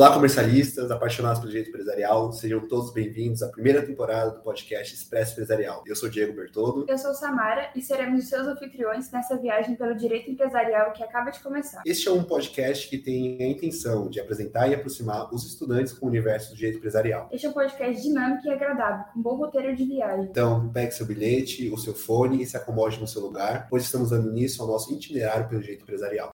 Olá, 0.00 0.14
comercialistas, 0.14 0.90
apaixonados 0.90 1.40
pelo 1.40 1.50
direito 1.50 1.68
empresarial, 1.68 2.32
sejam 2.32 2.66
todos 2.66 2.90
bem-vindos 2.90 3.42
à 3.42 3.48
primeira 3.48 3.84
temporada 3.84 4.30
do 4.30 4.40
podcast 4.40 4.94
Expresso 4.94 5.32
Empresarial. 5.32 5.84
Eu 5.86 5.94
sou 5.94 6.08
Diego 6.08 6.32
Bertoldo. 6.32 6.86
Eu 6.88 6.96
sou 6.96 7.12
Samara 7.12 7.68
e 7.76 7.82
seremos 7.82 8.22
os 8.22 8.30
seus 8.30 8.46
anfitriões 8.46 9.10
nessa 9.10 9.36
viagem 9.36 9.76
pelo 9.76 9.94
direito 9.94 10.30
empresarial 10.30 10.94
que 10.94 11.04
acaba 11.04 11.30
de 11.30 11.40
começar. 11.40 11.82
Este 11.84 12.08
é 12.08 12.12
um 12.12 12.24
podcast 12.24 12.88
que 12.88 12.96
tem 12.96 13.42
a 13.42 13.46
intenção 13.46 14.08
de 14.08 14.18
apresentar 14.18 14.68
e 14.68 14.74
aproximar 14.74 15.28
os 15.34 15.44
estudantes 15.44 15.92
com 15.92 16.06
o 16.06 16.08
universo 16.08 16.52
do 16.52 16.56
direito 16.56 16.78
empresarial. 16.78 17.28
Este 17.30 17.44
é 17.44 17.50
um 17.50 17.52
podcast 17.52 18.02
dinâmico 18.02 18.46
e 18.46 18.50
agradável, 18.50 19.04
com 19.12 19.20
bom 19.20 19.36
roteiro 19.36 19.76
de 19.76 19.84
viagem. 19.84 20.28
Então, 20.30 20.70
pegue 20.72 20.92
seu 20.92 21.04
bilhete, 21.04 21.68
o 21.68 21.76
seu 21.76 21.92
fone 21.92 22.42
e 22.42 22.46
se 22.46 22.56
acomode 22.56 22.98
no 22.98 23.06
seu 23.06 23.20
lugar, 23.20 23.66
pois 23.68 23.82
estamos 23.82 24.08
dando 24.08 24.30
início 24.30 24.62
ao 24.62 24.68
nosso 24.68 24.90
itinerário 24.94 25.46
pelo 25.46 25.60
direito 25.60 25.82
empresarial. 25.82 26.30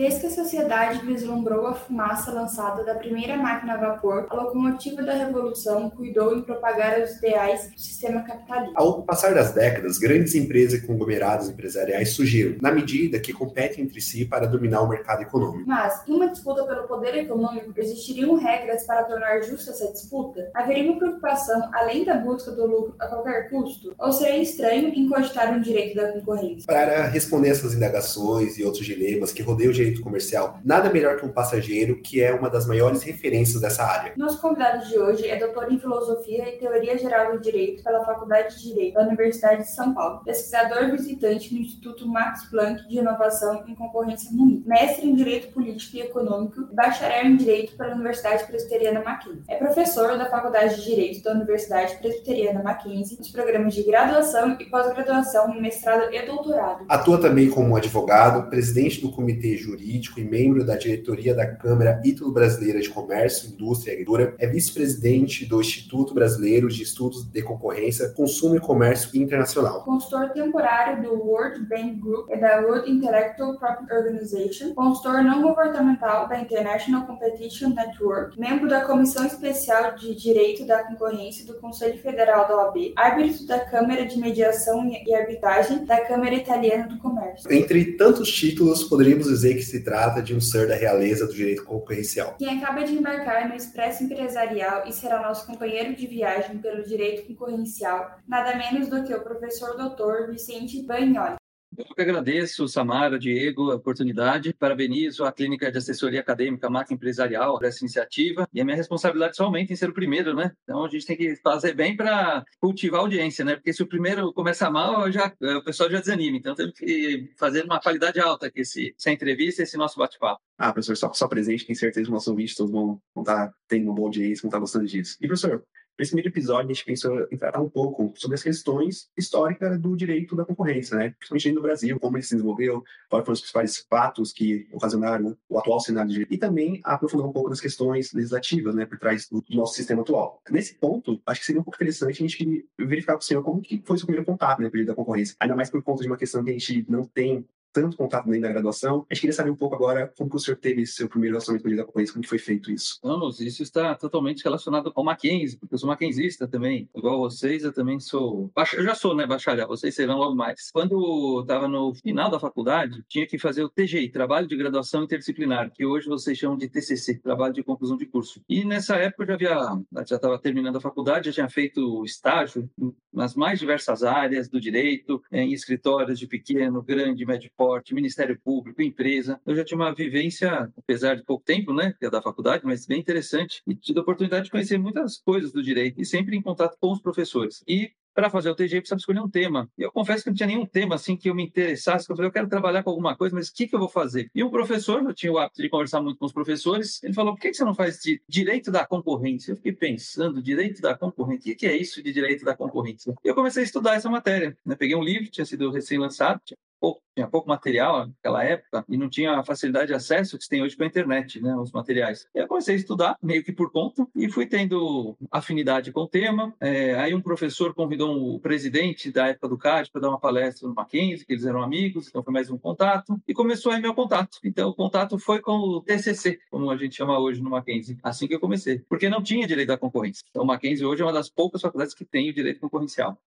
Desde 0.00 0.20
que 0.20 0.26
a 0.28 0.30
sociedade 0.30 1.04
vislumbrou 1.04 1.66
a 1.66 1.74
fumaça 1.74 2.32
lançada 2.32 2.82
da 2.82 2.94
primeira 2.94 3.36
máquina 3.36 3.74
a 3.74 3.76
vapor, 3.76 4.26
a 4.30 4.34
locomotiva 4.34 5.02
da 5.02 5.12
revolução 5.12 5.90
cuidou 5.90 6.34
em 6.34 6.40
propagar 6.40 6.98
os 7.02 7.18
ideais 7.18 7.70
do 7.70 7.78
sistema 7.78 8.22
capitalista. 8.22 8.72
Ao 8.76 9.02
passar 9.02 9.34
das 9.34 9.52
décadas, 9.52 9.98
grandes 9.98 10.34
empresas 10.34 10.80
e 10.80 10.86
conglomerados 10.86 11.50
empresariais 11.50 12.14
surgiram, 12.14 12.56
na 12.62 12.72
medida 12.72 13.20
que 13.20 13.30
competem 13.30 13.84
entre 13.84 14.00
si 14.00 14.24
para 14.24 14.46
dominar 14.46 14.80
o 14.80 14.88
mercado 14.88 15.20
econômico. 15.20 15.68
Mas, 15.68 16.02
em 16.08 16.14
uma 16.14 16.30
disputa 16.30 16.64
pelo 16.64 16.88
poder 16.88 17.16
econômico, 17.16 17.70
existiriam 17.76 18.36
regras 18.36 18.84
para 18.84 19.04
tornar 19.04 19.42
justa 19.42 19.70
essa 19.70 19.92
disputa? 19.92 20.50
Haveria 20.54 20.90
uma 20.90 20.98
preocupação 20.98 21.68
além 21.74 22.06
da 22.06 22.14
busca 22.14 22.50
do 22.52 22.64
lucro 22.64 22.94
a 22.98 23.06
qualquer 23.06 23.50
custo? 23.50 23.94
Ou 23.98 24.12
seria 24.14 24.40
estranho 24.40 24.88
incogitar 24.98 25.52
um 25.52 25.60
direito 25.60 25.94
da 25.94 26.10
concorrência? 26.10 26.66
Para 26.66 27.04
responder 27.04 27.50
essas 27.50 27.74
indagações 27.74 28.56
e 28.56 28.64
outros 28.64 28.86
dilemas 28.86 29.30
que 29.30 29.42
rodeiam 29.42 29.70
o 29.70 29.74
direito 29.90 30.02
comercial, 30.02 30.58
nada 30.64 30.90
melhor 30.90 31.16
que 31.16 31.26
um 31.26 31.32
passageiro, 31.32 32.00
que 32.00 32.22
é 32.22 32.32
uma 32.32 32.48
das 32.48 32.66
maiores 32.66 33.02
referências 33.02 33.60
dessa 33.60 33.84
área. 33.84 34.12
Nosso 34.16 34.40
convidado 34.40 34.86
de 34.86 34.98
hoje 34.98 35.28
é 35.28 35.36
doutor 35.36 35.70
em 35.70 35.78
Filosofia 35.78 36.48
e 36.48 36.58
Teoria 36.58 36.96
Geral 36.96 37.32
do 37.32 37.40
Direito 37.40 37.82
pela 37.82 38.04
Faculdade 38.04 38.56
de 38.56 38.62
Direito 38.62 38.94
da 38.94 39.02
Universidade 39.02 39.62
de 39.62 39.70
São 39.70 39.92
Paulo, 39.92 40.22
pesquisador 40.24 40.90
visitante 40.90 41.52
no 41.54 41.60
Instituto 41.60 42.06
Max 42.08 42.44
Planck 42.44 42.88
de 42.88 42.98
Inovação 42.98 43.64
em 43.66 43.74
Concorrência 43.74 44.30
Munique, 44.32 44.68
mestre 44.68 45.08
em 45.08 45.14
Direito 45.14 45.52
Político 45.52 45.96
e 45.96 46.00
Econômico 46.00 46.68
e 46.70 46.74
bacharel 46.74 47.26
em 47.26 47.36
Direito 47.36 47.76
pela 47.76 47.94
Universidade 47.94 48.44
Presbiteriana 48.44 49.02
Mackenzie. 49.02 49.42
É 49.48 49.56
professor 49.56 50.16
da 50.16 50.26
Faculdade 50.26 50.76
de 50.76 50.84
Direito 50.84 51.22
da 51.22 51.32
Universidade 51.32 51.96
Presbiteriana 51.96 52.62
Mackenzie 52.62 53.18
nos 53.18 53.30
programas 53.30 53.74
de 53.74 53.82
graduação 53.82 54.56
e 54.60 54.64
pós-graduação 54.66 55.60
mestrado 55.60 56.12
e 56.12 56.26
doutorado. 56.26 56.84
Atua 56.88 57.20
também 57.20 57.50
como 57.50 57.76
advogado, 57.76 58.48
presidente 58.48 59.00
do 59.00 59.10
Comitê 59.10 59.56
Jurídico 59.56 59.79
jurídico 59.80 60.20
e 60.20 60.24
membro 60.24 60.64
da 60.64 60.76
diretoria 60.76 61.34
da 61.34 61.46
Câmara 61.46 62.00
Ítalo-Brasileira 62.04 62.80
de 62.80 62.90
Comércio, 62.90 63.50
Indústria 63.50 63.92
e 63.92 63.94
Agricultura, 63.94 64.34
é 64.38 64.46
vice-presidente 64.46 65.46
do 65.46 65.60
Instituto 65.60 66.12
Brasileiro 66.12 66.68
de 66.68 66.82
Estudos 66.82 67.24
de 67.24 67.42
Concorrência, 67.42 68.10
Consumo 68.10 68.56
e 68.56 68.60
Comércio 68.60 69.10
Internacional. 69.20 69.82
Consultor 69.84 70.30
temporário 70.30 71.02
do 71.02 71.14
World 71.14 71.66
Bank 71.66 71.94
Group 71.94 72.30
e 72.30 72.36
da 72.36 72.60
World 72.60 72.90
Intellectual 72.90 73.58
Property 73.58 73.92
Organization, 73.92 74.74
consultor 74.74 75.22
não 75.22 75.42
governamental 75.42 76.28
da 76.28 76.38
International 76.38 77.06
Competition 77.06 77.70
Network, 77.70 78.38
membro 78.38 78.68
da 78.68 78.84
Comissão 78.84 79.26
Especial 79.26 79.96
de 79.96 80.14
Direito 80.14 80.66
da 80.66 80.84
Concorrência 80.84 81.46
do 81.46 81.54
Conselho 81.54 81.98
Federal 81.98 82.46
da 82.46 82.56
OAB, 82.56 82.92
árbitro 82.96 83.46
da 83.46 83.60
Câmara 83.60 84.04
de 84.04 84.18
Mediação 84.18 84.84
e 84.86 85.14
Arbitragem 85.14 85.84
da 85.84 86.00
Câmara 86.00 86.34
Italiana 86.34 86.86
do 86.88 86.98
Comércio. 86.98 87.50
Entre 87.50 87.92
tantos 87.92 88.30
títulos, 88.30 88.84
poderíamos 88.84 89.26
dizer 89.26 89.54
que 89.54 89.59
se 89.62 89.82
trata 89.82 90.22
de 90.22 90.34
um 90.34 90.40
ser 90.40 90.68
da 90.68 90.74
realeza 90.74 91.26
do 91.26 91.34
direito 91.34 91.64
concorrencial. 91.64 92.36
Quem 92.38 92.58
acaba 92.58 92.84
de 92.84 92.92
embarcar 92.94 93.48
no 93.48 93.54
Expresso 93.54 94.04
Empresarial 94.04 94.86
e 94.86 94.92
será 94.92 95.22
nosso 95.22 95.46
companheiro 95.46 95.94
de 95.94 96.06
viagem 96.06 96.58
pelo 96.58 96.82
direito 96.82 97.26
concorrencial, 97.26 98.18
nada 98.26 98.56
menos 98.56 98.88
do 98.88 99.02
que 99.04 99.14
o 99.14 99.22
professor 99.22 99.76
doutor 99.76 100.30
Vicente 100.30 100.82
Bagnoli. 100.82 101.39
Eu 101.88 101.94
que 101.94 102.02
agradeço, 102.02 102.68
Samara, 102.68 103.18
Diego, 103.18 103.70
a 103.70 103.76
oportunidade. 103.76 104.52
Parabenizo 104.52 105.24
a 105.24 105.32
Clínica 105.32 105.72
de 105.72 105.78
Assessoria 105.78 106.20
Acadêmica 106.20 106.68
Marca 106.68 106.92
Empresarial 106.92 107.58
por 107.58 107.64
essa 107.64 107.80
iniciativa. 107.80 108.46
E 108.52 108.60
a 108.60 108.64
minha 108.64 108.76
responsabilidade 108.76 109.36
somente 109.36 109.72
em 109.72 109.76
ser 109.76 109.88
o 109.88 109.94
primeiro, 109.94 110.34
né? 110.34 110.52
Então 110.62 110.84
a 110.84 110.88
gente 110.88 111.06
tem 111.06 111.16
que 111.16 111.36
fazer 111.36 111.74
bem 111.74 111.96
para 111.96 112.44
cultivar 112.60 113.00
a 113.00 113.02
audiência, 113.04 113.44
né? 113.44 113.56
Porque 113.56 113.72
se 113.72 113.82
o 113.82 113.86
primeiro 113.86 114.30
começa 114.32 114.70
mal, 114.70 115.10
já, 115.10 115.32
o 115.40 115.64
pessoal 115.64 115.90
já 115.90 116.00
desanima. 116.00 116.36
Então 116.36 116.54
temos 116.54 116.74
que 116.74 117.32
fazer 117.38 117.64
uma 117.64 117.80
qualidade 117.80 118.20
alta 118.20 118.50
que 118.50 118.60
esse, 118.60 118.94
essa 118.98 119.10
entrevista 119.10 119.62
e 119.62 119.64
esse 119.64 119.78
nosso 119.78 119.98
bate-papo. 119.98 120.40
Ah, 120.58 120.72
professor, 120.72 120.96
só, 120.96 121.12
só 121.14 121.26
presente, 121.26 121.64
tenho 121.64 121.78
certeza 121.78 122.04
que 122.04 122.12
nossos 122.12 122.28
ouvintes 122.28 122.54
todos 122.54 122.70
vão 122.70 123.00
estar 123.16 123.48
tá 123.48 123.54
tendo 123.66 123.84
uma 123.84 123.94
boa 123.94 124.08
audiência, 124.08 124.42
vão 124.42 124.48
estar 124.48 124.58
tá 124.58 124.60
gostando 124.60 124.84
disso. 124.84 125.16
E, 125.18 125.26
professor, 125.26 125.64
Nesse 126.00 126.12
primeiro 126.12 126.30
episódio, 126.30 126.70
a 126.70 126.72
gente 126.72 126.82
pensou 126.86 127.28
em 127.30 127.36
tratar 127.36 127.60
um 127.60 127.68
pouco 127.68 128.14
sobre 128.16 128.34
as 128.34 128.42
questões 128.42 129.10
históricas 129.14 129.78
do 129.78 129.94
direito 129.94 130.34
da 130.34 130.46
concorrência, 130.46 130.96
né? 130.96 131.10
principalmente 131.18 131.52
no 131.52 131.60
Brasil, 131.60 132.00
como 132.00 132.16
ele 132.16 132.22
se 132.22 132.34
desenvolveu, 132.34 132.82
quais 133.10 133.22
foram 133.22 133.34
os 133.34 133.40
principais 133.40 133.76
fatos 133.86 134.32
que 134.32 134.66
ocasionaram 134.72 135.36
o 135.46 135.58
atual 135.58 135.78
cenário 135.78 136.08
de 136.08 136.14
direito, 136.14 136.32
e 136.32 136.38
também 136.38 136.80
aprofundar 136.84 137.28
um 137.28 137.32
pouco 137.32 137.50
nas 137.50 137.60
questões 137.60 138.14
legislativas, 138.14 138.74
né, 138.74 138.86
por 138.86 138.98
trás 138.98 139.28
do 139.28 139.44
nosso 139.50 139.74
sistema 139.74 140.00
atual. 140.00 140.40
Nesse 140.48 140.72
ponto, 140.72 141.20
acho 141.26 141.40
que 141.40 141.46
seria 141.46 141.60
um 141.60 141.64
pouco 141.64 141.76
interessante 141.76 142.24
a 142.24 142.26
gente 142.26 142.66
verificar 142.78 143.12
com 143.12 143.20
o 143.20 143.22
senhor 143.22 143.42
como 143.42 143.60
que 143.60 143.82
foi 143.84 143.96
o 143.96 143.98
seu 143.98 144.06
primeiro 144.06 144.24
contato, 144.24 144.60
né, 144.62 144.70
com 144.70 144.70
o 144.70 144.78
direito 144.78 144.88
da 144.88 144.94
concorrência, 144.94 145.36
ainda 145.38 145.54
mais 145.54 145.68
por 145.68 145.82
conta 145.82 146.00
de 146.00 146.08
uma 146.08 146.16
questão 146.16 146.42
que 146.42 146.48
a 146.48 146.54
gente 146.54 146.82
não 146.88 147.04
tem 147.04 147.46
tanto 147.72 147.96
contato 147.96 148.28
nem 148.28 148.40
da 148.40 148.48
graduação. 148.48 149.06
A 149.10 149.14
gente 149.14 149.22
queria 149.22 149.34
saber 149.34 149.50
um 149.50 149.56
pouco 149.56 149.74
agora 149.74 150.12
como 150.16 150.30
que 150.30 150.36
o 150.36 150.38
senhor 150.38 150.56
teve 150.56 150.86
seu 150.86 151.08
primeiro 151.08 151.34
relacionamento 151.34 151.68
com 151.68 151.76
da 151.76 151.84
concorrência, 151.84 152.12
como 152.12 152.22
que 152.22 152.28
foi 152.28 152.38
feito 152.38 152.70
isso. 152.70 152.98
Vamos, 153.02 153.40
isso 153.40 153.62
está 153.62 153.94
totalmente 153.94 154.42
relacionado 154.42 154.92
ao 154.94 155.04
Mackenzie, 155.04 155.58
porque 155.58 155.74
eu 155.74 155.78
sou 155.78 155.88
mackenzista 155.88 156.46
também. 156.46 156.88
Igual 156.94 157.18
vocês, 157.18 157.64
eu 157.64 157.72
também 157.72 158.00
sou... 158.00 158.50
Eu 158.74 158.84
já 158.84 158.94
sou, 158.94 159.14
né, 159.14 159.26
bacharel, 159.26 159.68
vocês 159.68 159.94
serão 159.94 160.18
logo 160.18 160.34
mais. 160.34 160.70
Quando 160.72 161.40
estava 161.40 161.68
no 161.68 161.94
final 161.94 162.30
da 162.30 162.40
faculdade, 162.40 163.04
tinha 163.08 163.26
que 163.26 163.38
fazer 163.38 163.62
o 163.62 163.68
TGI, 163.68 164.08
Trabalho 164.10 164.46
de 164.46 164.56
Graduação 164.56 165.04
Interdisciplinar, 165.04 165.70
que 165.72 165.84
hoje 165.84 166.08
vocês 166.08 166.36
chamam 166.36 166.56
de 166.56 166.68
TCC, 166.68 167.18
Trabalho 167.18 167.54
de 167.54 167.62
Conclusão 167.62 167.96
de 167.96 168.06
Curso. 168.06 168.42
E 168.48 168.64
nessa 168.64 168.96
época 168.96 169.22
eu 169.22 169.26
já 169.28 169.34
havia, 169.34 169.84
já 170.06 170.16
estava 170.16 170.38
terminando 170.38 170.76
a 170.76 170.80
faculdade, 170.80 171.26
já 171.26 171.32
tinha 171.32 171.48
feito 171.48 172.04
estágio 172.04 172.68
nas 173.12 173.34
mais 173.34 173.58
diversas 173.58 174.02
áreas 174.02 174.48
do 174.48 174.60
direito, 174.60 175.22
em 175.32 175.52
escritórios 175.52 176.18
de 176.18 176.26
pequeno, 176.26 176.82
grande, 176.82 177.26
médio 177.26 177.50
porte, 177.60 177.94
Ministério 177.94 178.40
Público, 178.42 178.80
empresa. 178.80 179.38
Eu 179.44 179.54
já 179.54 179.62
tinha 179.62 179.76
uma 179.76 179.94
vivência, 179.94 180.72
apesar 180.78 181.14
de 181.14 181.22
pouco 181.22 181.44
tempo, 181.44 181.74
né, 181.74 181.94
que 181.98 182.06
é 182.06 182.10
da 182.10 182.22
faculdade, 182.22 182.64
mas 182.64 182.86
bem 182.86 182.98
interessante, 182.98 183.60
e 183.66 183.74
tive 183.74 183.98
a 183.98 184.02
oportunidade 184.02 184.46
de 184.46 184.50
conhecer 184.50 184.78
muitas 184.78 185.18
coisas 185.18 185.52
do 185.52 185.62
direito 185.62 186.00
e 186.00 186.06
sempre 186.06 186.34
em 186.34 186.40
contato 186.40 186.78
com 186.80 186.90
os 186.90 187.02
professores. 187.02 187.62
E 187.68 187.92
para 188.14 188.30
fazer 188.30 188.48
o 188.48 188.54
TG 188.54 188.78
precisava 188.78 188.98
escolher 188.98 189.20
um 189.20 189.28
tema. 189.28 189.70
E 189.76 189.82
eu 189.82 189.92
confesso 189.92 190.24
que 190.24 190.30
não 190.30 190.36
tinha 190.36 190.46
nenhum 190.46 190.64
tema 190.64 190.94
assim 190.94 191.18
que 191.18 191.28
eu 191.28 191.34
me 191.34 191.44
interessasse, 191.44 192.06
que 192.06 192.12
eu 192.12 192.16
falei, 192.16 192.28
eu 192.30 192.32
quero 192.32 192.48
trabalhar 192.48 192.82
com 192.82 192.88
alguma 192.88 193.14
coisa, 193.14 193.34
mas 193.34 193.48
o 193.48 193.54
que, 193.54 193.68
que 193.68 193.74
eu 193.74 193.78
vou 193.78 193.90
fazer? 193.90 194.30
E 194.34 194.42
um 194.42 194.50
professor, 194.50 195.02
eu 195.02 195.12
tinha 195.12 195.30
o 195.30 195.38
hábito 195.38 195.60
de 195.60 195.68
conversar 195.68 196.00
muito 196.00 196.18
com 196.18 196.24
os 196.24 196.32
professores, 196.32 197.02
ele 197.02 197.12
falou, 197.12 197.34
por 197.34 197.40
que, 197.40 197.50
que 197.50 197.56
você 197.58 197.64
não 197.64 197.74
faz 197.74 198.00
de 198.00 198.22
direito 198.26 198.70
da 198.70 198.86
concorrência? 198.86 199.52
Eu 199.52 199.56
fiquei 199.56 199.72
pensando, 199.72 200.42
direito 200.42 200.80
da 200.80 200.96
concorrência, 200.96 201.52
o 201.52 201.56
que, 201.56 201.66
é 201.66 201.76
isso 201.76 202.02
de 202.02 202.10
direito 202.10 202.42
da 202.42 202.56
concorrência? 202.56 203.14
E 203.22 203.28
eu 203.28 203.34
comecei 203.34 203.62
a 203.62 203.66
estudar 203.66 203.96
essa 203.96 204.08
matéria. 204.08 204.56
Né? 204.64 204.74
Peguei 204.74 204.96
um 204.96 205.04
livro, 205.04 205.30
tinha 205.30 205.44
sido 205.44 205.70
recém-lançado, 205.70 206.40
pouco, 206.80 207.02
tinha 207.14 207.28
pouco 207.28 207.48
material 207.48 208.06
naquela 208.06 208.42
época 208.42 208.84
e 208.88 208.96
não 208.96 209.08
tinha 209.08 209.38
a 209.38 209.44
facilidade 209.44 209.88
de 209.88 209.94
acesso 209.94 210.38
que 210.38 210.44
se 210.44 210.50
tem 210.50 210.62
hoje 210.62 210.76
com 210.76 210.82
a 210.82 210.86
internet, 210.86 211.40
né, 211.40 211.54
os 211.56 211.70
materiais. 211.70 212.26
E 212.34 212.38
eu 212.38 212.48
comecei 212.48 212.74
a 212.74 212.78
estudar, 212.78 213.16
meio 213.22 213.44
que 213.44 213.52
por 213.52 213.70
conta, 213.70 214.06
e 214.16 214.30
fui 214.30 214.46
tendo 214.46 215.16
afinidade 215.30 215.92
com 215.92 216.00
o 216.00 216.08
tema. 216.08 216.54
É, 216.60 216.94
aí 216.94 217.14
um 217.14 217.20
professor 217.20 217.74
convidou 217.74 218.34
o 218.34 218.40
presidente 218.40 219.12
da 219.12 219.28
época 219.28 219.48
do 219.48 219.58
CAD 219.58 219.90
para 219.90 220.00
dar 220.00 220.08
uma 220.08 220.20
palestra 220.20 220.66
no 220.66 220.74
Mackenzie, 220.74 221.26
que 221.26 221.32
eles 221.32 221.44
eram 221.44 221.62
amigos, 221.62 222.08
então 222.08 222.22
foi 222.22 222.32
mais 222.32 222.50
um 222.50 222.58
contato, 222.58 223.20
e 223.28 223.34
começou 223.34 223.72
aí 223.72 223.80
meu 223.80 223.94
contato. 223.94 224.38
Então 224.42 224.70
o 224.70 224.74
contato 224.74 225.18
foi 225.18 225.40
com 225.40 225.58
o 225.58 225.82
TCC, 225.82 226.38
como 226.50 226.70
a 226.70 226.76
gente 226.76 226.96
chama 226.96 227.18
hoje 227.18 227.42
no 227.42 227.50
Mackenzie, 227.50 227.98
assim 228.02 228.26
que 228.26 228.34
eu 228.34 228.40
comecei, 228.40 228.78
porque 228.88 229.08
não 229.08 229.22
tinha 229.22 229.46
direito 229.46 229.70
à 229.70 229.78
concorrência. 229.78 230.24
Então 230.30 230.42
o 230.42 230.46
Mackenzie 230.46 230.86
hoje 230.86 231.02
é 231.02 231.04
uma 231.04 231.12
das 231.12 231.28
poucas 231.28 231.60
faculdades 231.60 231.94
que 231.94 232.04
tem 232.04 232.30
o 232.30 232.34
direito 232.34 232.60
concorrencial. 232.60 233.18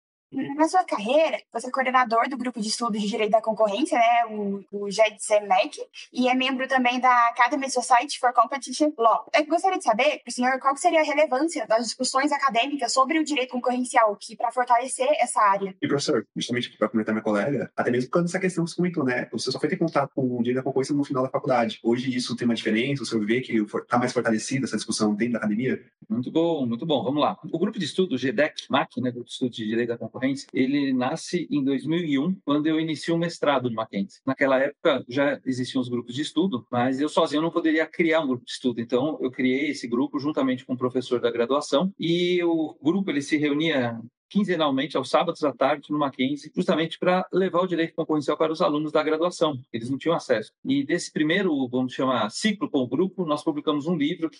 Na 0.55 0.67
sua 0.67 0.83
carreira, 0.83 1.39
você 1.51 1.67
é 1.67 1.71
coordenador 1.71 2.27
do 2.27 2.37
grupo 2.37 2.59
de 2.59 2.67
estudos 2.67 3.01
de 3.01 3.07
direito 3.07 3.31
da 3.31 3.41
concorrência, 3.41 3.97
né, 3.97 4.25
o, 4.29 4.63
o 4.71 4.89
GEDCMEC, 4.89 5.79
e 6.11 6.27
é 6.27 6.33
membro 6.33 6.67
também 6.67 6.99
da 6.99 7.27
Academy 7.27 7.69
Society 7.69 8.19
for 8.19 8.33
Competition 8.33 8.91
Law. 8.97 9.25
Eu 9.33 9.45
gostaria 9.45 9.77
de 9.77 9.83
saber, 9.83 10.21
para 10.23 10.29
o 10.29 10.33
senhor, 10.33 10.59
qual 10.59 10.75
seria 10.75 11.01
a 11.01 11.03
relevância 11.03 11.67
das 11.67 11.85
discussões 11.85 12.31
acadêmicas 12.31 12.91
sobre 12.91 13.19
o 13.19 13.23
direito 13.23 13.51
concorrencial 13.51 14.15
que 14.15 14.35
para 14.35 14.51
fortalecer 14.51 15.07
essa 15.19 15.39
área. 15.41 15.75
E 15.81 15.87
professor, 15.87 16.25
justamente 16.35 16.75
para 16.77 16.89
comentar 16.89 17.13
minha 17.13 17.23
colega, 17.23 17.71
até 17.75 17.91
mesmo 17.91 18.09
quando 18.09 18.25
essa 18.25 18.39
questão 18.39 18.63
que 18.65 18.71
você 18.71 18.75
comentou, 18.75 19.03
né, 19.03 19.27
você 19.31 19.51
só 19.51 19.59
foi 19.59 19.69
ter 19.69 19.77
contato 19.77 20.11
com 20.15 20.21
o 20.21 20.39
direito 20.39 20.57
da 20.57 20.63
concorrência 20.63 20.95
no 20.95 21.03
final 21.03 21.23
da 21.23 21.29
faculdade. 21.29 21.79
Hoje 21.83 22.15
isso 22.15 22.35
tem 22.35 22.45
uma 22.45 22.55
diferença, 22.55 23.03
o 23.03 23.05
senhor 23.05 23.25
vê 23.25 23.41
que 23.41 23.53
está 23.53 23.97
mais 23.97 24.11
fortalecida 24.11 24.65
essa 24.65 24.75
discussão 24.75 25.13
dentro 25.13 25.33
da 25.33 25.39
academia? 25.39 25.79
Muito 26.09 26.31
bom, 26.31 26.65
muito 26.65 26.85
bom. 26.85 27.03
Vamos 27.03 27.21
lá. 27.21 27.37
O 27.51 27.59
grupo 27.59 27.77
de 27.77 27.85
estudo 27.85 28.17
GDEC, 28.17 28.65
MAC, 28.69 29.01
né, 29.01 29.11
grupo 29.11 29.27
de 29.27 29.31
estudo 29.31 29.51
de 29.51 29.65
direito 29.65 29.89
da 29.89 29.97
concorrência, 29.97 30.22
concorrência, 30.23 30.47
ele 30.53 30.93
nasce 30.93 31.47
em 31.51 31.63
2001, 31.63 32.35
quando 32.45 32.67
eu 32.67 32.79
inicio 32.79 33.15
um 33.15 33.17
mestrado 33.17 33.69
no 33.69 33.75
Mackenzie. 33.75 34.21
Naquela 34.25 34.57
época 34.59 35.03
já 35.07 35.39
existiam 35.45 35.81
os 35.81 35.89
grupos 35.89 36.15
de 36.15 36.21
estudo, 36.21 36.65
mas 36.71 37.01
eu 37.01 37.09
sozinho 37.09 37.41
não 37.41 37.51
poderia 37.51 37.85
criar 37.85 38.21
um 38.21 38.27
grupo 38.27 38.45
de 38.45 38.51
estudo. 38.51 38.79
Então 38.79 39.17
eu 39.21 39.29
criei 39.29 39.69
esse 39.69 39.87
grupo 39.87 40.19
juntamente 40.19 40.65
com 40.65 40.73
o 40.73 40.77
professor 40.77 41.19
da 41.19 41.31
graduação 41.31 41.91
e 41.99 42.41
o 42.43 42.75
grupo 42.81 43.11
ele 43.11 43.21
se 43.21 43.37
reunia 43.37 43.99
quinzenalmente, 44.33 44.97
aos 44.97 45.11
sábados 45.11 45.43
à 45.43 45.53
tarde, 45.53 45.91
no 45.91 45.99
Mackenzie, 45.99 46.51
justamente 46.55 46.97
para 46.97 47.23
levar 47.31 47.61
o 47.61 47.67
direito 47.67 47.93
concorrencial 47.93 48.35
para 48.35 48.51
os 48.51 48.63
alunos 48.63 48.91
da 48.91 49.03
graduação. 49.03 49.59
Eles 49.71 49.91
não 49.91 49.97
tinham 49.99 50.15
acesso. 50.15 50.51
E 50.65 50.83
desse 50.83 51.13
primeiro, 51.13 51.67
vamos 51.67 51.93
chamar, 51.93 52.31
ciclo 52.31 52.67
com 52.67 52.79
o 52.79 52.87
grupo, 52.87 53.27
nós 53.27 53.43
publicamos 53.43 53.85
um 53.85 53.95
livro 53.95 54.31
que 54.31 54.39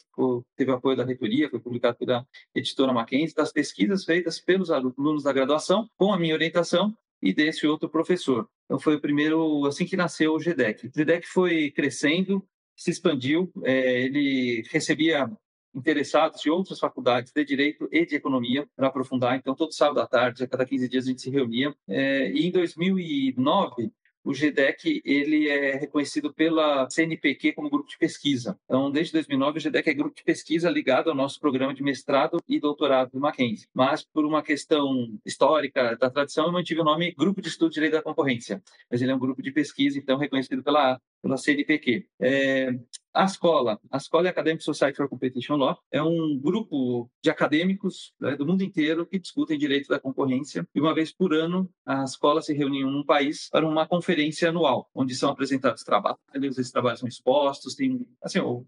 teve 0.55 0.71
apoio 0.71 0.97
da 0.97 1.05
reitoria, 1.05 1.47
foi 1.47 1.59
publicado 1.59 1.95
pela 1.99 2.25
editora 2.55 2.91
Mackenzie, 2.91 3.35
das 3.35 3.51
pesquisas 3.51 4.03
feitas 4.03 4.39
pelos 4.39 4.71
alunos 4.71 5.21
da 5.21 5.31
graduação, 5.31 5.87
com 5.95 6.11
a 6.11 6.17
minha 6.17 6.33
orientação, 6.33 6.97
e 7.21 7.31
desse 7.31 7.67
outro 7.67 7.87
professor. 7.87 8.49
Então 8.65 8.79
foi 8.79 8.95
o 8.95 8.99
primeiro, 8.99 9.67
assim 9.67 9.85
que 9.85 9.95
nasceu 9.95 10.33
o 10.33 10.39
GDEC. 10.39 10.87
O 10.87 10.91
GDEC 10.91 11.27
foi 11.27 11.69
crescendo, 11.69 12.43
se 12.75 12.89
expandiu, 12.89 13.51
é, 13.63 14.01
ele 14.05 14.63
recebia 14.71 15.31
interessados 15.73 16.41
de 16.41 16.49
outras 16.49 16.79
faculdades 16.79 17.31
de 17.31 17.43
Direito 17.43 17.87
e 17.91 18.05
de 18.05 18.15
Economia 18.15 18.67
para 18.75 18.87
aprofundar. 18.87 19.35
Então, 19.35 19.55
todo 19.55 19.73
sábado 19.73 19.99
à 19.99 20.07
tarde, 20.07 20.43
a 20.43 20.47
cada 20.47 20.65
15 20.65 20.87
dias, 20.87 21.05
a 21.05 21.09
gente 21.09 21.21
se 21.21 21.29
reunia. 21.29 21.75
É, 21.87 22.31
e 22.31 22.45
em 22.45 22.51
2009, 22.51 23.91
o 24.23 24.31
GDEC 24.31 25.01
ele 25.03 25.49
é 25.49 25.75
reconhecido 25.75 26.33
pela 26.33 26.89
CNPq 26.89 27.51
como 27.53 27.69
grupo 27.69 27.89
de 27.89 27.97
pesquisa. 27.97 28.57
Então, 28.65 28.89
desde 28.89 29.11
2009, 29.13 29.59
o 29.59 29.61
GDEC 29.61 29.89
é 29.89 29.93
grupo 29.93 30.15
de 30.15 30.23
pesquisa 30.23 30.69
ligado 30.69 31.09
ao 31.09 31.15
nosso 31.15 31.39
programa 31.39 31.73
de 31.73 31.83
mestrado 31.83 32.41
e 32.47 32.59
doutorado 32.59 33.11
do 33.11 33.19
Mackenzie. 33.19 33.67
Mas, 33.73 34.03
por 34.03 34.25
uma 34.25 34.41
questão 34.41 35.19
histórica 35.25 35.97
da 35.97 36.09
tradição, 36.09 36.45
eu 36.45 36.51
mantive 36.51 36.79
o 36.79 36.85
nome 36.85 37.13
Grupo 37.13 37.41
de 37.41 37.49
Estudo 37.49 37.69
de 37.69 37.75
Direito 37.75 37.93
da 37.93 38.01
Concorrência. 38.01 38.63
Mas 38.89 39.01
ele 39.01 39.11
é 39.11 39.15
um 39.15 39.19
grupo 39.19 39.41
de 39.41 39.51
pesquisa, 39.51 39.99
então, 39.99 40.17
reconhecido 40.17 40.63
pela, 40.63 40.99
pela 41.21 41.37
CNPq. 41.37 42.07
É, 42.21 42.73
a 43.13 43.25
escola, 43.25 43.79
a 43.91 43.97
Escola 43.97 44.29
Academic 44.29 44.63
Society 44.63 44.97
for 44.97 45.07
Competition 45.07 45.55
Law, 45.55 45.77
é 45.91 46.01
um 46.01 46.37
grupo 46.39 47.09
de 47.21 47.29
acadêmicos 47.29 48.13
né, 48.19 48.35
do 48.35 48.45
mundo 48.45 48.63
inteiro 48.63 49.05
que 49.05 49.19
discutem 49.19 49.57
direito 49.57 49.87
da 49.87 49.99
concorrência. 49.99 50.67
E 50.73 50.81
uma 50.81 50.95
vez 50.95 51.11
por 51.11 51.33
ano, 51.33 51.69
a 51.85 52.03
escola 52.03 52.41
se 52.41 52.53
reúne 52.53 52.79
em 52.79 52.85
um 52.85 53.03
país 53.05 53.49
para 53.49 53.67
uma 53.67 53.87
conferência 53.87 54.49
anual, 54.49 54.89
onde 54.95 55.13
são 55.13 55.29
apresentados 55.29 55.83
trabalhos, 55.83 56.17
esses 56.33 56.71
trabalhos 56.71 56.99
são 56.99 57.07
expostos. 57.07 57.75
Tem, 57.75 58.05
assim, 58.21 58.39
eu, 58.39 58.65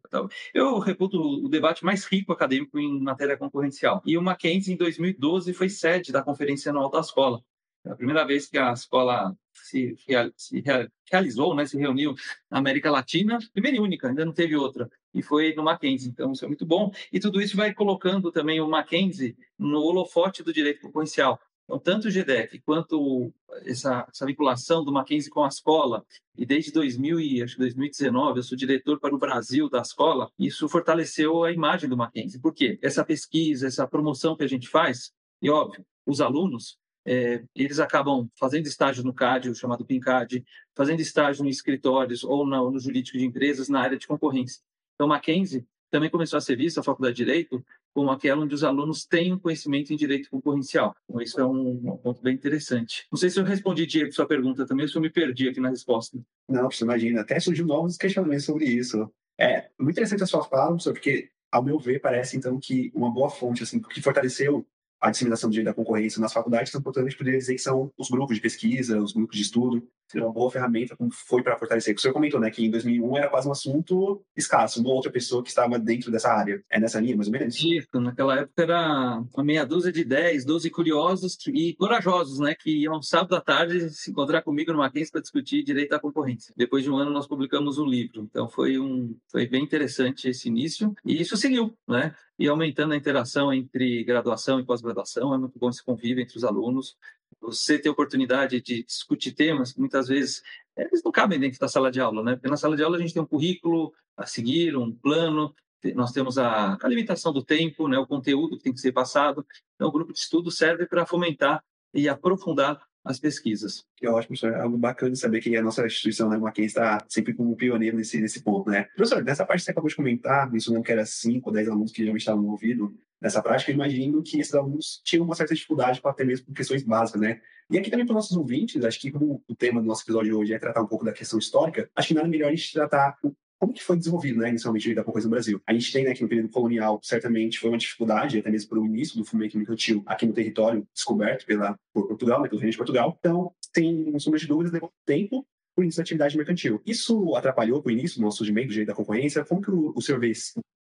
eu 0.53 0.79
reputo 0.79 1.19
o 1.19 1.49
debate 1.49 1.83
mais 1.83 2.05
rico 2.05 2.31
acadêmico 2.31 2.77
em 2.77 3.01
matéria 3.01 3.37
concorrencial. 3.37 4.01
E 4.05 4.17
o 4.17 4.21
Mackenzie, 4.21 4.73
em 4.73 4.77
2012, 4.77 5.53
foi 5.53 5.69
sede 5.69 6.11
da 6.11 6.21
conferência 6.21 6.69
anual 6.69 6.91
da 6.91 6.99
escola. 6.99 7.41
É 7.85 7.91
a 7.91 7.95
primeira 7.95 8.25
vez 8.25 8.47
que 8.47 8.57
a 8.57 8.73
escola 8.73 9.35
se, 9.53 9.95
se 10.35 10.63
realizou, 11.11 11.55
né, 11.55 11.65
se 11.65 11.77
reuniu 11.77 12.15
na 12.49 12.57
América 12.57 12.89
Latina, 12.89 13.37
primeira 13.53 13.77
e 13.77 13.79
única, 13.79 14.07
ainda 14.07 14.25
não 14.25 14.33
teve 14.33 14.55
outra, 14.55 14.89
e 15.13 15.21
foi 15.21 15.53
no 15.53 15.63
Mackenzie. 15.63 16.09
Então, 16.09 16.31
isso 16.31 16.43
é 16.43 16.47
muito 16.47 16.65
bom. 16.65 16.91
E 17.11 17.19
tudo 17.19 17.41
isso 17.41 17.55
vai 17.55 17.73
colocando 17.73 18.31
também 18.31 18.59
o 18.59 18.67
Mackenzie 18.67 19.37
no 19.57 19.81
holofote 19.81 20.43
do 20.43 20.51
direito 20.51 20.81
concorrencial. 20.81 21.39
Então, 21.63 21.79
tanto 21.79 22.07
o 22.07 22.11
GDEC 22.11 22.59
quanto 22.59 23.33
essa, 23.65 24.05
essa, 24.07 24.25
vinculação 24.25 24.83
do 24.83 24.91
Mackenzie 24.91 25.31
com 25.31 25.43
a 25.43 25.47
escola, 25.47 26.05
e 26.37 26.45
desde 26.45 26.71
2000 26.71 27.19
e, 27.19 27.41
acho 27.41 27.57
2019 27.57 28.39
eu 28.39 28.43
sou 28.43 28.57
diretor 28.57 28.99
para 28.99 29.15
o 29.15 29.17
Brasil 29.17 29.67
da 29.67 29.81
escola, 29.81 30.29
isso 30.37 30.69
fortaleceu 30.69 31.43
a 31.43 31.51
imagem 31.51 31.89
do 31.89 31.97
Mackenzie. 31.97 32.39
Por 32.39 32.53
quê? 32.53 32.77
Essa 32.83 33.03
pesquisa, 33.03 33.65
essa 33.65 33.87
promoção 33.87 34.35
que 34.35 34.43
a 34.43 34.47
gente 34.47 34.67
faz, 34.67 35.11
e 35.41 35.49
óbvio, 35.49 35.83
os 36.05 36.21
alunos 36.21 36.77
é, 37.05 37.43
eles 37.55 37.79
acabam 37.79 38.27
fazendo 38.37 38.65
estágio 38.65 39.03
no 39.03 39.13
CAD, 39.13 39.49
o 39.49 39.55
chamado 39.55 39.85
PINCAD, 39.85 40.43
fazendo 40.75 40.99
estágio 40.99 41.45
em 41.45 41.49
escritórios 41.49 42.23
ou 42.23 42.45
no, 42.45 42.71
no 42.71 42.79
jurídico 42.79 43.17
de 43.17 43.25
empresas 43.25 43.69
na 43.69 43.81
área 43.81 43.97
de 43.97 44.07
concorrência. 44.07 44.61
Então, 44.95 45.07
Mackenzie 45.07 45.65
também 45.91 46.09
começou 46.09 46.37
a 46.37 46.41
ser 46.41 46.57
vista, 46.57 46.79
a 46.79 46.83
Faculdade 46.83 47.15
de 47.15 47.23
Direito, 47.23 47.63
como 47.93 48.09
aquela 48.11 48.41
onde 48.41 48.53
os 48.53 48.63
alunos 48.63 49.05
têm 49.05 49.33
um 49.33 49.39
conhecimento 49.39 49.93
em 49.93 49.95
direito 49.95 50.29
concorrencial. 50.29 50.93
Então, 51.07 51.21
isso 51.21 51.39
é 51.39 51.45
um, 51.45 51.93
um 51.93 51.97
ponto 51.97 52.21
bem 52.21 52.33
interessante. 52.33 53.05
Não 53.11 53.17
sei 53.17 53.29
se 53.29 53.39
eu 53.39 53.43
respondi, 53.43 53.85
Diego, 53.85 54.11
sua 54.11 54.27
pergunta 54.27 54.65
também, 54.65 54.83
ou 54.83 54.89
se 54.89 54.97
eu 54.97 55.01
me 55.01 55.09
perdi 55.09 55.47
aqui 55.47 55.59
na 55.59 55.69
resposta. 55.69 56.19
Não, 56.49 56.69
você 56.69 56.83
imagina, 56.83 57.21
até 57.21 57.39
surgiu 57.39 57.65
novos 57.65 57.97
questionamentos 57.97 58.45
sobre 58.45 58.65
isso. 58.65 59.09
É 59.39 59.69
muito 59.79 59.95
interessante 59.95 60.23
a 60.23 60.27
sua 60.27 60.43
fala, 60.43 60.67
professor, 60.67 60.93
porque, 60.93 61.29
ao 61.51 61.63
meu 61.63 61.79
ver, 61.79 61.99
parece, 61.99 62.35
então, 62.35 62.59
que 62.59 62.91
uma 62.93 63.09
boa 63.11 63.29
fonte, 63.29 63.63
assim, 63.63 63.79
que 63.79 64.01
fortaleceu 64.01 64.67
a 65.05 65.11
disseminação 65.11 65.51
direito 65.51 65.67
da 65.67 65.73
concorrência 65.73 66.19
nas 66.19 66.33
faculdades, 66.33 66.69
então, 66.69 66.81
portanto, 66.81 67.05
a 67.05 67.09
gente 67.09 67.17
poderia 67.17 67.37
dizer 67.37 67.53
que 67.53 67.61
são 67.61 67.91
os 67.95 68.09
grupos 68.09 68.35
de 68.35 68.41
pesquisa, 68.41 68.99
os 68.99 69.13
grupos 69.13 69.37
de 69.37 69.43
estudo, 69.43 69.87
uma 70.13 70.31
boa 70.31 70.51
ferramenta 70.51 70.95
como 70.95 71.11
foi 71.11 71.41
para 71.41 71.57
fortalecer. 71.57 71.95
O 71.95 71.99
senhor 71.99 72.13
comentou, 72.13 72.39
né, 72.39 72.49
que 72.49 72.65
em 72.65 72.69
2001 72.69 73.17
era 73.17 73.29
quase 73.29 73.47
um 73.47 73.51
assunto 73.51 74.23
escasso, 74.35 74.81
uma 74.81 74.91
outra 74.91 75.11
pessoa 75.11 75.43
que 75.43 75.49
estava 75.49 75.79
dentro 75.79 76.11
dessa 76.11 76.31
área. 76.31 76.63
É 76.69 76.79
nessa 76.79 76.99
linha, 76.99 77.15
mais 77.15 77.27
ou 77.27 77.33
menos? 77.33 77.55
Isso, 77.55 77.87
naquela 77.99 78.39
época 78.39 78.63
era 78.63 79.23
uma 79.33 79.43
meia 79.43 79.65
dúzia 79.65 79.91
de 79.91 80.03
10, 80.03 80.45
12 80.45 80.69
curiosos 80.69 81.37
e 81.47 81.73
corajosos, 81.75 82.39
né, 82.39 82.55
que 82.55 82.83
iam 82.83 83.01
sábado 83.01 83.35
à 83.35 83.41
tarde 83.41 83.89
se 83.89 84.11
encontrar 84.11 84.41
comigo 84.41 84.71
no 84.71 84.79
Mackenzie 84.79 85.11
para 85.11 85.21
discutir 85.21 85.63
direito 85.63 85.93
à 85.93 85.99
concorrência. 85.99 86.53
Depois 86.55 86.83
de 86.83 86.91
um 86.91 86.97
ano 86.97 87.11
nós 87.11 87.27
publicamos 87.27 87.77
um 87.77 87.85
livro, 87.85 88.23
então 88.23 88.47
foi 88.49 88.79
um 88.79 89.15
foi 89.31 89.47
bem 89.47 89.63
interessante 89.63 90.29
esse 90.29 90.47
início 90.47 90.93
e 91.05 91.21
isso 91.21 91.35
seguiu, 91.37 91.75
né? 91.87 92.13
e 92.37 92.47
aumentando 92.47 92.93
a 92.93 92.97
interação 92.97 93.53
entre 93.53 94.03
graduação 94.03 94.59
e 94.59 94.65
pós-graduação. 94.65 95.33
É 95.33 95.37
muito 95.37 95.57
bom 95.57 95.69
esse 95.69 95.83
convívio 95.83 96.21
entre 96.21 96.37
os 96.37 96.43
alunos. 96.43 96.97
Você 97.41 97.77
ter 97.77 97.89
oportunidade 97.89 98.61
de 98.61 98.83
discutir 98.83 99.33
temas 99.33 99.73
que 99.73 99.79
muitas 99.79 100.07
vezes 100.07 100.41
eles 100.75 101.03
não 101.03 101.11
cabem 101.11 101.39
dentro 101.39 101.59
da 101.59 101.67
sala 101.67 101.91
de 101.91 102.01
aula, 102.01 102.23
né? 102.23 102.35
Porque 102.35 102.49
na 102.49 102.57
sala 102.57 102.75
de 102.75 102.83
aula 102.83 102.97
a 102.97 102.99
gente 102.99 103.13
tem 103.13 103.21
um 103.21 103.27
currículo 103.27 103.93
a 104.17 104.25
seguir, 104.25 104.75
um 104.75 104.91
plano, 104.91 105.53
nós 105.93 106.11
temos 106.11 106.37
a, 106.37 106.77
a 106.81 106.87
limitação 106.87 107.31
do 107.31 107.43
tempo, 107.43 107.87
né? 107.87 107.97
O 107.97 108.07
conteúdo 108.07 108.57
que 108.57 108.63
tem 108.63 108.73
que 108.73 108.79
ser 108.79 108.91
passado. 108.91 109.45
Então, 109.75 109.87
o 109.89 109.91
grupo 109.91 110.11
de 110.11 110.19
estudo 110.19 110.49
serve 110.49 110.85
para 110.87 111.05
fomentar 111.05 111.63
e 111.93 112.09
aprofundar 112.09 112.81
as 113.05 113.19
pesquisas. 113.19 113.85
Que 113.95 114.07
ótimo, 114.07 114.37
professor. 114.37 114.53
É 114.53 114.61
algo 114.61 114.77
bacana 114.77 115.15
saber 115.15 115.39
que 115.39 115.55
a 115.55 115.61
nossa 115.61 115.85
instituição, 115.85 116.27
né, 116.27 116.37
Mackenzie, 116.37 116.67
está 116.67 117.05
sempre 117.07 117.33
como 117.33 117.55
pioneiro 117.55 117.95
nesse, 117.95 118.19
nesse 118.19 118.41
ponto, 118.41 118.69
né? 118.69 118.85
Professor, 118.95 119.23
nessa 119.23 119.45
parte 119.45 119.59
que 119.59 119.65
você 119.65 119.71
acabou 119.71 119.89
de 119.89 119.95
comentar, 119.95 120.51
mencionando 120.51 120.83
que 120.83 120.91
era 120.91 121.05
5 121.05 121.47
ou 121.47 121.53
10 121.53 121.69
alunos 121.69 121.91
que 121.91 122.03
já 122.03 122.11
estavam 122.11 122.43
envolvidos 122.43 122.91
nessa 123.21 123.41
prática, 123.41 123.71
eu 123.71 123.75
imagino 123.75 124.21
que 124.21 124.39
esses 124.39 124.53
alunos 124.53 125.01
tinham 125.03 125.23
uma 125.23 125.35
certa 125.35 125.53
dificuldade 125.53 126.01
para 126.01 126.11
até 126.11 126.23
mesmo 126.25 126.51
questões 126.53 126.83
básicas, 126.83 127.21
né? 127.21 127.39
E 127.69 127.77
aqui 127.77 127.89
também 127.89 128.05
para 128.05 128.13
os 128.13 128.15
nossos 128.15 128.37
ouvintes, 128.37 128.83
acho 128.83 128.99
que 128.99 129.11
como 129.11 129.43
o 129.47 129.55
tema 129.55 129.81
do 129.81 129.87
nosso 129.87 130.03
episódio 130.03 130.31
de 130.31 130.35
hoje 130.35 130.53
é 130.53 130.59
tratar 130.59 130.81
um 130.81 130.87
pouco 130.87 131.05
da 131.05 131.13
questão 131.13 131.39
histórica, 131.39 131.89
acho 131.95 132.09
que 132.09 132.13
nada 132.13 132.27
melhor 132.27 132.49
a 132.49 132.55
gente 132.55 132.73
tratar 132.73 133.17
como 133.59 133.73
que 133.73 133.83
foi 133.83 133.97
desenvolvido, 133.97 134.39
né, 134.39 134.49
inicialmente, 134.49 134.93
da 134.93 135.03
concorrência 135.03 135.27
no 135.27 135.35
Brasil? 135.35 135.61
A 135.65 135.73
gente 135.73 135.91
tem, 135.91 136.03
né, 136.03 136.13
que 136.13 136.21
no 136.21 136.29
período 136.29 136.49
colonial, 136.49 136.99
certamente 137.01 137.59
foi 137.59 137.69
uma 137.69 137.77
dificuldade, 137.77 138.39
até 138.39 138.49
mesmo 138.49 138.69
pelo 138.69 138.85
início 138.85 139.17
do 139.17 139.25
fumegio 139.25 139.57
mercantil 139.57 140.03
aqui 140.05 140.25
no 140.25 140.33
território 140.33 140.87
descoberto 140.93 141.45
pela, 141.45 141.77
por 141.93 142.07
Portugal, 142.07 142.41
né, 142.41 142.49
pelo 142.49 142.59
reino 142.59 142.71
de 142.71 142.77
Portugal. 142.77 143.15
Então, 143.19 143.51
sem 143.73 144.17
sombra 144.19 144.39
de 144.39 144.47
dúvidas, 144.47 144.71
levou 144.71 144.91
tempo 145.05 145.45
o 145.77 145.83
início 145.83 145.97
da 145.97 146.03
atividade 146.03 146.37
mercantil. 146.37 146.81
Isso 146.85 147.35
atrapalhou 147.35 147.81
o 147.85 147.91
início 147.91 148.19
do 148.19 148.23
nosso 148.23 148.37
surgimento 148.37 148.67
do 148.67 148.71
direito 148.71 148.89
da 148.89 148.95
concorrência? 148.95 149.43
Como 149.43 149.61
que 149.61 149.71
o, 149.71 149.93
o 149.95 150.01
senhor 150.01 150.19
vê 150.19 150.31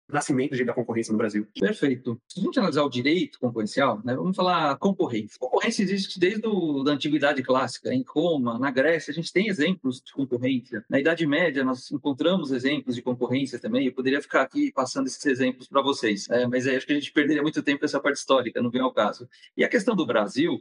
nascimento 0.09 0.51
do 0.51 0.53
direito 0.53 0.69
da 0.69 0.75
concorrência 0.75 1.13
no 1.13 1.19
Brasil. 1.19 1.47
Perfeito. 1.59 2.21
Se 2.29 2.41
a 2.41 2.43
gente 2.43 2.59
analisar 2.59 2.83
o 2.83 2.91
direito 2.91 3.39
concorrencial, 3.39 4.01
né, 4.05 4.15
vamos 4.15 4.37
falar 4.37 4.77
concorrência. 4.77 5.39
Concorrência 5.39 5.83
existe 5.83 6.19
desde 6.19 6.47
a 6.47 6.93
antiguidade 6.93 7.43
clássica. 7.43 7.93
Em 7.93 8.05
Roma, 8.07 8.59
na 8.59 8.71
Grécia, 8.71 9.11
a 9.11 9.15
gente 9.15 9.33
tem 9.33 9.49
exemplos 9.49 10.01
de 10.01 10.13
concorrência. 10.13 10.85
Na 10.89 11.01
Idade 11.01 11.27
Média, 11.27 11.65
nós 11.65 11.91
encontramos 11.91 12.53
exemplos 12.53 12.95
de 12.95 13.03
concorrência 13.03 13.59
também. 13.59 13.87
Eu 13.87 13.93
poderia 13.93 14.21
ficar 14.21 14.43
aqui 14.43 14.73
passando 14.73 15.07
esses 15.07 15.25
exemplos 15.25 15.69
para 15.69 15.83
vocês, 15.83 16.29
é, 16.31 16.47
mas 16.47 16.67
acho 16.67 16.87
que 16.87 16.93
a 16.93 16.97
gente 16.97 17.13
perderia 17.13 17.43
muito 17.43 17.63
tempo 17.63 17.83
nessa 17.83 18.01
parte 18.01 18.17
histórica, 18.17 18.63
não 18.63 18.71
vem 18.71 18.83
ao 18.83 18.93
caso. 18.93 19.29
E 19.57 19.65
a 19.65 19.69
questão 19.69 19.97
do 19.97 20.07
Brasil, 20.07 20.61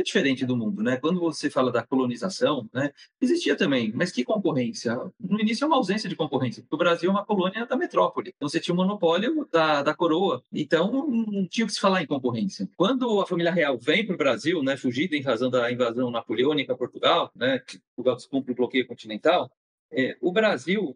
é 0.00 0.02
diferente 0.02 0.44
do 0.44 0.56
mundo, 0.56 0.82
né? 0.82 0.96
Quando 0.96 1.20
você 1.20 1.50
fala 1.50 1.70
da 1.70 1.82
colonização, 1.82 2.68
né, 2.72 2.92
existia 3.20 3.56
também, 3.56 3.92
mas 3.94 4.10
que 4.10 4.24
concorrência? 4.24 4.96
No 5.18 5.40
início 5.40 5.64
é 5.64 5.66
uma 5.66 5.76
ausência 5.76 6.08
de 6.08 6.16
concorrência, 6.16 6.62
porque 6.62 6.74
o 6.74 6.78
Brasil 6.78 7.10
é 7.10 7.12
uma 7.12 7.24
colônia 7.24 7.66
da 7.66 7.76
metrópole, 7.76 8.32
então 8.36 8.48
você 8.48 8.60
tinha 8.60 8.74
um 8.74 8.76
monopólio 8.76 9.48
da, 9.50 9.82
da 9.82 9.94
coroa, 9.94 10.42
então 10.52 11.08
não 11.08 11.46
tinha 11.46 11.66
que 11.66 11.72
se 11.72 11.80
falar 11.80 12.02
em 12.02 12.06
concorrência. 12.06 12.68
Quando 12.76 13.20
a 13.20 13.26
família 13.26 13.52
real 13.52 13.78
vem 13.78 14.04
para 14.04 14.14
o 14.14 14.18
Brasil, 14.18 14.62
né, 14.62 14.76
fugida 14.76 15.16
em 15.16 15.22
razão 15.22 15.50
da 15.50 15.70
invasão 15.70 16.10
napoleônica 16.10 16.72
a 16.72 16.76
Portugal, 16.76 17.30
né, 17.34 17.60
Portugal 17.94 18.16
descumpre 18.16 18.52
o 18.52 18.56
bloqueio 18.56 18.86
continental, 18.86 19.50
é, 19.92 20.16
o 20.20 20.30
Brasil, 20.32 20.94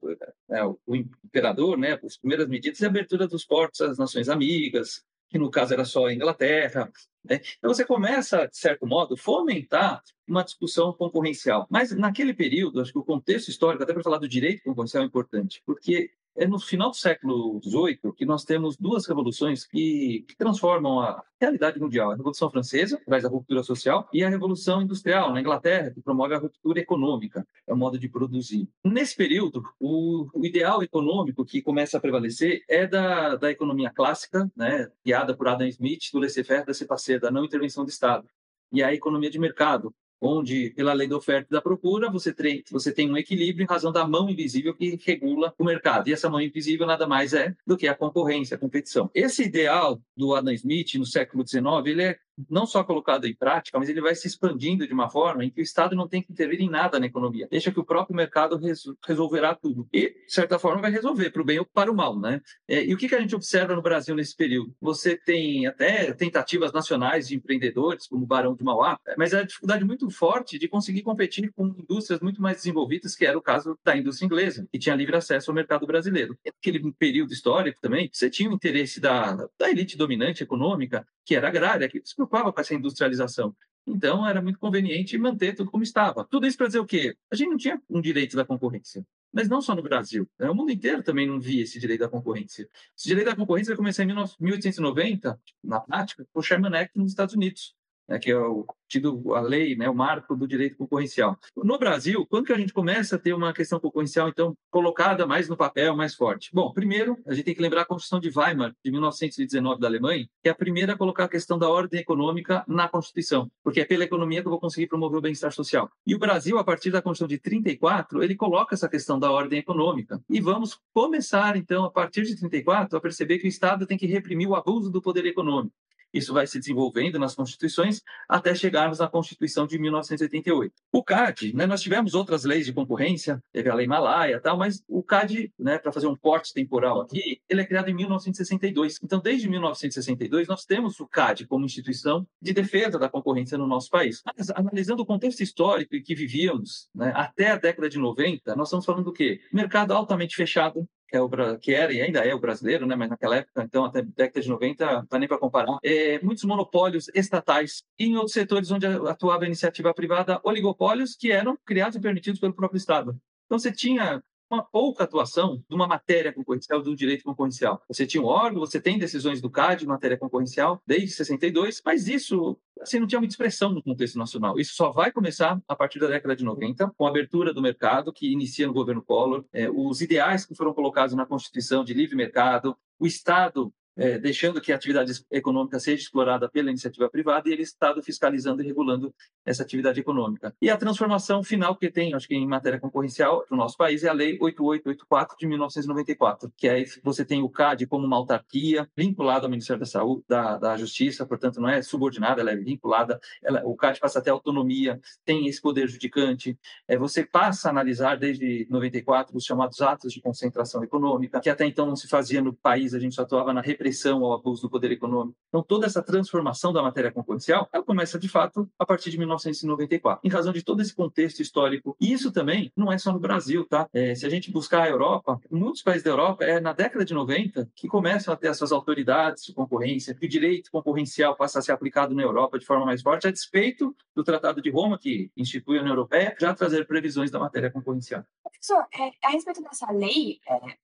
é, 0.50 0.64
o 0.64 0.96
imperador, 1.24 1.76
né, 1.76 1.98
as 2.02 2.16
primeiras 2.16 2.48
medidas 2.48 2.80
é 2.80 2.86
a 2.86 2.88
abertura 2.88 3.26
dos 3.26 3.44
portos 3.44 3.80
às 3.80 3.98
nações 3.98 4.28
amigas, 4.28 5.02
que 5.34 5.38
no 5.38 5.50
caso 5.50 5.74
era 5.74 5.84
só 5.84 6.06
a 6.06 6.14
Inglaterra. 6.14 6.92
Né? 7.24 7.40
Então 7.58 7.74
você 7.74 7.84
começa, 7.84 8.46
de 8.46 8.56
certo 8.56 8.86
modo, 8.86 9.16
fomentar 9.16 10.00
uma 10.28 10.44
discussão 10.44 10.92
concorrencial. 10.92 11.66
Mas 11.68 11.90
naquele 11.90 12.32
período, 12.32 12.80
acho 12.80 12.92
que 12.92 12.98
o 13.00 13.04
contexto 13.04 13.48
histórico, 13.48 13.82
até 13.82 13.92
para 13.92 14.04
falar 14.04 14.18
do 14.18 14.28
direito 14.28 14.62
concorrencial, 14.62 15.02
é 15.02 15.06
importante, 15.06 15.60
porque 15.66 16.12
é 16.36 16.46
no 16.46 16.58
final 16.58 16.90
do 16.90 16.96
século 16.96 17.60
XVIII 17.62 18.12
que 18.16 18.26
nós 18.26 18.44
temos 18.44 18.76
duas 18.76 19.06
revoluções 19.06 19.64
que, 19.64 20.24
que 20.28 20.36
transformam 20.36 21.00
a 21.00 21.22
realidade 21.40 21.78
mundial. 21.78 22.10
A 22.10 22.16
Revolução 22.16 22.50
Francesa, 22.50 22.98
que 22.98 23.04
traz 23.04 23.24
a 23.24 23.28
ruptura 23.28 23.62
social, 23.62 24.08
e 24.12 24.24
a 24.24 24.28
Revolução 24.28 24.82
Industrial, 24.82 25.32
na 25.32 25.40
Inglaterra, 25.40 25.90
que 25.90 26.00
promove 26.00 26.34
a 26.34 26.38
ruptura 26.38 26.80
econômica, 26.80 27.46
é 27.66 27.72
o 27.72 27.76
modo 27.76 27.98
de 27.98 28.08
produzir. 28.08 28.68
Nesse 28.84 29.16
período, 29.16 29.62
o, 29.78 30.28
o 30.34 30.44
ideal 30.44 30.82
econômico 30.82 31.44
que 31.44 31.62
começa 31.62 31.98
a 31.98 32.00
prevalecer 32.00 32.64
é 32.68 32.86
da, 32.86 33.36
da 33.36 33.50
economia 33.50 33.90
clássica, 33.90 34.50
né, 34.56 34.90
guiada 35.04 35.36
por 35.36 35.48
Adam 35.48 35.66
Smith, 35.68 36.10
do 36.12 36.18
laissez-faire, 36.18 36.64
laissez-passer, 36.66 37.20
da 37.20 37.30
não 37.30 37.44
intervenção 37.44 37.84
do 37.84 37.90
Estado, 37.90 38.26
e 38.72 38.82
a 38.82 38.92
economia 38.92 39.30
de 39.30 39.38
mercado, 39.38 39.94
onde, 40.24 40.70
pela 40.70 40.92
lei 40.92 41.06
da 41.06 41.16
oferta 41.16 41.48
e 41.50 41.52
da 41.52 41.60
procura, 41.60 42.10
você 42.10 42.32
tem, 42.32 42.64
você 42.70 42.92
tem 42.92 43.10
um 43.10 43.16
equilíbrio 43.16 43.64
em 43.64 43.68
razão 43.68 43.92
da 43.92 44.06
mão 44.06 44.28
invisível 44.28 44.74
que 44.74 44.98
regula 45.04 45.54
o 45.58 45.64
mercado. 45.64 46.08
E 46.08 46.12
essa 46.12 46.28
mão 46.28 46.40
invisível 46.40 46.86
nada 46.86 47.06
mais 47.06 47.32
é 47.32 47.54
do 47.66 47.76
que 47.76 47.86
a 47.86 47.94
concorrência, 47.94 48.56
a 48.56 48.58
competição. 48.58 49.10
Esse 49.14 49.44
ideal 49.44 50.00
do 50.16 50.34
Adam 50.34 50.52
Smith, 50.54 50.94
no 50.94 51.06
século 51.06 51.46
XIX, 51.46 51.64
ele 51.86 52.02
é 52.02 52.18
não 52.48 52.66
só 52.66 52.82
colocado 52.82 53.26
em 53.26 53.34
prática, 53.34 53.78
mas 53.78 53.88
ele 53.88 54.00
vai 54.00 54.14
se 54.14 54.26
expandindo 54.26 54.86
de 54.86 54.92
uma 54.92 55.08
forma 55.08 55.44
em 55.44 55.50
que 55.50 55.60
o 55.60 55.62
Estado 55.62 55.94
não 55.94 56.08
tem 56.08 56.22
que 56.22 56.32
intervir 56.32 56.60
em 56.60 56.68
nada 56.68 56.98
na 56.98 57.06
economia. 57.06 57.48
Deixa 57.50 57.70
que 57.70 57.80
o 57.80 57.84
próprio 57.84 58.16
mercado 58.16 58.60
resolverá 59.06 59.54
tudo. 59.54 59.88
E, 59.92 60.10
de 60.10 60.32
certa 60.32 60.58
forma, 60.58 60.82
vai 60.82 60.90
resolver 60.90 61.30
para 61.30 61.42
o 61.42 61.44
bem 61.44 61.58
ou 61.58 61.66
para 61.66 61.90
o 61.90 61.94
mal. 61.94 62.18
Né? 62.18 62.40
É, 62.68 62.84
e 62.84 62.94
o 62.94 62.96
que, 62.96 63.08
que 63.08 63.14
a 63.14 63.20
gente 63.20 63.34
observa 63.34 63.74
no 63.74 63.82
Brasil 63.82 64.14
nesse 64.14 64.36
período? 64.36 64.74
Você 64.80 65.16
tem 65.16 65.66
até 65.66 66.12
tentativas 66.12 66.72
nacionais 66.72 67.28
de 67.28 67.36
empreendedores, 67.36 68.06
como 68.06 68.24
o 68.24 68.26
Barão 68.26 68.54
de 68.54 68.64
Mauá, 68.64 68.98
mas 69.16 69.32
é 69.32 69.40
a 69.40 69.44
dificuldade 69.44 69.84
muito 69.84 70.08
forte 70.10 70.58
de 70.58 70.68
conseguir 70.68 71.02
competir 71.02 71.52
com 71.52 71.66
indústrias 71.66 72.20
muito 72.20 72.40
mais 72.40 72.58
desenvolvidas, 72.58 73.14
que 73.14 73.26
era 73.26 73.36
o 73.36 73.42
caso 73.42 73.78
da 73.84 73.96
indústria 73.96 74.26
inglesa, 74.26 74.66
que 74.72 74.78
tinha 74.78 74.94
livre 74.94 75.16
acesso 75.16 75.50
ao 75.50 75.54
mercado 75.54 75.86
brasileiro. 75.86 76.36
Naquele 76.44 76.92
período 76.92 77.32
histórico 77.32 77.80
também, 77.80 78.08
você 78.12 78.30
tinha 78.30 78.50
o 78.50 78.54
interesse 78.54 79.00
da, 79.00 79.48
da 79.58 79.70
elite 79.70 79.96
dominante 79.96 80.42
econômica, 80.42 81.06
que 81.24 81.34
era 81.34 81.48
agrária, 81.48 81.88
que 81.88 82.00
preocupava 82.26 82.52
com 82.52 82.60
essa 82.60 82.74
industrialização. 82.74 83.54
Então, 83.86 84.26
era 84.26 84.40
muito 84.40 84.58
conveniente 84.58 85.16
manter 85.18 85.54
tudo 85.54 85.70
como 85.70 85.82
estava. 85.82 86.24
Tudo 86.24 86.46
isso 86.46 86.56
para 86.56 86.66
dizer 86.68 86.78
o 86.78 86.86
quê? 86.86 87.16
A 87.30 87.36
gente 87.36 87.50
não 87.50 87.56
tinha 87.56 87.80
um 87.88 88.00
direito 88.00 88.34
da 88.36 88.44
concorrência. 88.44 89.06
Mas 89.32 89.48
não 89.48 89.60
só 89.60 89.74
no 89.74 89.82
Brasil. 89.82 90.28
Né? 90.38 90.48
O 90.48 90.54
mundo 90.54 90.72
inteiro 90.72 91.02
também 91.02 91.26
não 91.26 91.38
via 91.38 91.62
esse 91.62 91.78
direito 91.78 92.00
da 92.00 92.08
concorrência. 92.08 92.68
Esse 92.96 93.08
direito 93.08 93.26
da 93.26 93.36
concorrência 93.36 93.72
vai 93.72 93.76
começar 93.76 94.04
em 94.04 94.06
1890, 94.06 95.38
na 95.62 95.80
prática, 95.80 96.26
por 96.32 96.42
Sherman 96.42 96.74
Act 96.74 96.96
nos 96.96 97.10
Estados 97.10 97.34
Unidos 97.34 97.74
né, 98.08 98.18
que 98.18 98.30
é 98.30 98.38
o 98.38 98.66
tido 98.88 99.34
a 99.34 99.40
lei, 99.40 99.74
né, 99.74 99.88
o 99.88 99.94
marco 99.94 100.36
do 100.36 100.46
direito 100.46 100.76
concorrencial. 100.76 101.38
No 101.56 101.78
Brasil, 101.78 102.26
quando 102.26 102.46
que 102.46 102.52
a 102.52 102.58
gente 102.58 102.72
começa 102.72 103.16
a 103.16 103.18
ter 103.18 103.32
uma 103.32 103.52
questão 103.52 103.80
concorrencial 103.80 104.28
então 104.28 104.56
colocada 104.70 105.26
mais 105.26 105.48
no 105.48 105.56
papel, 105.56 105.96
mais 105.96 106.14
forte? 106.14 106.50
Bom, 106.52 106.72
primeiro 106.72 107.18
a 107.26 107.34
gente 107.34 107.44
tem 107.44 107.54
que 107.54 107.62
lembrar 107.62 107.82
a 107.82 107.84
Constituição 107.84 108.20
de 108.20 108.30
Weimar 108.36 108.74
de 108.84 108.90
1919 108.90 109.80
da 109.80 109.88
Alemanha, 109.88 110.28
que 110.42 110.48
é 110.48 110.52
a 110.52 110.54
primeira 110.54 110.92
a 110.92 110.96
colocar 110.96 111.24
a 111.24 111.28
questão 111.28 111.58
da 111.58 111.68
ordem 111.68 112.00
econômica 112.00 112.64
na 112.68 112.88
Constituição, 112.88 113.50
porque 113.62 113.80
é 113.80 113.84
pela 113.84 114.04
economia 114.04 114.42
que 114.42 114.46
eu 114.46 114.50
vou 114.50 114.60
conseguir 114.60 114.86
promover 114.86 115.18
o 115.18 115.22
bem-estar 115.22 115.52
social. 115.52 115.90
E 116.06 116.14
o 116.14 116.18
Brasil, 116.18 116.58
a 116.58 116.64
partir 116.64 116.90
da 116.90 117.02
Constituição 117.02 117.28
de 117.28 117.38
34, 117.38 118.22
ele 118.22 118.36
coloca 118.36 118.74
essa 118.74 118.88
questão 118.88 119.18
da 119.18 119.30
ordem 119.30 119.58
econômica. 119.58 120.20
E 120.28 120.40
vamos 120.40 120.78
começar 120.92 121.56
então 121.56 121.84
a 121.84 121.90
partir 121.90 122.22
de 122.22 122.36
34 122.36 122.96
a 122.96 123.00
perceber 123.00 123.38
que 123.38 123.46
o 123.46 123.48
Estado 123.48 123.86
tem 123.86 123.98
que 123.98 124.06
reprimir 124.06 124.48
o 124.48 124.54
abuso 124.54 124.90
do 124.90 125.02
poder 125.02 125.26
econômico. 125.26 125.74
Isso 126.14 126.32
vai 126.32 126.46
se 126.46 126.60
desenvolvendo 126.60 127.18
nas 127.18 127.34
constituições 127.34 128.00
até 128.28 128.54
chegarmos 128.54 129.00
à 129.00 129.08
Constituição 129.08 129.66
de 129.66 129.78
1988. 129.80 130.72
O 130.92 131.02
CAD, 131.02 131.52
né, 131.54 131.66
nós 131.66 131.82
tivemos 131.82 132.14
outras 132.14 132.44
leis 132.44 132.64
de 132.64 132.72
concorrência, 132.72 133.42
teve 133.52 133.68
a 133.68 133.74
Lei 133.74 133.88
Malaya 133.88 134.40
tal, 134.40 134.56
mas 134.56 134.82
o 134.86 135.02
CAD, 135.02 135.52
né, 135.58 135.76
para 135.76 135.90
fazer 135.90 136.06
um 136.06 136.16
corte 136.16 136.54
temporal 136.54 137.00
aqui, 137.00 137.40
ele 137.48 137.60
é 137.60 137.66
criado 137.66 137.88
em 137.88 137.94
1962. 137.94 139.00
Então, 139.02 139.20
desde 139.20 139.48
1962, 139.48 140.46
nós 140.46 140.64
temos 140.64 141.00
o 141.00 141.06
CAD 141.08 141.48
como 141.48 141.64
instituição 141.64 142.24
de 142.40 142.52
defesa 142.52 142.96
da 142.96 143.08
concorrência 143.08 143.58
no 143.58 143.66
nosso 143.66 143.90
país. 143.90 144.22
Mas, 144.24 144.50
analisando 144.50 145.02
o 145.02 145.06
contexto 145.06 145.42
histórico 145.42 145.96
em 145.96 146.02
que 146.02 146.14
vivíamos, 146.14 146.88
né, 146.94 147.12
até 147.16 147.50
a 147.50 147.56
década 147.56 147.88
de 147.88 147.98
90, 147.98 148.54
nós 148.54 148.68
estamos 148.68 148.84
falando 148.84 149.04
do 149.04 149.12
quê? 149.12 149.40
Mercado 149.52 149.92
altamente 149.92 150.36
fechado, 150.36 150.88
que, 151.14 151.16
é 151.16 151.20
o, 151.20 151.58
que 151.58 151.74
era 151.74 151.92
e 151.92 152.00
ainda 152.00 152.20
é 152.20 152.34
o 152.34 152.40
brasileiro, 152.40 152.86
né? 152.86 152.96
mas 152.96 153.08
naquela 153.08 153.36
época, 153.36 153.62
então, 153.62 153.84
até 153.84 154.02
década 154.02 154.40
de 154.40 154.48
90, 154.48 154.92
não 154.92 155.06
dá 155.08 155.18
nem 155.18 155.28
para 155.28 155.38
comparar, 155.38 155.78
é, 155.82 156.18
muitos 156.20 156.44
monopólios 156.44 157.08
estatais 157.14 157.84
e 157.98 158.06
em 158.06 158.16
outros 158.16 158.32
setores 158.32 158.70
onde 158.70 158.86
atuava 158.86 159.44
a 159.44 159.46
iniciativa 159.46 159.94
privada, 159.94 160.40
oligopólios 160.42 161.14
que 161.14 161.30
eram 161.30 161.56
criados 161.64 161.96
e 161.96 162.00
permitidos 162.00 162.40
pelo 162.40 162.54
próprio 162.54 162.78
Estado. 162.78 163.16
Então, 163.46 163.58
você 163.58 163.70
tinha 163.70 164.22
uma 164.50 164.62
pouca 164.62 165.04
atuação 165.04 165.62
de 165.68 165.74
uma 165.74 165.86
matéria 165.86 166.32
concorrencial, 166.32 166.82
do 166.82 166.94
direito 166.94 167.24
concorrencial. 167.24 167.82
Você 167.88 168.06
tinha 168.06 168.22
um 168.22 168.26
órgão, 168.26 168.60
você 168.60 168.80
tem 168.80 168.98
decisões 168.98 169.40
do 169.40 169.50
CAD 169.50 169.84
em 169.84 169.88
matéria 169.88 170.16
concorrencial 170.16 170.82
desde 170.86 171.10
62, 171.10 171.82
mas 171.84 172.08
isso 172.08 172.58
assim, 172.80 172.98
não 172.98 173.06
tinha 173.06 173.18
muita 173.18 173.32
expressão 173.32 173.72
no 173.72 173.82
contexto 173.82 174.18
nacional. 174.18 174.58
Isso 174.58 174.74
só 174.74 174.90
vai 174.90 175.10
começar 175.10 175.60
a 175.66 175.76
partir 175.76 175.98
da 175.98 176.08
década 176.08 176.36
de 176.36 176.44
90, 176.44 176.92
com 176.96 177.06
a 177.06 177.10
abertura 177.10 177.52
do 177.52 177.62
mercado, 177.62 178.12
que 178.12 178.30
inicia 178.30 178.66
no 178.66 178.72
governo 178.72 179.02
Collor, 179.02 179.44
é, 179.52 179.70
os 179.70 180.00
ideais 180.00 180.44
que 180.44 180.54
foram 180.54 180.74
colocados 180.74 181.14
na 181.14 181.26
Constituição 181.26 181.84
de 181.84 181.94
livre 181.94 182.16
mercado, 182.16 182.76
o 182.98 183.06
Estado 183.06 183.72
é, 183.96 184.18
deixando 184.18 184.60
que 184.60 184.72
a 184.72 184.76
atividade 184.76 185.12
econômica 185.30 185.78
seja 185.78 186.02
explorada 186.02 186.48
pela 186.48 186.70
iniciativa 186.70 187.08
privada 187.08 187.48
e 187.48 187.52
ele 187.52 187.62
Estado 187.62 188.02
fiscalizando 188.02 188.62
e 188.62 188.66
regulando 188.66 189.14
essa 189.44 189.62
atividade 189.62 190.00
econômica. 190.00 190.54
E 190.60 190.70
a 190.70 190.76
transformação 190.76 191.42
final 191.42 191.76
que 191.76 191.90
tem, 191.90 192.14
acho 192.14 192.26
que 192.26 192.34
em 192.34 192.46
matéria 192.46 192.80
concorrencial, 192.80 193.44
para 193.46 193.54
o 193.54 193.58
nosso 193.58 193.76
país, 193.76 194.04
é 194.04 194.08
a 194.08 194.12
Lei 194.12 194.38
8884 194.40 195.36
de 195.38 195.46
1994, 195.46 196.52
que 196.56 196.68
aí 196.68 196.86
você 197.02 197.24
tem 197.24 197.42
o 197.42 197.48
CAD 197.48 197.86
como 197.86 198.06
uma 198.06 198.16
autarquia 198.16 198.88
vinculada 198.96 199.46
ao 199.46 199.50
Ministério 199.50 199.80
da 199.80 199.86
Saúde, 199.86 200.24
da, 200.28 200.56
da 200.56 200.76
Justiça, 200.76 201.26
portanto 201.26 201.60
não 201.60 201.68
é 201.68 201.82
subordinada, 201.82 202.40
ela 202.40 202.52
é 202.52 202.56
vinculada, 202.56 203.20
ela, 203.42 203.62
o 203.64 203.76
CAD 203.76 204.00
passa 204.00 204.18
até 204.18 204.30
autonomia, 204.30 205.00
tem 205.24 205.46
esse 205.46 205.60
poder 205.60 205.88
judicante, 205.88 206.58
é, 206.86 206.96
você 206.96 207.24
passa 207.24 207.68
a 207.68 207.70
analisar 207.70 208.16
desde 208.16 208.66
94 208.70 209.36
os 209.36 209.44
chamados 209.44 209.80
atos 209.80 210.12
de 210.12 210.20
concentração 210.20 210.82
econômica, 210.82 211.40
que 211.40 211.50
até 211.50 211.66
então 211.66 211.86
não 211.86 211.96
se 211.96 212.08
fazia 212.08 212.40
no 212.40 212.52
país, 212.52 212.94
a 212.94 212.98
gente 212.98 213.14
só 213.14 213.22
atuava 213.22 213.52
na 213.52 213.60
repressão 213.84 214.24
ao 214.24 214.32
abuso 214.32 214.62
do 214.62 214.70
poder 214.70 214.90
econômico. 214.92 215.36
Então 215.48 215.62
toda 215.62 215.84
essa 215.86 216.02
transformação 216.02 216.72
da 216.72 216.82
matéria 216.82 217.12
concorrencial, 217.12 217.68
ela 217.72 217.84
começa 217.84 218.18
de 218.18 218.28
fato 218.28 218.68
a 218.78 218.86
partir 218.86 219.10
de 219.10 219.18
1994, 219.18 220.20
em 220.24 220.32
razão 220.32 220.52
de 220.52 220.62
todo 220.62 220.80
esse 220.80 220.94
contexto 220.94 221.40
histórico. 221.40 221.94
E 222.00 222.12
isso 222.12 222.32
também 222.32 222.72
não 222.74 222.90
é 222.90 222.96
só 222.96 223.12
no 223.12 223.20
Brasil, 223.20 223.66
tá? 223.66 223.86
É, 223.92 224.14
se 224.14 224.24
a 224.24 224.28
gente 224.30 224.50
buscar 224.50 224.84
a 224.84 224.88
Europa, 224.88 225.38
muitos 225.50 225.82
países 225.82 226.02
da 226.02 226.10
Europa, 226.10 226.44
é 226.44 226.58
na 226.60 226.72
década 226.72 227.04
de 227.04 227.12
90 227.12 227.70
que 227.74 227.86
começam 227.86 228.32
a 228.32 228.36
ter 228.36 228.48
essas 228.48 228.72
autoridades 228.72 229.44
de 229.44 229.52
concorrência, 229.52 230.14
que 230.14 230.24
o 230.24 230.28
direito 230.28 230.70
concorrencial 230.70 231.36
passa 231.36 231.58
a 231.58 231.62
ser 231.62 231.72
aplicado 231.72 232.14
na 232.14 232.22
Europa 232.22 232.58
de 232.58 232.64
forma 232.64 232.86
mais 232.86 233.02
forte, 233.02 233.28
a 233.28 233.30
despeito 233.30 233.94
do 234.14 234.24
Tratado 234.24 234.62
de 234.62 234.70
Roma, 234.70 234.98
que 234.98 235.30
institui 235.36 235.76
a 235.76 235.80
União 235.82 235.94
Europeia, 235.94 236.34
já 236.40 236.54
trazer 236.54 236.86
previsões 236.86 237.30
da 237.30 237.38
matéria 237.38 237.70
concorrencial. 237.70 238.24
Professor, 238.42 238.86
é, 238.98 239.26
a 239.26 239.30
respeito 239.30 239.62
dessa 239.62 239.90
lei, 239.92 240.38
é, 240.48 240.76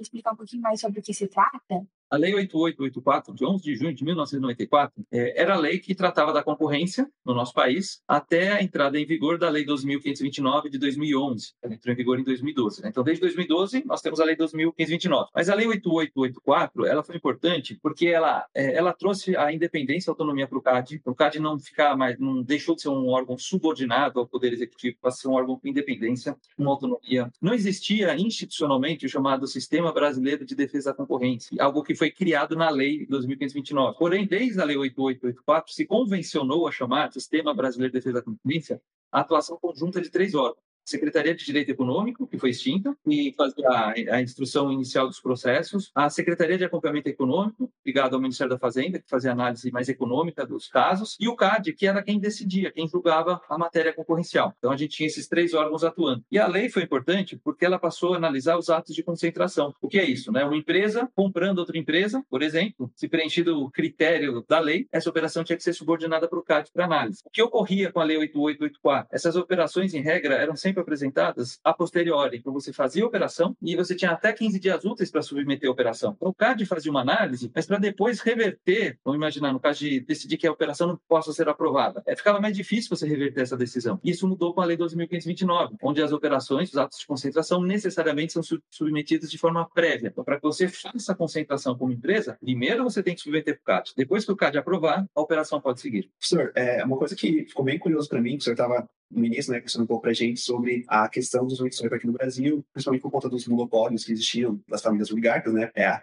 explicar 0.00 0.32
um 0.32 0.36
pouquinho 0.36 0.62
mais 0.62 0.80
sobre 0.80 1.00
o 1.00 1.02
que 1.02 1.12
se 1.12 1.26
trata? 1.26 1.86
A 2.14 2.16
Lei 2.16 2.32
8884, 2.32 3.34
de 3.34 3.44
11 3.44 3.64
de 3.64 3.74
junho 3.74 3.92
de 3.92 4.04
1994, 4.04 5.04
é, 5.10 5.42
era 5.42 5.54
a 5.54 5.58
lei 5.58 5.80
que 5.80 5.96
tratava 5.96 6.32
da 6.32 6.44
concorrência 6.44 7.10
no 7.26 7.34
nosso 7.34 7.52
país 7.52 8.00
até 8.06 8.52
a 8.52 8.62
entrada 8.62 8.96
em 8.96 9.04
vigor 9.04 9.36
da 9.36 9.48
Lei 9.48 9.64
2529 9.64 10.70
de 10.70 10.78
2011. 10.78 11.54
Ela 11.60 11.74
entrou 11.74 11.92
em 11.92 11.96
vigor 11.96 12.20
em 12.20 12.22
2012. 12.22 12.82
Né? 12.82 12.88
Então, 12.90 13.02
desde 13.02 13.20
2012, 13.20 13.82
nós 13.84 14.00
temos 14.00 14.20
a 14.20 14.24
Lei 14.24 14.36
2529. 14.36 15.28
Mas 15.34 15.48
a 15.48 15.56
Lei 15.56 15.66
8884, 15.66 16.86
ela 16.86 17.02
foi 17.02 17.16
importante 17.16 17.76
porque 17.82 18.06
ela, 18.06 18.46
é, 18.54 18.76
ela 18.76 18.92
trouxe 18.92 19.36
a 19.36 19.52
independência 19.52 20.08
e 20.08 20.12
autonomia 20.12 20.46
para 20.46 20.58
o 20.58 20.62
CAD. 20.62 21.02
O 21.04 21.16
CAD 21.16 21.40
não 21.40 21.58
ficar 21.58 21.96
mais, 21.96 22.16
não 22.16 22.44
deixou 22.44 22.76
de 22.76 22.82
ser 22.82 22.90
um 22.90 23.08
órgão 23.08 23.36
subordinado 23.36 24.20
ao 24.20 24.28
Poder 24.28 24.52
Executivo 24.52 24.98
para 25.02 25.10
ser 25.10 25.26
um 25.26 25.32
órgão 25.32 25.58
com 25.58 25.66
independência, 25.66 26.36
com 26.56 26.68
autonomia. 26.68 27.28
Não 27.42 27.52
existia 27.52 28.16
institucionalmente 28.16 29.04
o 29.04 29.08
chamado 29.08 29.48
Sistema 29.48 29.92
Brasileiro 29.92 30.44
de 30.44 30.54
Defesa 30.54 30.90
da 30.90 30.96
Concorrência, 30.96 31.56
algo 31.60 31.82
que 31.82 31.96
foi 31.96 32.03
foi 32.04 32.10
criado 32.10 32.54
na 32.54 32.68
Lei 32.68 33.06
2529. 33.06 33.96
Porém, 33.98 34.26
desde 34.26 34.60
a 34.60 34.64
Lei 34.64 34.76
8884, 34.76 35.72
se 35.72 35.86
convencionou 35.86 36.68
a 36.68 36.72
chamar 36.72 37.10
Sistema 37.10 37.54
Brasileiro 37.54 37.92
de 37.92 37.98
Defesa 37.98 38.16
da 38.16 38.22
Concorrência 38.22 38.80
a 39.10 39.20
atuação 39.20 39.56
conjunta 39.58 40.02
de 40.02 40.10
três 40.10 40.34
órgãos. 40.34 40.62
Secretaria 40.84 41.34
de 41.34 41.44
Direito 41.44 41.70
Econômico, 41.70 42.26
que 42.26 42.38
foi 42.38 42.50
extinta, 42.50 42.96
e 43.06 43.32
fazia 43.36 43.68
a, 43.68 44.16
a, 44.16 44.22
instrução 44.22 44.70
inicial 44.72 45.06
dos 45.06 45.20
processos, 45.20 45.90
a 45.94 46.10
Secretaria 46.10 46.58
de 46.58 46.64
Acompanhamento 46.64 47.08
Econômico, 47.08 47.70
ligada 47.84 48.14
ao 48.14 48.20
Ministério 48.20 48.50
da 48.50 48.58
Fazenda, 48.58 48.98
que 48.98 49.08
fazia 49.08 49.32
análise 49.32 49.70
mais 49.70 49.88
econômica 49.88 50.46
dos 50.46 50.68
casos, 50.68 51.16
e 51.20 51.28
o 51.28 51.36
CAD, 51.36 51.72
que 51.72 51.86
era 51.86 52.02
quem 52.02 52.18
decidia, 52.18 52.70
quem 52.70 52.88
julgava 52.88 53.40
a 53.48 53.58
matéria 53.58 53.92
concorrencial. 53.92 54.54
Então 54.58 54.70
a 54.70 54.76
gente 54.76 54.96
tinha 54.96 55.06
esses 55.06 55.28
três 55.28 55.54
órgãos 55.54 55.84
atuando. 55.84 56.24
E 56.30 56.38
a 56.38 56.46
lei 56.46 56.68
foi 56.68 56.82
importante 56.82 57.40
porque 57.42 57.64
ela 57.64 57.78
passou 57.78 58.14
a 58.14 58.16
analisar 58.16 58.56
os 58.56 58.70
atos 58.70 58.94
de 58.94 59.02
concentração. 59.02 59.74
O 59.80 59.88
que 59.88 59.98
é 59.98 60.04
isso? 60.04 60.32
Né? 60.32 60.44
Uma 60.44 60.56
empresa 60.56 61.08
comprando 61.14 61.58
outra 61.58 61.78
empresa, 61.78 62.24
por 62.28 62.42
exemplo, 62.42 62.90
se 62.94 63.08
preenchido 63.08 63.62
o 63.62 63.70
critério 63.70 64.44
da 64.48 64.58
lei, 64.58 64.86
essa 64.92 65.10
operação 65.10 65.44
tinha 65.44 65.56
que 65.56 65.62
ser 65.62 65.72
subordinada 65.72 66.28
para 66.28 66.38
o 66.38 66.42
CAD 66.42 66.70
para 66.72 66.84
análise. 66.84 67.22
O 67.24 67.30
que 67.30 67.42
ocorria 67.42 67.92
com 67.92 68.00
a 68.00 68.04
Lei 68.04 68.16
8884? 68.16 69.08
Essas 69.12 69.36
operações, 69.36 69.94
em 69.94 70.00
regra, 70.00 70.34
eram 70.34 70.56
sempre 70.56 70.73
sempre 70.74 70.82
apresentadas 70.82 71.60
a 71.62 71.72
posteriori. 71.72 72.38
Então, 72.38 72.52
você 72.52 72.72
fazia 72.72 73.04
a 73.04 73.06
operação 73.06 73.56
e 73.62 73.76
você 73.76 73.94
tinha 73.94 74.10
até 74.10 74.32
15 74.32 74.58
dias 74.58 74.84
úteis 74.84 75.10
para 75.10 75.22
submeter 75.22 75.68
a 75.68 75.72
operação. 75.72 76.14
Então, 76.16 76.28
o 76.28 76.34
CAD 76.34 76.66
fazia 76.66 76.90
uma 76.90 77.00
análise, 77.00 77.50
mas 77.54 77.66
para 77.66 77.78
depois 77.78 78.20
reverter, 78.20 78.98
vamos 79.04 79.16
imaginar, 79.16 79.52
no 79.52 79.60
caso 79.60 79.80
de 79.80 80.00
decidir 80.00 80.36
que 80.36 80.46
a 80.46 80.52
operação 80.52 80.88
não 80.88 81.00
possa 81.08 81.32
ser 81.32 81.48
aprovada, 81.48 82.02
é, 82.06 82.16
ficava 82.16 82.40
mais 82.40 82.56
difícil 82.56 82.94
você 82.94 83.06
reverter 83.06 83.42
essa 83.42 83.56
decisão. 83.56 84.00
Isso 84.02 84.26
mudou 84.26 84.52
com 84.52 84.60
a 84.60 84.64
Lei 84.64 84.76
12.529, 84.76 85.76
onde 85.82 86.02
as 86.02 86.12
operações, 86.12 86.70
os 86.70 86.76
atos 86.76 86.98
de 86.98 87.06
concentração, 87.06 87.62
necessariamente 87.62 88.32
são 88.32 88.42
submetidos 88.70 89.30
de 89.30 89.38
forma 89.38 89.68
prévia. 89.70 90.08
Então, 90.08 90.24
para 90.24 90.36
que 90.36 90.42
você 90.42 90.68
faça 90.68 91.12
a 91.12 91.14
concentração 91.14 91.76
como 91.76 91.92
empresa, 91.92 92.36
primeiro 92.40 92.82
você 92.84 93.02
tem 93.02 93.14
que 93.14 93.20
submeter 93.20 93.60
para 93.62 93.62
o 93.62 93.76
CAD. 93.76 93.92
Depois 93.96 94.24
que 94.24 94.32
o 94.32 94.36
CAD 94.36 94.58
aprovar, 94.58 95.06
a 95.14 95.20
operação 95.20 95.60
pode 95.60 95.80
seguir. 95.80 96.10
Professor, 96.18 96.52
é 96.54 96.84
uma 96.84 96.96
coisa 96.96 97.14
que 97.14 97.44
ficou 97.44 97.64
bem 97.64 97.78
curioso 97.78 98.08
para 98.08 98.20
mim, 98.20 98.32
que 98.32 98.38
o 98.38 98.42
senhor 98.42 98.54
estava 98.54 98.88
no 99.14 99.24
início, 99.24 99.52
né, 99.52 99.58
conversando 99.58 99.84
um 99.84 99.86
pouco 99.86 100.02
para 100.02 100.10
a 100.10 100.14
gente 100.14 100.40
sobre 100.40 100.84
a 100.88 101.08
questão 101.08 101.46
dos 101.46 101.60
missões 101.60 101.92
aqui 101.92 102.06
no 102.06 102.12
Brasil, 102.12 102.64
principalmente 102.72 103.02
por 103.02 103.10
conta 103.10 103.28
dos 103.28 103.46
monopólios 103.46 104.04
que 104.04 104.12
existiam 104.12 104.60
das 104.68 104.82
famílias 104.82 105.10
oligarcas, 105.10 105.52
né, 105.52 105.70
é. 105.74 106.00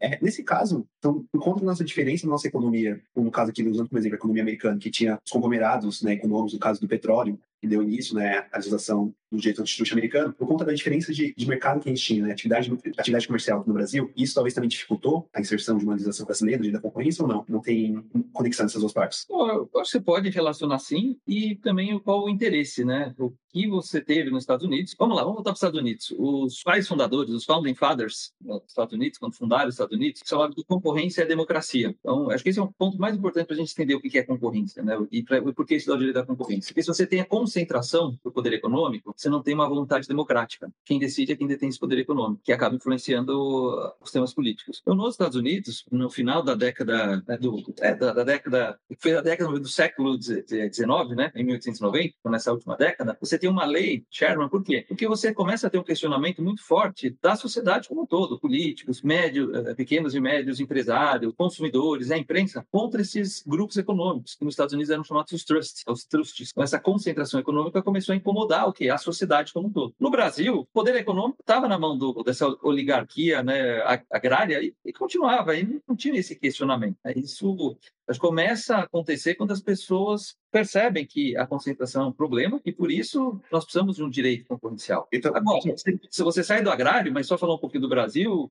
É, 0.00 0.18
nesse 0.22 0.42
caso, 0.42 0.86
então, 0.98 1.24
por 1.32 1.42
conta 1.42 1.60
da 1.60 1.66
nossa 1.66 1.84
diferença 1.84 2.26
na 2.26 2.32
nossa 2.32 2.48
economia, 2.48 3.00
no 3.14 3.30
caso 3.30 3.50
aqui, 3.50 3.62
usando 3.62 3.88
como 3.88 3.98
exemplo 3.98 4.16
a 4.16 4.18
economia 4.18 4.42
americana, 4.42 4.78
que 4.78 4.90
tinha 4.90 5.18
os 5.24 5.30
conglomerados 5.30 6.02
né, 6.02 6.14
econômicos, 6.14 6.54
no 6.54 6.58
caso 6.58 6.80
do 6.80 6.88
petróleo, 6.88 7.38
que 7.60 7.66
deu 7.66 7.82
início 7.82 8.14
né, 8.14 8.46
à 8.52 8.56
legislação 8.56 9.12
do 9.30 9.38
direito 9.38 9.60
antitrust 9.60 9.92
americano, 9.92 10.32
por 10.32 10.46
conta 10.46 10.64
da 10.64 10.72
diferença 10.72 11.12
de, 11.12 11.34
de 11.36 11.48
mercado 11.48 11.80
que 11.80 11.88
a 11.88 11.94
gente 11.94 12.04
tinha, 12.04 12.24
né, 12.24 12.32
atividade, 12.32 12.72
atividade 12.96 13.26
comercial 13.26 13.64
no 13.66 13.74
Brasil, 13.74 14.10
isso 14.16 14.34
talvez 14.34 14.54
também 14.54 14.68
dificultou 14.68 15.28
a 15.34 15.40
inserção 15.40 15.76
de 15.76 15.84
uma 15.84 15.92
legislação 15.92 16.24
brasileira, 16.24 16.70
da 16.70 16.80
concorrência 16.80 17.22
ou 17.22 17.28
não? 17.28 17.44
Não 17.48 17.60
tem 17.60 18.02
conexão 18.32 18.64
nessas 18.64 18.80
duas 18.80 18.92
partes? 18.92 19.26
Acho 19.76 19.98
você 19.98 20.00
pode 20.00 20.28
relacionar 20.30 20.78
sim, 20.78 21.18
e 21.26 21.56
também 21.56 21.98
qual 21.98 22.24
o 22.24 22.30
interesse, 22.30 22.84
né? 22.84 23.14
O 23.18 23.32
que 23.50 23.66
você 23.66 24.00
teve 24.00 24.30
nos 24.30 24.42
Estados 24.42 24.64
Unidos. 24.64 24.94
Vamos 24.98 25.16
lá, 25.16 25.22
vamos 25.22 25.36
voltar 25.36 25.50
para 25.50 25.54
os 25.54 25.58
Estados 25.58 25.80
Unidos. 25.80 26.14
Os 26.18 26.62
pais 26.62 26.86
fundadores, 26.86 27.32
os 27.32 27.44
founding 27.44 27.74
fathers 27.74 28.32
dos 28.40 28.62
Estados 28.68 28.92
Unidos, 28.94 29.18
quando 29.18 29.34
fundaram 29.34 29.68
os 29.68 29.74
Estados 29.74 29.96
Unidos, 29.96 30.20
falavam 30.26 30.54
que 30.54 30.64
concorrência 30.64 31.22
é 31.22 31.26
democracia. 31.26 31.94
Então, 31.98 32.30
acho 32.30 32.42
que 32.42 32.50
esse 32.50 32.58
é 32.58 32.62
um 32.62 32.70
ponto 32.72 32.98
mais 32.98 33.16
importante 33.16 33.46
para 33.46 33.56
a 33.56 33.58
gente 33.58 33.72
entender 33.72 33.94
o 33.94 34.00
que 34.00 34.18
é 34.18 34.22
concorrência, 34.22 34.82
né? 34.82 34.94
E 35.10 35.22
pra, 35.22 35.40
por 35.40 35.66
que 35.66 35.74
estudar 35.74 35.96
o 35.96 35.98
direito 35.98 36.16
da 36.16 36.26
concorrência. 36.26 36.68
Porque 36.68 36.82
se 36.82 36.88
você 36.88 37.06
tem 37.06 37.20
a 37.20 37.24
concentração 37.24 38.18
do 38.22 38.30
poder 38.30 38.52
econômico, 38.52 39.14
você 39.18 39.28
não 39.28 39.42
tem 39.42 39.54
uma 39.54 39.68
vontade 39.68 40.06
democrática. 40.06 40.72
Quem 40.84 40.98
decide 40.98 41.32
é 41.32 41.36
quem 41.36 41.46
detém 41.46 41.68
esse 41.68 41.78
poder 41.78 41.98
econômico, 41.98 42.40
que 42.44 42.52
acaba 42.52 42.76
influenciando 42.76 43.92
os 44.00 44.12
temas 44.12 44.32
políticos. 44.32 44.78
Então, 44.80 44.94
nos 44.94 45.14
Estados 45.14 45.36
Unidos, 45.36 45.84
no 45.90 46.08
final 46.08 46.42
da 46.42 46.54
década 46.54 47.22
né, 47.26 47.36
do, 47.36 47.62
é, 47.80 47.94
da, 47.94 48.12
da, 48.12 48.22
década, 48.22 48.78
foi 48.98 49.16
a 49.16 49.20
década 49.20 49.58
do 49.58 49.68
século 49.68 50.20
XIX, 50.20 51.16
né, 51.16 51.32
em 51.34 51.44
1890, 51.44 52.14
nessa 52.26 52.52
última 52.52 52.76
década, 52.76 53.18
você 53.20 53.36
tem 53.36 53.50
uma 53.50 53.64
lei, 53.64 54.04
Sherman, 54.08 54.48
por 54.48 54.62
quê? 54.62 54.84
Porque 54.86 55.08
você 55.08 55.34
começa 55.34 55.66
a 55.66 55.70
ter 55.70 55.78
um 55.78 55.82
questionamento 55.82 56.40
muito 56.40 56.62
forte 56.62 57.16
da 57.20 57.34
sociedade 57.34 57.88
como 57.88 58.02
um 58.02 58.06
todo, 58.06 58.38
políticos, 58.38 59.02
médios, 59.02 59.52
eh, 59.54 59.74
pequenos 59.74 60.14
e 60.14 60.20
médios 60.20 60.60
empresários, 60.60 61.34
consumidores, 61.36 62.10
a 62.10 62.18
imprensa, 62.18 62.64
contra 62.70 63.02
esses 63.02 63.42
grupos 63.44 63.76
econômicos, 63.76 64.36
que 64.36 64.44
nos 64.44 64.54
Estados 64.54 64.74
Unidos 64.74 64.90
eram 64.90 65.02
chamados 65.02 65.32
os 65.32 65.44
trusts, 65.44 65.82
os 65.88 66.04
trusts. 66.04 66.50
Então, 66.52 66.62
essa 66.62 66.78
concentração 66.78 67.40
econômica 67.40 67.82
começou 67.82 68.12
a 68.12 68.16
incomodar 68.16 68.68
o 68.68 68.72
que? 68.72 68.88
A 68.88 68.98
sociedade 69.12 69.52
como 69.52 69.68
um 69.68 69.72
todo. 69.72 69.94
No 69.98 70.10
Brasil, 70.10 70.60
o 70.60 70.66
poder 70.66 70.96
econômico 70.96 71.40
estava 71.40 71.68
na 71.68 71.78
mão 71.78 71.96
do, 71.96 72.22
dessa 72.22 72.46
oligarquia 72.62 73.42
né, 73.42 73.82
agrária 74.10 74.62
e, 74.62 74.74
e 74.84 74.92
continuava, 74.92 75.56
e 75.56 75.80
não 75.86 75.96
tinha 75.96 76.18
esse 76.18 76.36
questionamento. 76.36 76.96
Isso 77.16 77.76
começa 78.16 78.76
a 78.76 78.82
acontecer 78.84 79.34
quando 79.34 79.50
as 79.50 79.60
pessoas 79.60 80.36
percebem 80.50 81.06
que 81.06 81.36
a 81.36 81.46
concentração 81.46 82.04
é 82.04 82.06
um 82.06 82.12
problema 82.12 82.60
e 82.64 82.72
por 82.72 82.90
isso 82.90 83.40
nós 83.52 83.64
precisamos 83.64 83.96
de 83.96 84.02
um 84.02 84.08
direito 84.08 84.46
concorrencial. 84.46 85.06
Então, 85.12 85.34
Agora, 85.34 85.60
se 86.10 86.22
você 86.22 86.42
sai 86.42 86.62
do 86.62 86.70
agrário, 86.70 87.12
mas 87.12 87.26
só 87.26 87.36
falar 87.36 87.54
um 87.54 87.58
pouquinho 87.58 87.82
do 87.82 87.88
Brasil, 87.88 88.50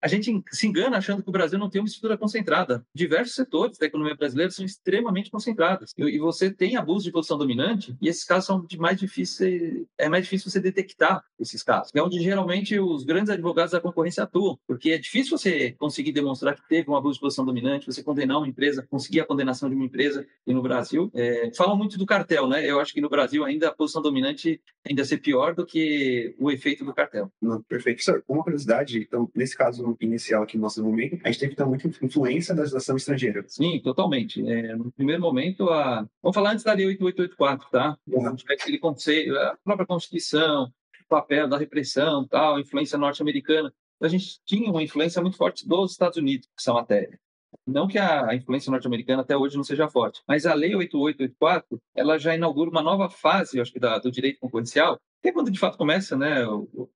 a 0.00 0.08
gente 0.08 0.42
se 0.50 0.66
engana 0.66 0.98
achando 0.98 1.22
que 1.22 1.28
o 1.28 1.32
Brasil 1.32 1.58
não 1.58 1.68
tem 1.68 1.80
uma 1.80 1.86
estrutura 1.86 2.16
concentrada. 2.16 2.84
Diversos 2.94 3.34
setores 3.34 3.78
da 3.78 3.86
economia 3.86 4.14
brasileira 4.14 4.50
são 4.50 4.64
extremamente 4.64 5.30
concentrados 5.30 5.92
e 5.96 6.18
você 6.18 6.50
tem 6.50 6.76
abuso 6.76 7.04
de 7.04 7.12
posição 7.12 7.38
dominante 7.38 7.96
e 8.00 8.08
esses 8.08 8.24
casos 8.24 8.46
são 8.46 8.64
de 8.64 8.78
mais 8.78 8.98
difícil, 8.98 9.88
é 9.98 10.08
mais 10.08 10.24
difícil 10.24 10.50
você 10.50 10.60
detectar 10.60 11.24
esses 11.38 11.62
casos. 11.62 11.90
É 11.94 12.02
onde 12.02 12.20
geralmente 12.20 12.78
os 12.78 13.04
grandes 13.04 13.30
advogados 13.30 13.72
da 13.72 13.80
concorrência 13.80 14.22
atuam, 14.22 14.58
porque 14.66 14.90
é 14.90 14.98
difícil 14.98 15.36
você 15.36 15.72
conseguir 15.72 16.12
demonstrar 16.12 16.54
que 16.54 16.68
teve 16.68 16.90
um 16.90 16.96
abuso 16.96 17.14
de 17.14 17.20
posição 17.20 17.44
dominante, 17.44 17.86
você 17.86 18.02
condenar 18.02 18.38
uma 18.38 18.48
empresa, 18.48 18.86
conseguir 18.92 19.20
a 19.20 19.24
condenação 19.24 19.70
de 19.70 19.74
uma 19.74 19.86
empresa 19.86 20.26
e 20.46 20.52
no 20.52 20.60
Brasil 20.60 21.10
é, 21.14 21.46
é, 21.46 21.54
falam 21.54 21.74
muito 21.74 21.96
do 21.96 22.04
cartel, 22.04 22.46
né? 22.46 22.68
Eu 22.68 22.78
acho 22.78 22.92
que 22.92 23.00
no 23.00 23.08
Brasil 23.08 23.42
ainda 23.42 23.68
a 23.68 23.72
posição 23.74 24.02
dominante 24.02 24.60
ainda 24.86 25.02
ser 25.02 25.16
pior 25.16 25.54
do 25.54 25.64
que 25.64 26.36
o 26.38 26.50
efeito 26.50 26.84
do 26.84 26.92
cartel. 26.92 27.32
Não, 27.40 27.62
perfeito. 27.62 28.02
Sir, 28.02 28.22
uma 28.28 28.44
curiosidade, 28.44 29.00
então, 29.00 29.30
nesse 29.34 29.56
caso 29.56 29.96
inicial 29.98 30.42
aqui 30.42 30.58
no 30.58 30.64
nosso 30.64 30.84
momento, 30.84 31.18
a 31.24 31.28
gente 31.30 31.40
teve 31.40 31.52
então 31.54 31.66
muita 31.66 31.88
influência 32.04 32.54
da 32.54 32.60
legislação 32.60 32.94
estrangeira. 32.94 33.42
Sim, 33.48 33.80
totalmente. 33.80 34.46
É, 34.46 34.76
no 34.76 34.92
primeiro 34.92 35.22
momento, 35.22 35.70
a... 35.70 36.06
vamos 36.22 36.34
falar 36.34 36.52
antes 36.52 36.64
da 36.64 36.74
Lei 36.74 36.84
8884, 36.84 37.70
tá? 37.70 37.96
Uhum. 38.06 38.36
Aquele 38.50 38.78
conceito, 38.78 39.34
a 39.34 39.56
própria 39.64 39.86
Constituição, 39.86 40.64
o 40.64 41.08
papel 41.08 41.48
da 41.48 41.56
repressão, 41.56 42.28
tal, 42.28 42.60
influência 42.60 42.98
norte-americana. 42.98 43.72
A 44.02 44.08
gente 44.08 44.38
tinha 44.44 44.70
uma 44.70 44.82
influência 44.82 45.22
muito 45.22 45.38
forte 45.38 45.66
dos 45.66 45.92
Estados 45.92 46.18
Unidos 46.18 46.46
nessa 46.58 46.74
matéria. 46.74 47.18
Não 47.66 47.86
que 47.86 47.98
a 47.98 48.34
influência 48.34 48.70
norte-americana 48.70 49.22
até 49.22 49.36
hoje 49.36 49.56
não 49.56 49.64
seja 49.64 49.88
forte, 49.88 50.22
mas 50.26 50.46
a 50.46 50.54
Lei 50.54 50.74
8884 50.74 51.78
ela 51.94 52.18
já 52.18 52.34
inaugura 52.34 52.70
uma 52.70 52.82
nova 52.82 53.08
fase, 53.08 53.60
acho 53.60 53.72
que, 53.72 53.78
da, 53.78 53.98
do 53.98 54.10
direito 54.10 54.40
concorrencial, 54.40 54.98
que 55.22 55.28
é 55.28 55.32
quando 55.32 55.50
de 55.50 55.58
fato 55.58 55.78
começa 55.78 56.16
né, 56.16 56.42
a 56.44 56.48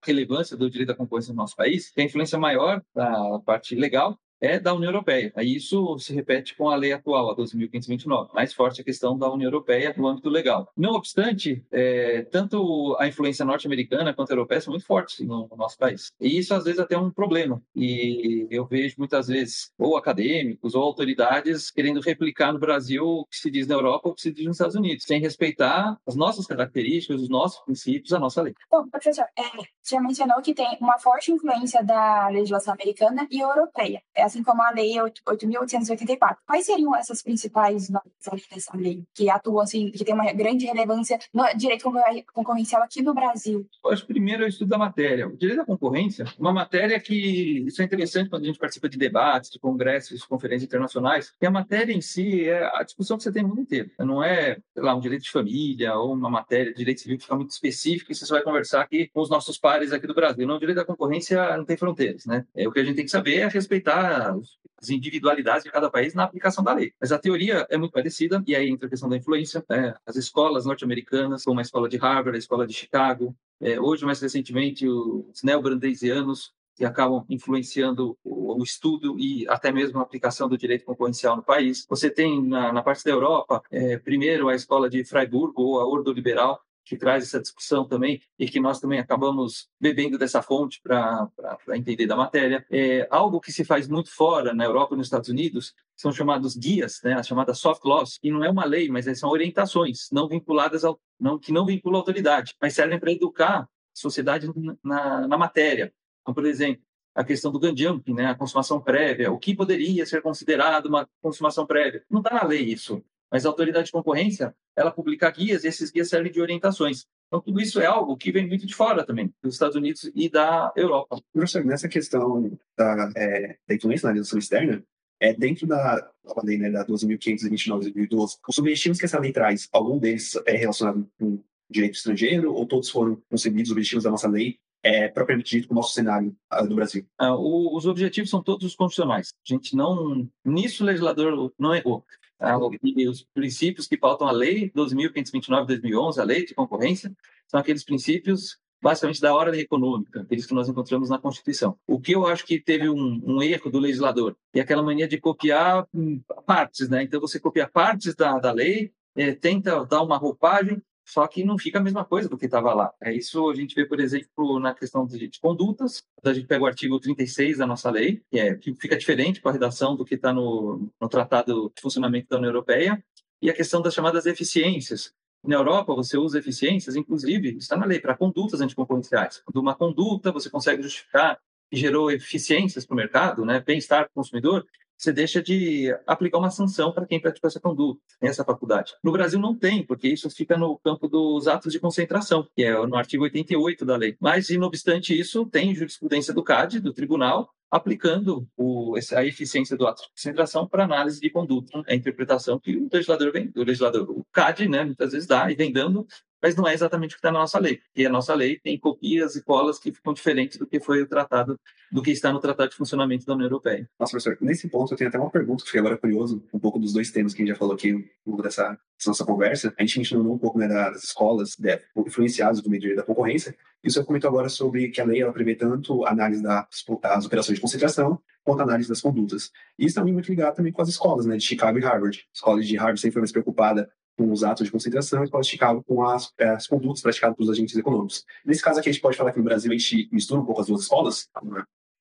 relevância 0.04 0.56
do 0.56 0.68
direito 0.68 0.88
da 0.88 0.96
concorrência 0.96 1.32
no 1.32 1.36
nosso 1.36 1.54
país, 1.54 1.92
tem 1.92 2.06
influência 2.06 2.38
maior 2.38 2.82
da 2.94 3.38
parte 3.44 3.74
legal 3.74 4.18
é 4.40 4.58
da 4.58 4.74
União 4.74 4.90
Europeia. 4.90 5.32
Aí 5.34 5.56
isso 5.56 5.98
se 5.98 6.12
repete 6.14 6.56
com 6.56 6.68
a 6.68 6.76
lei 6.76 6.92
atual, 6.92 7.30
a 7.30 7.36
12.529. 7.36 8.32
Mais 8.32 8.52
forte 8.52 8.80
a 8.80 8.84
questão 8.84 9.16
da 9.16 9.30
União 9.30 9.48
Europeia 9.48 9.94
no 9.96 10.06
âmbito 10.06 10.28
legal. 10.28 10.70
Não 10.76 10.92
obstante, 10.92 11.64
é, 11.72 12.22
tanto 12.22 12.96
a 12.98 13.06
influência 13.06 13.44
norte-americana 13.44 14.14
quanto 14.14 14.30
a 14.30 14.34
europeia 14.34 14.60
são 14.60 14.72
muito 14.72 14.86
fortes 14.86 15.20
no, 15.20 15.48
no, 15.48 15.56
nosso 15.56 15.78
país. 15.78 16.12
E 16.20 16.38
isso 16.38 16.54
às 16.54 16.64
vezes 16.64 16.80
até 16.80 16.94
é 16.94 16.98
um 16.98 17.10
problema. 17.10 17.62
E 17.74 18.46
eu 18.50 18.66
vejo 18.66 18.96
muitas 18.98 19.28
vezes 19.28 19.70
ou 19.78 19.96
acadêmicos 19.96 20.74
ou 20.74 20.82
autoridades 20.82 21.70
querendo 21.70 22.00
replicar 22.00 22.52
no 22.52 22.58
Brasil 22.58 23.04
o 23.04 23.26
que 23.26 23.36
se 23.36 23.50
diz 23.50 23.66
na 23.66 23.74
Europa 23.74 24.08
ou 24.08 24.12
o 24.12 24.14
que 24.14 24.22
se 24.22 24.32
diz 24.32 24.44
nos 24.44 24.56
Estados 24.56 24.76
Unidos, 24.76 25.04
sem 25.04 25.20
respeitar 25.20 25.96
as 26.06 26.14
nossas 26.14 26.46
características, 26.46 27.22
os 27.22 27.28
nossos 27.28 27.60
princípios, 27.60 28.12
a 28.12 28.18
nossa 28.18 28.42
lei. 28.42 28.54
Bom, 28.70 28.88
professor, 28.88 29.26
é, 29.36 29.42
você 29.82 29.98
mencionou 30.00 30.40
que 30.42 30.54
tem 30.54 30.76
uma 30.80 30.98
forte 30.98 31.32
influência 31.32 31.82
da 31.82 32.28
legislação 32.28 32.74
americana 32.74 33.26
e 33.30 33.40
europeia. 33.40 34.02
É 34.14 34.25
assim 34.26 34.42
como 34.42 34.62
a 34.62 34.70
Lei 34.70 34.94
8.884. 34.94 36.36
Quais 36.46 36.66
seriam 36.66 36.94
essas 36.94 37.22
principais 37.22 37.88
normas 37.88 38.12
dessa 38.50 38.76
lei 38.76 39.04
que 39.14 39.30
atuam, 39.30 39.60
assim, 39.60 39.90
que 39.90 40.04
tem 40.04 40.14
uma 40.14 40.32
grande 40.32 40.66
relevância 40.66 41.18
no 41.32 41.44
direito 41.56 41.84
concorrencial 42.32 42.82
aqui 42.82 43.02
no 43.02 43.14
Brasil? 43.14 43.66
Acho 43.86 44.02
que 44.02 44.12
primeiro 44.12 44.42
é 44.42 44.46
o 44.46 44.48
estudo 44.48 44.68
da 44.68 44.78
matéria. 44.78 45.28
O 45.28 45.36
direito 45.36 45.58
da 45.58 45.64
concorrência, 45.64 46.24
uma 46.38 46.52
matéria 46.52 46.98
que 47.00 47.64
isso 47.66 47.80
é 47.80 47.84
interessante 47.84 48.28
quando 48.28 48.42
a 48.42 48.46
gente 48.46 48.58
participa 48.58 48.88
de 48.88 48.98
debates, 48.98 49.50
de 49.50 49.58
congressos, 49.58 50.20
de 50.20 50.26
conferências 50.26 50.64
internacionais, 50.64 51.32
que 51.38 51.46
a 51.46 51.50
matéria 51.50 51.92
em 51.92 52.00
si 52.00 52.48
é 52.48 52.64
a 52.74 52.82
discussão 52.82 53.16
que 53.16 53.22
você 53.22 53.32
tem 53.32 53.42
no 53.42 53.50
mundo 53.50 53.62
inteiro. 53.62 53.90
Não 53.98 54.22
é, 54.22 54.58
sei 54.72 54.82
lá, 54.82 54.94
um 54.94 55.00
direito 55.00 55.22
de 55.22 55.30
família 55.30 55.94
ou 55.96 56.14
uma 56.14 56.30
matéria 56.30 56.72
de 56.72 56.78
direito 56.78 57.00
civil 57.00 57.16
que 57.16 57.24
fica 57.24 57.36
muito 57.36 57.50
específica 57.50 58.12
e 58.12 58.14
você 58.14 58.26
só 58.26 58.34
vai 58.34 58.42
conversar 58.42 58.82
aqui 58.82 59.08
com 59.12 59.20
os 59.20 59.30
nossos 59.30 59.58
pares 59.58 59.92
aqui 59.92 60.06
do 60.06 60.14
Brasil. 60.14 60.46
Não, 60.46 60.56
o 60.56 60.60
direito 60.60 60.78
da 60.78 60.84
concorrência 60.84 61.56
não 61.56 61.64
tem 61.64 61.76
fronteiras, 61.76 62.26
né? 62.26 62.44
É, 62.54 62.66
o 62.66 62.72
que 62.72 62.80
a 62.80 62.84
gente 62.84 62.96
tem 62.96 63.04
que 63.04 63.10
saber 63.10 63.36
é 63.36 63.48
respeitar 63.48 64.15
as 64.16 64.90
individualidades 64.90 65.64
de 65.64 65.70
cada 65.70 65.90
país 65.90 66.14
na 66.14 66.24
aplicação 66.24 66.62
da 66.62 66.74
lei. 66.74 66.92
Mas 67.00 67.12
a 67.12 67.18
teoria 67.18 67.66
é 67.70 67.76
muito 67.76 67.92
parecida, 67.92 68.42
e 68.46 68.54
aí 68.54 68.68
entra 68.68 68.86
a 68.86 68.90
questão 68.90 69.08
da 69.08 69.16
influência. 69.16 69.64
Né? 69.68 69.94
As 70.04 70.16
escolas 70.16 70.66
norte-americanas, 70.66 71.44
como 71.44 71.58
a 71.58 71.62
escola 71.62 71.88
de 71.88 71.96
Harvard, 71.96 72.36
a 72.36 72.38
escola 72.38 72.66
de 72.66 72.74
Chicago, 72.74 73.34
é, 73.60 73.80
hoje, 73.80 74.04
mais 74.04 74.20
recentemente, 74.20 74.86
os 74.86 75.42
neobrandesianos, 75.42 76.54
que 76.76 76.84
acabam 76.84 77.24
influenciando 77.30 78.18
o, 78.22 78.60
o, 78.60 78.62
estudo 78.62 79.18
e 79.18 79.48
até 79.48 79.72
mesmo 79.72 79.98
a 79.98 80.02
aplicação 80.02 80.46
do 80.46 80.58
direito 80.58 80.84
concorrencial 80.84 81.34
no 81.34 81.42
país. 81.42 81.86
Você 81.88 82.10
tem, 82.10 82.46
na, 82.46 82.70
na 82.70 82.82
parte 82.82 83.02
da 83.02 83.10
Europa, 83.10 83.62
é, 83.70 83.96
primeiro 83.98 84.50
a 84.50 84.54
escola 84.54 84.88
de 84.88 85.02
Freiburgo, 85.02 85.62
ou 85.62 85.80
a 85.80 85.86
Ordo 85.86 86.12
Liberal, 86.12 86.60
que 86.86 86.96
traz 86.96 87.24
essa 87.24 87.40
discussão 87.40 87.84
também 87.84 88.22
e 88.38 88.48
que 88.48 88.60
nós 88.60 88.80
também 88.80 89.00
acabamos 89.00 89.68
bebendo 89.80 90.16
dessa 90.16 90.40
fonte 90.40 90.80
para 90.80 91.28
entender 91.74 92.06
da 92.06 92.16
matéria. 92.16 92.64
É 92.70 93.08
algo 93.10 93.40
que 93.40 93.52
se 93.52 93.64
faz 93.64 93.88
muito 93.88 94.14
fora, 94.14 94.54
na 94.54 94.64
Europa 94.64 94.94
e 94.94 94.98
nos 94.98 95.08
Estados 95.08 95.28
Unidos, 95.28 95.74
são 95.96 96.12
chamados 96.12 96.56
guias, 96.56 97.00
né, 97.02 97.14
as 97.14 97.26
chamadas 97.26 97.58
soft 97.58 97.84
laws, 97.84 98.18
que 98.18 98.30
não 98.30 98.44
é 98.44 98.48
uma 98.48 98.64
lei, 98.64 98.88
mas 98.88 99.06
são 99.18 99.30
orientações 99.30 100.08
não 100.12 100.28
vinculadas 100.28 100.84
ao, 100.84 101.00
não, 101.18 101.38
que 101.38 101.50
não 101.52 101.66
vinculam 101.66 101.96
a 101.96 102.00
autoridade, 102.00 102.54
mas 102.60 102.74
servem 102.74 103.00
para 103.00 103.10
educar 103.10 103.62
a 103.62 103.68
sociedade 103.92 104.48
na, 104.84 105.26
na 105.26 105.36
matéria. 105.36 105.92
Então, 106.22 106.32
por 106.32 106.46
exemplo, 106.46 106.82
a 107.14 107.24
questão 107.24 107.50
do 107.50 107.58
gun 107.58 107.74
jumping, 107.74 108.14
né, 108.14 108.26
a 108.26 108.34
consumação 108.34 108.80
prévia, 108.80 109.32
o 109.32 109.38
que 109.38 109.56
poderia 109.56 110.06
ser 110.06 110.22
considerado 110.22 110.86
uma 110.86 111.08
consumação 111.20 111.66
prévia. 111.66 112.04
Não 112.08 112.20
está 112.20 112.34
na 112.34 112.44
lei 112.44 112.62
isso. 112.62 113.02
Mas 113.30 113.44
a 113.44 113.48
autoridade 113.48 113.86
de 113.86 113.92
concorrência, 113.92 114.54
ela 114.76 114.90
publica 114.90 115.30
guias 115.30 115.64
e 115.64 115.68
esses 115.68 115.90
guias 115.90 116.08
servem 116.08 116.30
de 116.30 116.40
orientações. 116.40 117.06
Então, 117.26 117.40
tudo 117.40 117.60
isso 117.60 117.80
é 117.80 117.86
algo 117.86 118.16
que 118.16 118.30
vem 118.30 118.46
muito 118.46 118.66
de 118.66 118.74
fora 118.74 119.04
também, 119.04 119.32
dos 119.42 119.54
Estados 119.54 119.76
Unidos 119.76 120.10
e 120.14 120.28
da 120.28 120.72
Europa. 120.76 121.20
Professor, 121.32 121.64
nessa 121.64 121.88
questão 121.88 122.56
da, 122.78 123.10
é, 123.16 123.56
da 123.68 123.74
influência 123.74 124.06
na 124.06 124.12
legislação 124.12 124.38
externa, 124.38 124.84
é, 125.20 125.32
dentro 125.32 125.66
da, 125.66 125.96
da 125.96 126.42
lei 126.44 126.58
né, 126.58 126.70
da 126.70 126.86
12.529 126.86 127.80
de 127.80 127.92
2012, 127.92 128.36
os 128.48 128.58
objetivos 128.58 128.98
que 128.98 129.06
essa 129.06 129.18
lei 129.18 129.32
traz, 129.32 129.68
algum 129.72 129.98
deles 129.98 130.38
é 130.46 130.56
relacionado 130.56 131.08
com 131.18 131.42
direito 131.68 131.94
estrangeiro 131.94 132.54
ou 132.54 132.64
todos 132.64 132.88
foram 132.88 133.20
concebidos 133.28 133.70
os 133.70 133.72
objetivos 133.72 134.04
da 134.04 134.10
nossa 134.10 134.28
lei 134.28 134.58
é, 134.86 135.08
propriamente 135.08 135.58
dito 135.58 135.72
o 135.72 135.74
nosso 135.74 135.92
cenário 135.92 136.36
uh, 136.52 136.66
do 136.66 136.76
Brasil? 136.76 137.04
Uh, 137.20 137.32
o, 137.32 137.76
os 137.76 137.86
objetivos 137.86 138.30
são 138.30 138.40
todos 138.40 138.64
os 138.64 138.76
constitucionais. 138.76 139.30
A 139.44 139.52
gente 139.52 139.74
não... 139.74 140.28
Nisso 140.44 140.84
o 140.84 140.86
legislador 140.86 141.52
não 141.58 141.74
errou. 141.74 142.04
Uh, 142.40 142.76
e 142.82 143.08
os 143.08 143.24
princípios 143.34 143.86
que 143.86 143.96
pautam 143.96 144.28
a 144.28 144.32
lei 144.32 144.70
12.529 144.70 145.60
de 145.62 145.66
2011, 145.66 146.20
a 146.20 146.24
lei 146.24 146.44
de 146.44 146.54
concorrência, 146.54 147.10
são 147.46 147.58
aqueles 147.58 147.84
princípios 147.84 148.58
basicamente 148.82 149.20
da 149.20 149.34
ordem 149.34 149.60
econômica, 149.60 150.20
aqueles 150.20 150.46
que 150.46 150.54
nós 150.54 150.68
encontramos 150.68 151.08
na 151.08 151.18
Constituição. 151.18 151.78
O 151.86 151.98
que 151.98 152.12
eu 152.12 152.26
acho 152.26 152.44
que 152.44 152.60
teve 152.60 152.88
um, 152.88 153.20
um 153.24 153.42
erro 153.42 153.70
do 153.70 153.78
legislador 153.78 154.36
é 154.54 154.60
aquela 154.60 154.82
mania 154.82 155.08
de 155.08 155.18
copiar 155.18 155.86
hum, 155.94 156.20
partes, 156.46 156.88
né? 156.88 157.02
Então 157.02 157.20
você 157.20 157.40
copia 157.40 157.68
partes 157.68 158.14
da, 158.14 158.38
da 158.38 158.52
lei, 158.52 158.92
é, 159.16 159.32
tenta 159.32 159.84
dar 159.86 160.02
uma 160.02 160.18
roupagem, 160.18 160.80
só 161.06 161.26
que 161.28 161.44
não 161.44 161.56
fica 161.56 161.78
a 161.78 161.82
mesma 161.82 162.04
coisa 162.04 162.28
do 162.28 162.36
que 162.36 162.46
estava 162.46 162.74
lá. 162.74 162.92
É 163.00 163.14
isso 163.14 163.48
a 163.48 163.54
gente 163.54 163.74
vê, 163.74 163.86
por 163.86 164.00
exemplo, 164.00 164.58
na 164.58 164.74
questão 164.74 165.06
de, 165.06 165.28
de, 165.28 165.38
condutas. 165.38 166.02
A 166.24 166.32
gente 166.32 166.48
pega 166.48 166.64
o 166.64 166.66
artigo 166.66 166.98
36 166.98 167.58
da 167.58 167.66
nossa 167.66 167.88
lei, 167.90 168.22
que, 168.28 168.38
é, 168.38 168.54
que 168.56 168.74
fica 168.74 168.96
diferente 168.96 169.40
com 169.40 169.48
a 169.48 169.52
redação 169.52 169.94
do 169.94 170.04
que 170.04 170.16
está 170.16 170.32
no, 170.32 170.90
no 171.00 171.08
Tratado 171.08 171.72
de 171.74 171.80
Funcionamento 171.80 172.28
da 172.28 172.38
União 172.38 172.50
Europeia, 172.50 173.02
e 173.40 173.48
a 173.48 173.54
questão 173.54 173.80
das 173.80 173.94
chamadas 173.94 174.26
eficiências. 174.26 175.12
Na 175.44 175.54
Europa, 175.54 175.94
você 175.94 176.18
usa 176.18 176.40
eficiências, 176.40 176.96
inclusive, 176.96 177.56
está 177.56 177.76
na 177.76 177.86
lei, 177.86 178.00
para 178.00 178.16
condutas 178.16 178.60
anticoncorrenciais. 178.60 179.40
Quando 179.44 179.62
uma 179.62 179.76
conduta 179.76 180.32
você 180.32 180.50
consegue 180.50 180.82
justificar 180.82 181.38
que 181.70 181.76
gerou 181.76 182.10
eficiências 182.10 182.84
para 182.84 182.94
o 182.94 182.96
mercado, 182.96 183.44
né, 183.44 183.60
bem-estar 183.60 184.04
para 184.04 184.10
o 184.10 184.14
consumidor, 184.14 184.66
você 184.96 185.12
deixa 185.12 185.42
de 185.42 185.94
aplicar 186.06 186.38
uma 186.38 186.50
sanção 186.50 186.92
para 186.92 187.06
quem 187.06 187.20
praticou 187.20 187.48
essa 187.48 187.60
conduta, 187.60 188.00
essa 188.20 188.44
faculdade. 188.44 188.94
No 189.02 189.12
Brasil 189.12 189.38
não 189.38 189.54
tem, 189.54 189.84
porque 189.84 190.08
isso 190.08 190.30
fica 190.30 190.56
no 190.56 190.78
campo 190.78 191.08
dos 191.08 191.46
atos 191.46 191.72
de 191.72 191.78
concentração, 191.78 192.46
que 192.54 192.64
é 192.64 192.86
no 192.86 192.96
artigo 192.96 193.24
88 193.24 193.84
da 193.84 193.96
lei. 193.96 194.16
Mas, 194.20 194.48
não 194.50 194.66
obstante 194.66 195.18
isso, 195.18 195.44
tem 195.46 195.74
jurisprudência 195.74 196.32
do 196.32 196.42
CAD, 196.42 196.80
do 196.80 196.92
tribunal, 196.92 197.50
aplicando 197.70 198.46
o, 198.56 198.94
a 199.14 199.24
eficiência 199.24 199.76
do 199.76 199.86
ato 199.86 200.02
de 200.02 200.08
concentração 200.10 200.66
para 200.66 200.84
análise 200.84 201.20
de 201.20 201.30
conduta. 201.30 201.82
É 201.86 201.92
a 201.92 201.96
interpretação 201.96 202.58
que 202.58 202.76
o 202.76 202.88
legislador 202.92 203.32
vem, 203.32 203.52
o 203.54 203.62
legislador, 203.62 204.10
o 204.10 204.24
CAD, 204.32 204.68
né, 204.68 204.84
muitas 204.84 205.12
vezes 205.12 205.26
dá 205.26 205.50
e 205.50 205.54
vem 205.54 205.72
dando 205.72 206.06
mas 206.42 206.54
não 206.54 206.66
é 206.68 206.74
exatamente 206.74 207.10
o 207.10 207.14
que 207.14 207.18
está 207.18 207.32
na 207.32 207.40
nossa 207.40 207.58
lei. 207.58 207.80
E 207.94 208.06
a 208.06 208.08
nossa 208.08 208.34
lei 208.34 208.58
tem 208.58 208.78
copias 208.78 209.36
e 209.36 209.42
colas 209.42 209.78
que 209.78 209.92
ficam 209.92 210.12
diferentes 210.12 210.58
do 210.58 210.66
que 210.66 210.78
foi 210.78 211.02
o 211.02 211.06
tratado, 211.08 211.58
do 211.90 212.02
que 212.02 212.10
está 212.10 212.32
no 212.32 212.38
Tratado 212.38 212.70
de 212.70 212.76
Funcionamento 212.76 213.26
da 213.26 213.34
União 213.34 213.46
Europeia. 213.46 213.88
Nossa, 213.98 214.12
professor, 214.12 214.38
nesse 214.40 214.68
ponto 214.68 214.92
eu 214.92 214.96
tenho 214.96 215.08
até 215.08 215.18
uma 215.18 215.30
pergunta, 215.30 215.62
que 215.62 215.70
fiquei 215.70 215.80
agora 215.80 215.96
curioso, 215.96 216.44
um 216.52 216.58
pouco 216.58 216.78
dos 216.78 216.92
dois 216.92 217.10
temas 217.10 217.34
que 217.34 217.42
a 217.42 217.44
gente 217.44 217.54
já 217.54 217.58
falou 217.58 217.74
aqui 217.74 218.08
no 218.24 218.40
dessa, 218.40 218.78
dessa 218.96 219.10
nossa 219.10 219.24
conversa. 219.24 219.74
A 219.78 219.82
gente 219.82 219.98
mencionou 219.98 220.34
um 220.34 220.38
pouco 220.38 220.58
né, 220.58 220.68
das 220.68 221.04
escolas 221.04 221.56
né, 221.58 221.80
influenciadas 221.96 222.60
do 222.60 222.70
meio 222.70 222.94
da 222.94 223.02
concorrência, 223.02 223.56
e 223.86 224.00
o 224.00 224.04
comentou 224.04 224.28
agora 224.28 224.48
sobre 224.48 224.88
que 224.88 225.00
a 225.00 225.04
lei 225.04 225.22
ela 225.22 225.32
prevê 225.32 225.54
tanto 225.54 226.04
a 226.04 226.10
análise 226.10 226.42
das, 226.42 226.66
das 227.00 227.24
operações 227.24 227.56
de 227.56 227.62
concentração 227.62 228.20
quanto 228.42 228.60
a 228.60 228.64
análise 228.64 228.88
das 228.88 229.00
condutas. 229.00 229.50
Isso 229.78 229.94
também 229.94 230.10
é 230.10 230.14
muito 230.14 230.28
ligado 230.28 230.56
também 230.56 230.72
com 230.72 230.82
as 230.82 230.88
escolas, 230.88 231.24
né, 231.24 231.36
de 231.36 231.44
Chicago 231.44 231.78
e 231.78 231.82
Harvard. 231.82 232.18
A 232.18 232.34
escola 232.34 232.60
de 232.60 232.76
Harvard 232.76 233.00
sempre 233.00 233.14
foi 233.14 233.22
mais 233.22 233.32
preocupada 233.32 233.88
com 234.16 234.32
os 234.32 234.42
atos 234.42 234.66
de 234.66 234.72
concentração 234.72 235.22
e 235.24 235.30
pode 235.30 235.48
ficar 235.48 235.80
com 235.84 236.02
as, 236.02 236.32
é, 236.38 236.48
as 236.48 236.66
condutas 236.66 237.02
praticadas 237.02 237.36
pelos 237.36 237.50
agentes 237.50 237.76
econômicos. 237.76 238.24
Nesse 238.44 238.62
caso 238.62 238.80
aqui, 238.80 238.88
a 238.88 238.92
gente 238.92 239.02
pode 239.02 239.16
falar 239.16 239.30
que 239.30 239.38
no 239.38 239.44
Brasil 239.44 239.70
a 239.70 239.76
gente 239.76 240.08
mistura 240.10 240.40
um 240.40 240.44
pouco 240.44 240.60
as 240.60 240.66
duas 240.66 240.82
escolas, 240.82 241.28
a 241.34 241.42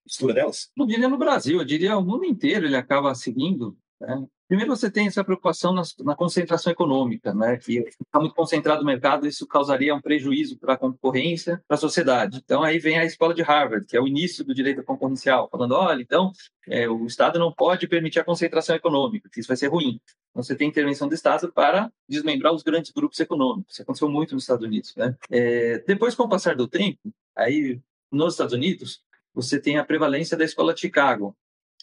mistura 0.06 0.34
delas? 0.34 0.70
Não 0.76 0.88
diria 0.88 1.10
no 1.10 1.18
Brasil, 1.18 1.60
eu 1.60 1.66
diria 1.66 1.98
o 1.98 2.06
mundo 2.06 2.26
inteiro 2.26 2.66
ele 2.66 2.76
acaba 2.76 3.14
seguindo. 3.14 3.78
Né? 4.00 4.26
Primeiro, 4.48 4.76
você 4.76 4.92
tem 4.92 5.08
essa 5.08 5.24
preocupação 5.24 5.74
na, 5.74 5.82
na 6.04 6.16
concentração 6.16 6.72
econômica, 6.72 7.34
né? 7.34 7.58
que 7.58 7.80
está 7.80 8.20
muito 8.20 8.36
concentrado 8.36 8.82
no 8.82 8.86
mercado, 8.86 9.26
isso 9.26 9.48
causaria 9.48 9.96
um 9.96 10.02
prejuízo 10.02 10.58
para 10.60 10.74
a 10.74 10.78
concorrência, 10.78 11.64
para 11.68 11.76
a 11.76 11.80
sociedade. 11.80 12.42
Então, 12.44 12.62
aí 12.62 12.78
vem 12.78 13.00
a 13.00 13.06
escola 13.06 13.34
de 13.34 13.42
Harvard, 13.42 13.88
que 13.88 13.98
é 13.98 14.02
o 14.02 14.08
início 14.08 14.46
do 14.46 14.54
direito 14.54 14.84
concorrencial, 14.84 15.50
falando: 15.50 15.74
olha, 15.74 16.02
então, 16.02 16.32
é, 16.68 16.88
o 16.88 17.06
Estado 17.08 17.40
não 17.40 17.52
pode 17.52 17.88
permitir 17.88 18.20
a 18.20 18.24
concentração 18.24 18.76
econômica, 18.76 19.30
que 19.32 19.40
isso 19.40 19.48
vai 19.48 19.58
ser 19.58 19.68
ruim. 19.68 20.00
Então, 20.30 20.44
você 20.44 20.56
tem 20.56 20.68
intervenção 20.68 21.08
do 21.08 21.16
Estado 21.16 21.52
para 21.52 21.92
desmembrar 22.08 22.54
os 22.54 22.62
grandes 22.62 22.92
grupos 22.92 23.20
econômicos. 23.20 23.74
Isso 23.74 23.82
aconteceu 23.82 24.10
muito 24.10 24.36
nos 24.36 24.44
Estados 24.44 24.66
Unidos. 24.66 24.94
Né? 24.96 25.16
É, 25.32 25.80
depois, 25.88 26.14
com 26.14 26.24
o 26.24 26.30
passar 26.30 26.56
do 26.56 26.68
tempo, 26.68 27.00
aí 27.36 27.80
nos 28.12 28.34
Estados 28.34 28.54
Unidos, 28.54 29.02
você 29.34 29.60
tem 29.60 29.78
a 29.78 29.86
prevalência 29.86 30.38
da 30.38 30.46
escola 30.46 30.74
de 30.74 30.82
Chicago, 30.82 31.36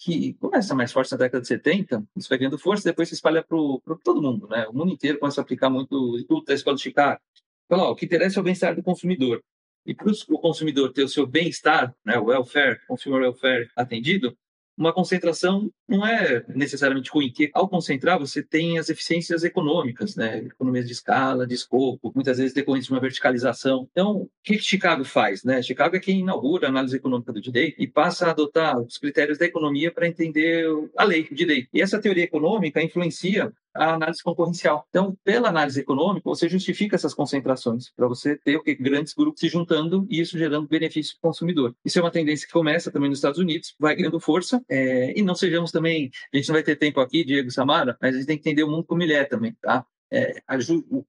que 0.05 0.35
começa 0.35 0.75
mais 0.75 0.93
forte 0.93 1.13
na 1.13 1.19
década 1.19 1.41
de 1.41 1.47
70, 1.47 2.05
isso 2.17 2.29
vai 2.29 2.37
ganhando 2.37 2.59
força, 2.59 2.83
depois 2.83 3.09
se 3.09 3.15
espalha 3.15 3.43
para 3.43 3.97
todo 4.03 4.21
mundo, 4.21 4.49
né? 4.49 4.67
O 4.67 4.73
mundo 4.73 4.93
inteiro 4.93 5.19
começa 5.19 5.41
a 5.41 5.43
aplicar 5.43 5.71
muito 5.71 6.25
tudo 6.25 6.45
da 6.45 6.55
escola 6.55 6.77
de 6.77 6.83
Chicago. 6.83 7.21
Então, 7.67 7.79
ó, 7.79 7.93
o 7.93 7.95
que 7.95 8.05
interessa 8.05 8.39
é 8.39 8.41
o 8.41 8.43
bem-estar 8.43 8.75
do 8.75 8.83
consumidor. 8.83 9.43
E 9.87 9.95
para 9.95 10.11
o 10.11 10.39
consumidor 10.39 10.93
ter 10.93 11.05
o 11.05 11.09
seu 11.09 11.25
bem-estar, 11.25 11.95
né, 12.05 12.19
o 12.19 12.25
welfare, 12.25 12.81
consumer 12.87 13.21
welfare 13.23 13.71
atendido, 13.77 14.37
uma 14.77 14.93
concentração 14.93 15.71
não 15.93 16.07
é 16.07 16.45
necessariamente 16.49 17.11
ruim, 17.11 17.29
porque 17.29 17.51
ao 17.53 17.69
concentrar 17.69 18.19
você 18.19 18.43
tem 18.43 18.79
as 18.79 18.89
eficiências 18.89 19.45
econômicas, 19.45 20.17
né? 20.17 20.39
economias 20.39 20.87
de 20.87 20.93
escala, 20.93 21.47
de 21.47 21.55
escopo, 21.55 22.13
muitas 22.15 22.39
vezes 22.39 22.55
decorrentes 22.55 22.87
de 22.87 22.93
uma 22.93 23.01
verticalização. 23.01 23.89
Então, 23.93 24.23
o 24.23 24.31
que, 24.43 24.57
que 24.57 24.63
Chicago 24.63 25.05
faz? 25.05 25.45
Né? 25.45 25.63
Chicago 25.63 25.97
é 25.97 26.01
quem 26.01 26.21
inaugura 26.21 26.67
a 26.67 26.71
análise 26.71 26.97
econômica 26.97 27.33
do 27.33 27.41
direito 27.41 27.77
e 27.81 27.87
passa 27.87 28.27
a 28.27 28.31
adotar 28.31 28.79
os 28.81 28.99
critérios 28.99 29.39
da 29.39 29.45
economia 29.45 29.91
para 29.93 30.09
entender 30.09 30.67
a 30.97 31.05
lei, 31.05 31.29
o 31.31 31.35
direito. 31.35 31.69
E 31.73 31.81
essa 31.81 32.01
teoria 32.01 32.25
econômica 32.25 32.83
influencia 32.83 33.53
a 33.75 33.95
análise 33.95 34.23
concorrencial. 34.23 34.87
Então, 34.89 35.17
pela 35.25 35.49
análise 35.49 35.81
econômica, 35.81 36.29
você 36.29 36.49
justifica 36.49 36.97
essas 36.97 37.15
concentrações, 37.15 37.91
para 37.97 38.07
você 38.07 38.37
ter 38.37 38.57
o 38.57 38.63
que 38.63 38.75
grandes 38.75 39.15
grupos 39.15 39.41
se 39.41 39.49
juntando 39.49 40.07
e 40.11 40.21
isso 40.21 40.39
gerando 40.39 40.69
benefício 40.69 41.17
para 41.21 41.29
o 41.29 41.33
consumidor. 41.33 41.75
Isso 41.85 41.99
é 41.99 42.03
uma 42.03 42.11
tendência 42.11 42.47
que 42.47 42.53
começa 42.53 42.91
também 42.91 43.09
nos 43.09 43.19
Estados 43.19 43.39
Unidos, 43.39 43.75
vai 43.79 43.97
ganhando 43.97 44.21
força, 44.21 44.63
é, 44.69 45.19
e 45.19 45.23
não 45.23 45.35
sejamos 45.35 45.71
também, 45.73 45.82
a 45.89 46.37
gente 46.37 46.49
não 46.49 46.55
vai 46.55 46.63
ter 46.63 46.77
tempo 46.77 47.01
aqui, 47.01 47.25
Diego 47.25 47.51
Samara, 47.51 47.97
mas 48.01 48.15
a 48.15 48.19
gente 48.19 48.27
tem 48.27 48.37
que 48.39 48.49
entender 48.49 48.63
o 48.63 48.71
mundo 48.71 48.85
como 48.85 49.03
ele 49.03 49.15
é 49.15 49.25
também, 49.25 49.53
tá? 49.61 49.85
É, 50.13 50.43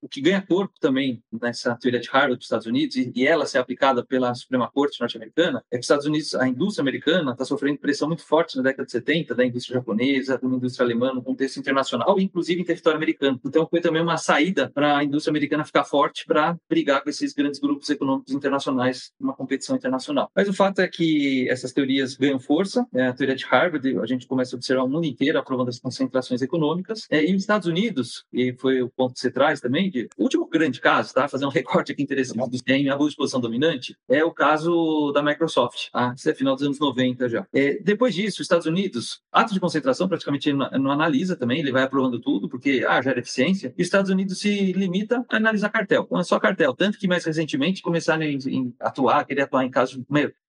o 0.01 0.07
que 0.07 0.21
ganha 0.21 0.41
corpo 0.41 0.73
também 0.79 1.21
nessa 1.31 1.75
teoria 1.75 1.99
de 1.99 2.09
Harvard 2.09 2.37
dos 2.37 2.45
Estados 2.45 2.65
Unidos, 2.65 2.95
e, 2.95 3.27
ela 3.27 3.45
ser 3.45 3.57
aplicada 3.57 4.05
pela 4.05 4.33
Suprema 4.33 4.69
Corte 4.71 4.99
norte-americana, 4.99 5.63
é 5.69 5.75
que 5.75 5.81
os 5.81 5.85
Estados 5.85 6.05
Unidos, 6.05 6.33
a 6.35 6.47
indústria 6.47 6.81
americana 6.81 7.31
está 7.33 7.43
sofrendo 7.43 7.79
pressão 7.79 8.07
muito 8.07 8.23
forte 8.25 8.55
na 8.55 8.63
década 8.63 8.85
de 8.85 8.91
70 8.91 9.35
da 9.35 9.45
indústria 9.45 9.75
japonesa, 9.75 10.37
da 10.37 10.47
indústria 10.47 10.85
alemã, 10.85 11.13
no 11.13 11.21
contexto 11.21 11.57
internacional, 11.57 12.19
inclusive 12.19 12.61
em 12.61 12.65
território 12.65 12.97
americano. 12.97 13.39
Então 13.45 13.67
foi 13.69 13.81
também 13.81 14.01
uma 14.01 14.17
saída 14.17 14.71
para 14.73 14.97
a 14.97 15.03
indústria 15.03 15.31
americana 15.31 15.65
ficar 15.65 15.83
forte 15.83 16.25
para 16.25 16.57
brigar 16.69 17.03
com 17.03 17.09
esses 17.09 17.33
grandes 17.33 17.59
grupos 17.59 17.89
econômicos 17.89 18.33
internacionais 18.33 19.11
numa 19.19 19.33
competição 19.33 19.75
internacional. 19.75 20.29
Mas 20.35 20.47
o 20.47 20.53
fato 20.53 20.79
é 20.79 20.87
que 20.87 21.49
essas 21.49 21.73
teorias 21.73 22.15
ganham 22.15 22.39
força, 22.39 22.85
é, 22.93 23.07
a 23.07 23.13
teoria 23.13 23.35
de 23.35 23.45
Harvard, 23.45 23.99
a 23.99 24.05
gente 24.05 24.27
começa 24.27 24.55
a 24.55 24.57
observar 24.57 24.83
o 24.83 24.89
mundo 24.89 25.05
inteiro 25.05 25.37
aprovando 25.37 25.69
as 25.69 25.79
concentrações 25.79 26.41
econômicas, 26.41 27.05
é, 27.09 27.23
e 27.23 27.35
os 27.35 27.41
Estados 27.41 27.67
Unidos, 27.67 28.25
e 28.31 28.53
foi 28.59 28.81
o 28.81 28.92
ponto 28.95 29.13
que 29.13 29.19
você 29.19 29.31
traz 29.31 29.59
também, 29.59 29.89
de 29.89 30.07
último 30.17 30.47
grande 30.47 30.79
caso, 30.79 31.13
tá? 31.13 31.27
Fazer 31.27 31.45
um 31.45 31.49
recorte 31.49 31.91
aqui 31.91 32.03
interessante 32.03 32.39
em 32.67 32.89
abuso 32.89 33.11
de 33.11 33.15
posição 33.15 33.39
dominante, 33.39 33.95
é 34.09 34.23
o 34.23 34.31
caso 34.31 35.11
da 35.11 35.21
Microsoft, 35.21 35.89
tá? 35.91 36.13
Isso 36.15 36.29
é 36.29 36.33
final 36.33 36.55
dos 36.55 36.63
anos 36.63 36.79
90 36.79 37.29
já. 37.29 37.47
É, 37.53 37.79
depois 37.81 38.15
disso, 38.15 38.41
os 38.41 38.45
Estados 38.45 38.65
Unidos, 38.65 39.21
ato 39.31 39.53
de 39.53 39.59
concentração 39.59 40.07
praticamente 40.07 40.51
não, 40.53 40.69
não 40.71 40.91
analisa 40.91 41.35
também, 41.35 41.59
ele 41.59 41.71
vai 41.71 41.83
aprovando 41.83 42.19
tudo, 42.19 42.49
porque 42.49 42.85
ah, 42.87 43.01
gera 43.01 43.19
eficiência, 43.19 43.73
e 43.77 43.81
os 43.81 43.87
Estados 43.87 44.09
Unidos 44.09 44.39
se 44.39 44.73
limita 44.73 45.25
a 45.29 45.37
analisar 45.37 45.69
cartel, 45.69 46.07
não 46.09 46.19
é 46.19 46.23
só 46.23 46.39
cartel, 46.39 46.73
tanto 46.73 46.97
que 46.97 47.07
mais 47.07 47.25
recentemente 47.25 47.81
começaram 47.81 48.23
a 48.23 48.87
atuar, 48.87 49.25
querer 49.25 49.43
atuar 49.43 49.65
em 49.65 49.71
casos 49.71 50.01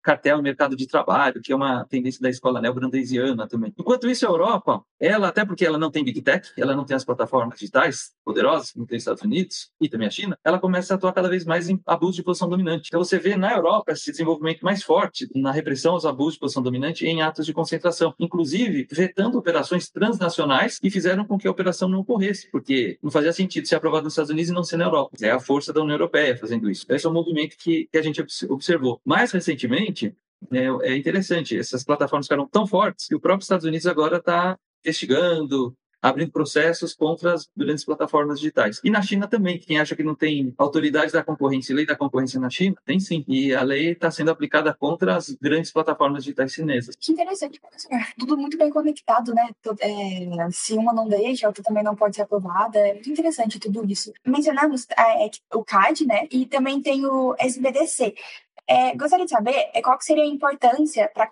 cartel 0.04 0.36
no 0.36 0.42
mercado 0.42 0.76
de 0.76 0.86
trabalho, 0.86 1.40
que 1.42 1.52
é 1.52 1.56
uma 1.56 1.84
tendência 1.86 2.20
da 2.20 2.28
escola 2.28 2.60
neobrandesiana 2.60 3.48
também. 3.48 3.72
Enquanto 3.78 4.08
isso, 4.08 4.26
a 4.26 4.30
Europa, 4.30 4.82
ela, 5.00 5.28
até 5.28 5.44
porque 5.44 5.64
ela 5.64 5.78
não 5.78 5.90
tem 5.90 6.04
Big 6.04 6.20
Tech, 6.22 6.50
ela 6.56 6.76
não 6.76 6.84
tem 6.84 6.94
as 6.94 7.04
plataformas 7.04 7.58
digitais 7.58 8.12
poderosas, 8.24 8.70
como 8.70 8.86
tem 8.86 8.96
os 8.96 9.02
Estados 9.02 9.22
Unidos 9.22 9.70
e 9.80 9.88
também 9.88 10.06
a 10.06 10.10
China, 10.10 10.38
ela 10.44 10.58
começa 10.58 10.94
a 10.94 10.96
atuar 10.96 11.12
cada 11.12 11.28
vez 11.28 11.44
mais 11.44 11.68
em 11.68 11.80
abuso 11.86 12.16
de 12.16 12.22
posição 12.22 12.48
dominante. 12.48 12.88
Então 12.88 13.02
você 13.02 13.18
vê 13.18 13.36
na 13.36 13.52
Europa 13.52 13.92
esse 13.92 14.10
desenvolvimento 14.10 14.62
mais 14.62 14.82
forte 14.82 15.28
na 15.34 15.50
repressão 15.50 15.92
aos 15.92 16.04
abusos 16.04 16.34
de 16.34 16.40
posição 16.40 16.62
dominante 16.62 17.06
em 17.06 17.22
atos 17.22 17.46
de 17.46 17.52
concentração, 17.52 18.14
inclusive 18.18 18.86
vetando 18.90 19.38
operações 19.38 19.88
transnacionais 19.90 20.78
que 20.78 20.90
fizeram 20.90 21.24
com 21.24 21.38
que 21.38 21.48
a 21.48 21.50
operação 21.50 21.88
não 21.88 22.00
ocorresse, 22.00 22.50
porque 22.50 22.98
não 23.02 23.10
fazia 23.10 23.32
sentido 23.32 23.66
ser 23.66 23.76
aprovado 23.76 24.04
nos 24.04 24.12
Estados 24.12 24.30
Unidos 24.30 24.50
e 24.50 24.54
não 24.54 24.64
ser 24.64 24.76
na 24.76 24.84
Europa. 24.84 25.16
É 25.20 25.30
a 25.30 25.40
força 25.40 25.72
da 25.72 25.80
União 25.80 25.94
Europeia 25.94 26.36
fazendo 26.36 26.70
isso. 26.70 26.84
Esse 26.88 27.06
é 27.06 27.08
um 27.08 27.12
movimento 27.12 27.56
que, 27.56 27.88
que 27.90 27.98
a 27.98 28.02
gente 28.02 28.24
observou. 28.48 29.00
Mais 29.04 29.32
recentemente, 29.32 29.93
é, 30.52 30.90
é 30.90 30.96
interessante. 30.96 31.58
Essas 31.58 31.84
plataformas 31.84 32.26
ficaram 32.26 32.46
tão 32.46 32.66
fortes 32.66 33.06
que 33.06 33.14
o 33.14 33.20
próprio 33.20 33.42
Estados 33.42 33.64
Unidos 33.64 33.86
agora 33.86 34.18
está 34.18 34.58
investigando, 34.84 35.74
abrindo 36.04 36.30
processos 36.30 36.92
contra 36.94 37.32
as 37.32 37.48
grandes 37.56 37.82
plataformas 37.82 38.38
digitais. 38.38 38.78
E 38.84 38.90
na 38.90 39.00
China 39.00 39.26
também, 39.26 39.58
quem 39.58 39.80
acha 39.80 39.96
que 39.96 40.02
não 40.02 40.14
tem 40.14 40.52
autoridade 40.58 41.10
da 41.10 41.24
concorrência 41.24 41.72
e 41.72 41.76
lei 41.76 41.86
da 41.86 41.96
concorrência 41.96 42.38
na 42.38 42.50
China, 42.50 42.76
tem 42.84 43.00
sim. 43.00 43.24
E 43.26 43.54
a 43.54 43.62
lei 43.62 43.92
está 43.92 44.10
sendo 44.10 44.30
aplicada 44.30 44.74
contra 44.74 45.16
as 45.16 45.30
grandes 45.40 45.72
plataformas 45.72 46.22
digitais 46.22 46.52
chinesas. 46.52 46.94
Que 47.00 47.12
interessante, 47.12 47.58
professor. 47.58 47.90
Tudo 48.18 48.36
muito 48.36 48.58
bem 48.58 48.68
conectado, 48.68 49.32
né? 49.32 49.48
É, 49.80 50.50
se 50.50 50.74
uma 50.74 50.92
não 50.92 51.08
deixa, 51.08 51.46
a 51.46 51.48
outra 51.48 51.64
também 51.64 51.82
não 51.82 51.96
pode 51.96 52.16
ser 52.16 52.22
aprovada. 52.22 52.78
É 52.78 52.92
muito 52.92 53.10
interessante 53.10 53.58
tudo 53.58 53.82
isso. 53.90 54.12
Mencionamos 54.26 54.86
é, 54.90 55.30
o 55.54 55.64
CAD, 55.64 56.04
né? 56.06 56.28
E 56.30 56.44
também 56.44 56.82
tem 56.82 57.06
o 57.06 57.34
SBDC. 57.38 58.14
É, 58.68 58.96
gostaria 58.96 59.26
de 59.26 59.30
saber 59.30 59.70
é, 59.74 59.82
qual 59.82 60.00
seria 60.00 60.24
a 60.24 60.26
importância 60.26 61.10
para 61.12 61.24
a 61.24 61.30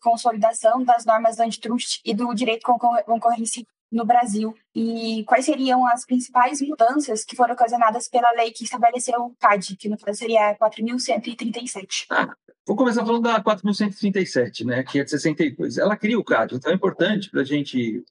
consolidação 0.00 0.84
das 0.84 1.04
normas 1.04 1.38
antitrust 1.38 2.00
e 2.04 2.14
do 2.14 2.32
direito 2.34 2.62
concorrência 2.62 3.64
no 3.90 4.04
Brasil 4.04 4.54
e 4.74 5.24
quais 5.26 5.44
seriam 5.44 5.86
as 5.86 6.04
principais 6.04 6.60
mudanças 6.60 7.24
que 7.24 7.36
foram 7.36 7.54
ocasionadas 7.54 8.08
pela 8.08 8.30
lei 8.32 8.50
que 8.50 8.64
estabeleceu 8.64 9.20
o 9.20 9.34
CAD, 9.38 9.76
que 9.76 9.88
no 9.88 9.96
caso 9.96 10.18
seria 10.18 10.56
4.137. 10.56 12.06
Ah, 12.10 12.34
vou 12.66 12.76
começar 12.76 13.06
falando 13.06 13.22
da 13.22 13.42
4.137, 13.42 14.64
né, 14.66 14.82
que 14.82 14.98
é 14.98 15.04
de 15.04 15.10
62. 15.10 15.78
Ela 15.78 15.96
cria 15.96 16.18
o 16.18 16.24
CAD, 16.24 16.56
então 16.56 16.72
é 16.72 16.74
importante 16.74 17.30
para 17.30 17.42
a 17.42 17.44
gente 17.44 18.04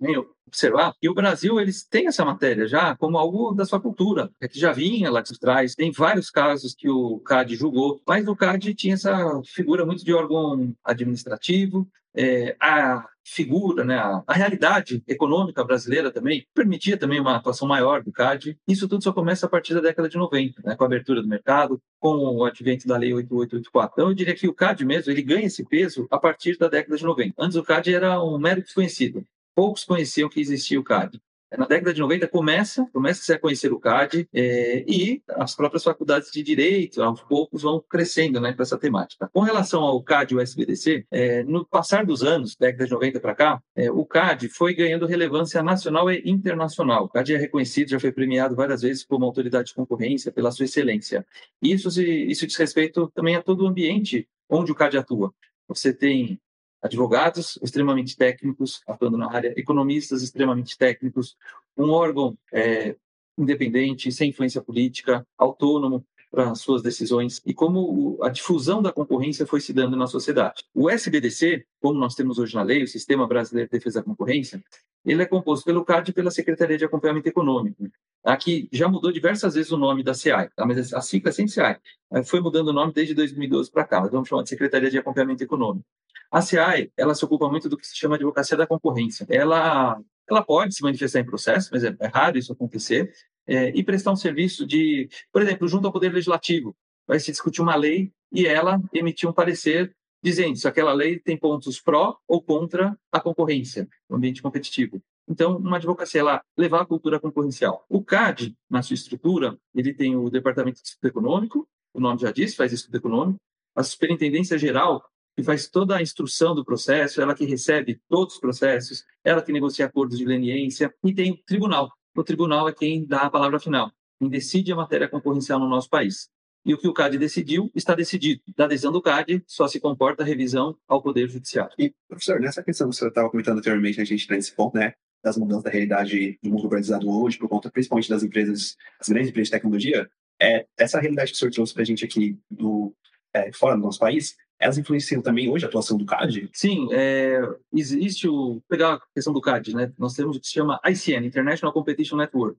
observar 0.54 0.94
que 1.02 1.10
o 1.10 1.14
Brasil 1.14 1.60
eles 1.60 1.84
têm 1.84 2.08
essa 2.08 2.24
matéria 2.24 2.68
já 2.68 2.96
como 2.96 3.18
algo 3.18 3.54
da 3.54 3.66
sua 3.66 3.82
cultura, 3.82 4.30
é 4.40 4.48
que 4.48 4.60
já 4.60 4.72
vinha 4.72 5.10
lá 5.10 5.22
de 5.22 5.38
trás. 5.40 5.74
Tem 5.74 5.92
vários 5.92 6.30
casos 6.30 6.76
que 6.76 6.88
o 6.88 7.20
CAD 7.20 7.56
julgou, 7.56 8.02
mas 8.08 8.28
o 8.28 8.36
CAD 8.36 8.74
tinha 8.76 8.94
essa 8.94 9.42
figura 9.46 9.86
muito 9.86 10.06
de 10.06 10.14
órgão 10.14 10.74
administrativo, 10.84 11.88
é, 12.16 12.56
a 12.62 13.08
figura, 13.26 13.84
né, 13.84 13.96
a, 13.96 14.22
a, 14.28 14.34
realidade 14.34 15.02
econômica 15.08 15.64
brasileira 15.64 16.12
também 16.12 16.46
permitia 16.54 16.98
também 16.98 17.20
uma 17.20 17.38
atuação 17.38 17.68
maior 17.68 18.04
do 18.04 18.12
CAD. 18.12 18.58
Isso 18.68 18.88
tudo 18.88 19.04
só 19.04 19.12
começa 19.12 19.46
a 19.46 19.50
partir 19.50 19.74
da 19.74 19.80
década 19.80 20.10
de 20.10 20.18
90, 20.18 20.62
né, 20.64 20.76
com 20.76 20.84
a 20.84 20.88
abertura 20.88 21.22
do 21.22 21.28
mercado, 21.28 21.82
com 22.00 22.16
o 22.18 22.46
advento 22.46 22.88
da 22.88 22.98
Lei 22.98 23.14
8884. 23.14 23.94
Então, 23.94 24.10
eu 24.10 24.14
diria 24.14 24.36
que 24.36 24.48
o 24.48 24.54
CAD 24.54 24.86
mesmo, 24.86 25.12
ele 25.12 25.22
ganha 25.22 25.48
esse 25.48 25.64
peso 25.64 26.06
a 26.12 26.20
partir 26.20 26.58
da 26.58 26.68
década 26.68 26.98
de 26.98 27.04
90. 27.04 27.34
Antes, 27.40 27.58
o 27.58 27.64
CAD 27.64 27.94
era 27.94 28.22
um 28.22 28.38
mero 28.38 28.62
desconhecido. 28.62 29.26
Poucos 29.56 29.84
conheciam 29.84 30.30
que 30.30 30.40
existia 30.40 30.80
o 30.80 30.84
CAD. 30.84 31.22
Na 31.58 31.68
década 31.68 31.94
de 31.94 32.02
90 32.02 32.28
começa, 32.28 32.88
começa 32.92 33.36
a 33.36 33.40
conhecer 33.40 33.72
o 33.72 33.80
CAD 33.80 34.28
é, 34.34 34.84
e 34.88 35.22
as 35.30 35.56
próprias 35.56 35.84
faculdades 35.84 36.32
de 36.32 36.42
direito, 36.42 37.02
aos 37.04 37.22
poucos, 37.22 37.62
vão 37.62 37.80
crescendo 37.88 38.42
né, 38.42 38.54
para 38.54 38.64
essa 38.64 38.78
temática. 38.78 39.30
Com 39.32 39.42
relação 39.42 39.84
ao 39.84 40.02
CAD 40.02 40.34
e 40.34 40.38
o 40.38 40.42
SBDC, 40.42 41.06
é, 41.12 41.44
no 41.44 41.64
passar 41.64 42.06
dos 42.06 42.24
anos, 42.24 42.56
década 42.56 42.86
de 42.86 42.92
90 42.92 43.20
para 43.20 43.36
cá, 43.36 43.62
é, 43.76 43.92
o 43.92 44.04
CAD 44.04 44.50
foi 44.50 44.74
ganhando 44.74 45.06
relevância 45.06 45.62
nacional 45.62 46.12
e 46.12 46.24
internacional. 46.26 47.06
O 47.06 47.10
CAD 47.10 47.36
é 47.36 47.38
reconhecido, 47.38 47.90
já 47.90 48.00
foi 48.00 48.12
premiado 48.12 48.56
várias 48.56 48.82
vezes 48.82 49.06
como 49.06 49.24
autoridade 49.26 49.68
de 49.68 49.76
concorrência 49.76 50.32
pela 50.32 50.52
sua 50.52 50.66
excelência. 50.66 51.24
Isso, 51.62 51.88
isso 52.02 52.48
diz 52.48 52.56
respeito 52.56 53.12
também 53.14 53.36
a 53.36 53.44
todo 53.44 53.64
o 53.64 53.68
ambiente 53.68 54.28
onde 54.50 54.72
o 54.72 54.76
CAD 54.76 54.98
atua. 54.98 55.32
Você 55.68 55.94
tem 55.94 56.40
advogados 56.84 57.58
extremamente 57.64 58.18
técnicos 58.18 58.82
atuando 58.86 59.18
na 59.18 59.32
área, 59.32 59.54
economistas 59.58 60.22
extremamente 60.22 60.78
técnicos, 60.78 61.38
um 61.78 61.90
órgão 61.90 62.38
é, 62.52 62.96
independente, 63.38 64.12
sem 64.12 64.30
influência 64.30 64.62
política, 64.62 65.26
autônomo 65.38 66.06
para 66.30 66.56
suas 66.56 66.82
decisões 66.82 67.42
e 67.46 67.54
como 67.54 68.18
a 68.24 68.28
difusão 68.28 68.82
da 68.82 68.92
concorrência 68.92 69.46
foi 69.46 69.62
se 69.62 69.72
dando 69.72 69.96
na 69.96 70.08
sociedade. 70.08 70.64
O 70.74 70.90
SBDC, 70.90 71.64
como 71.80 72.00
nós 72.00 72.16
temos 72.16 72.40
hoje 72.40 72.56
na 72.56 72.64
lei, 72.64 72.84
o 72.84 72.88
Sistema 72.88 73.28
Brasileiro 73.28 73.70
de 73.70 73.78
Defesa 73.78 74.00
da 74.00 74.06
Concorrência, 74.06 74.62
ele 75.06 75.22
é 75.22 75.26
composto 75.26 75.64
pelo 75.64 75.86
CAD 75.86 76.10
e 76.10 76.14
pela 76.14 76.32
Secretaria 76.32 76.78
de 76.78 76.86
Acompanhamento 76.86 77.30
Econômico. 77.30 77.88
Aqui 78.24 78.68
já 78.72 78.88
mudou 78.88 79.12
diversas 79.12 79.54
vezes 79.54 79.72
o 79.72 79.78
nome 79.78 80.02
da 80.02 80.14
CEAI, 80.14 80.50
tá? 80.56 80.66
mas 80.66 80.94
a 80.94 81.02
sigla 81.02 81.30
é 81.30 81.34
sempre 81.34 81.52
CEAI. 81.52 81.78
Foi 82.26 82.40
mudando 82.40 82.70
o 82.70 82.74
nome 82.74 82.94
desde 82.94 83.14
2012 83.14 83.70
para 83.70 83.86
cá, 83.86 84.02
mas 84.02 84.12
vamos 84.12 84.28
chamar 84.28 84.44
de 84.44 84.50
Secretaria 84.50 84.90
de 84.90 84.98
Acompanhamento 84.98 85.44
Econômico. 85.44 85.86
A 86.34 86.42
CEAI, 86.42 86.92
ela 86.98 87.14
se 87.14 87.24
ocupa 87.24 87.48
muito 87.48 87.70
do 87.70 87.78
que 87.78 87.86
se 87.86 87.96
chama 87.96 88.16
advocacia 88.16 88.58
da 88.58 88.66
concorrência. 88.66 89.24
Ela, 89.30 90.02
ela 90.28 90.44
pode 90.44 90.74
se 90.74 90.82
manifestar 90.82 91.20
em 91.20 91.26
processo, 91.26 91.70
mas 91.72 91.84
é, 91.84 91.96
é 92.00 92.08
raro 92.08 92.40
isso 92.40 92.52
acontecer, 92.52 93.14
é, 93.46 93.70
e 93.70 93.84
prestar 93.84 94.12
um 94.12 94.16
serviço 94.16 94.66
de, 94.66 95.08
por 95.32 95.44
exemplo, 95.44 95.68
junto 95.68 95.86
ao 95.86 95.94
Poder 95.94 96.12
Legislativo. 96.12 96.76
Vai 97.06 97.20
se 97.20 97.30
discutir 97.30 97.62
uma 97.62 97.76
lei 97.76 98.12
e 98.32 98.48
ela 98.48 98.82
emitir 98.92 99.30
um 99.30 99.34
parecer 99.34 99.96
dizendo 100.24 100.56
se 100.56 100.68
aquela 100.68 100.92
lei 100.92 101.20
tem 101.20 101.38
pontos 101.38 101.80
pró 101.80 102.18
ou 102.28 102.42
contra 102.42 102.98
a 103.12 103.20
concorrência, 103.20 103.88
o 104.10 104.16
ambiente 104.16 104.42
competitivo. 104.42 105.00
Então, 105.30 105.58
uma 105.58 105.78
advocacia 105.78 106.22
ela 106.22 106.42
levar 106.58 106.82
a 106.82 106.86
cultura 106.86 107.20
concorrencial. 107.20 107.86
O 107.88 108.04
CAD, 108.04 108.58
na 108.68 108.82
sua 108.82 108.96
estrutura, 108.96 109.56
ele 109.76 109.94
tem 109.94 110.16
o 110.16 110.32
Departamento 110.32 110.82
de 110.82 110.88
Estudo 110.88 111.10
Econômico, 111.10 111.68
o 111.94 112.00
nome 112.00 112.20
já 112.20 112.32
diz, 112.32 112.56
faz 112.56 112.74
estudo 112.74 112.96
econômico, 112.98 113.38
a 113.76 113.84
Superintendência 113.84 114.58
Geral 114.58 115.04
que 115.36 115.44
faz 115.44 115.68
toda 115.68 115.98
a 115.98 116.02
instrução 116.02 116.54
do 116.54 116.64
processo, 116.64 117.22
ela 117.22 117.34
que 117.34 117.46
recebe 117.46 118.00
todos 118.08 118.36
os 118.36 118.40
processos, 118.40 119.04
ela 119.24 119.42
que 119.42 119.52
negocia 119.52 119.86
acordos 119.86 120.18
de 120.18 120.26
leniência, 120.26 120.94
e 121.04 121.14
tem 121.14 121.32
o 121.32 121.38
tribunal. 121.46 121.92
O 122.16 122.24
tribunal 122.24 122.70
é 122.70 122.74
quem 122.74 123.06
dá 123.06 123.22
a 123.22 123.30
palavra 123.30 123.60
final, 123.60 123.92
quem 124.20 124.30
decide 124.30 124.72
a 124.72 124.76
matéria 124.76 125.08
concorrencial 125.08 125.60
no 125.60 125.68
nosso 125.68 125.90
país. 125.90 126.30
E 126.66 126.74
o 126.74 126.78
que 126.78 126.88
o 126.88 126.94
CAD 126.94 127.18
decidiu, 127.18 127.70
está 127.76 127.94
decidido. 127.94 128.42
Da 128.56 128.68
decisão 128.68 128.92
do 128.92 129.02
CAD, 129.02 129.44
só 129.46 129.68
se 129.68 129.82
comporta 129.82 130.24
a 130.24 130.26
revisão 130.26 130.78
ao 130.88 131.02
Poder 131.02 131.28
Judiciário. 131.28 131.74
E, 131.78 131.94
professor, 132.08 132.40
nessa 132.40 132.64
questão 132.64 132.90
que 132.90 132.96
você 132.96 133.08
estava 133.08 133.30
comentando 133.30 133.58
anteriormente, 133.58 134.00
a 134.00 134.06
gente 134.06 134.26
tem 134.26 134.38
esse 134.38 134.56
ponto, 134.56 134.78
né, 134.78 134.94
das 135.22 135.38
mudanças 135.38 135.64
da 135.64 135.70
realidade 135.70 136.38
do 136.42 136.50
mundo 136.50 136.62
globalizado 136.62 137.10
hoje, 137.10 137.38
por 137.38 137.50
conta 137.50 137.72
principalmente 137.72 138.10
das 138.10 138.24
empresas, 138.24 138.78
as 139.00 139.10
grandes 139.10 139.30
empresas 139.30 139.48
de 139.48 139.52
tecnologia, 139.52 140.10
é, 140.42 140.66
essa 140.78 141.00
realidade 141.00 141.32
que 141.32 141.36
o 141.36 141.40
senhor 141.40 141.52
trouxe 141.52 141.74
para 141.74 141.84
a 141.84 141.86
gente 141.86 142.04
aqui 142.04 142.38
do, 142.50 142.94
é, 143.34 143.52
fora 143.52 143.76
do 143.76 143.82
nosso 143.82 144.00
país, 144.00 144.36
elas 144.64 144.78
influenciam 144.78 145.22
também 145.22 145.50
hoje 145.50 145.66
a 145.66 145.68
atuação 145.68 145.98
do 145.98 146.06
CAD? 146.06 146.50
Sim, 146.54 146.88
é, 146.92 147.42
existe 147.74 148.28
o. 148.28 148.62
Pegar 148.70 148.96
a 148.96 149.02
questão 149.14 149.34
do 149.34 149.42
CAD, 149.42 149.76
né? 149.76 149.92
Nós 149.98 150.14
temos 150.14 150.38
o 150.38 150.40
que 150.40 150.48
se 150.48 150.54
chama 150.54 150.80
ICN, 150.86 151.26
International 151.26 151.74
Competition 151.74 152.16
Network. 152.16 152.58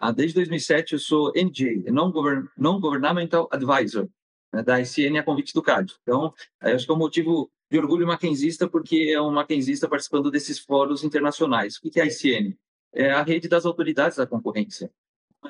Ah, 0.00 0.10
desde 0.10 0.34
2007 0.34 0.94
eu 0.94 0.98
sou 0.98 1.32
NJ, 1.34 1.84
Non-Governmental 2.56 3.48
Advisor, 3.50 4.08
né, 4.52 4.62
da 4.62 4.80
ICN 4.80 5.18
a 5.18 5.22
convite 5.22 5.54
do 5.54 5.62
CAD. 5.62 5.94
Então, 6.02 6.32
acho 6.60 6.84
que 6.84 6.90
é 6.90 6.94
um 6.94 6.98
motivo 6.98 7.50
de 7.70 7.78
orgulho 7.78 8.06
maquenzista, 8.06 8.68
porque 8.68 9.12
é 9.14 9.20
um 9.20 9.30
maquenzista 9.30 9.88
participando 9.88 10.30
desses 10.30 10.58
fóruns 10.58 11.04
internacionais. 11.04 11.76
O 11.76 11.80
que 11.90 12.00
é 12.00 12.02
a 12.02 12.06
ICN? 12.06 12.56
É 12.92 13.10
a 13.10 13.22
rede 13.22 13.48
das 13.48 13.64
autoridades 13.64 14.16
da 14.16 14.26
concorrência, 14.26 14.90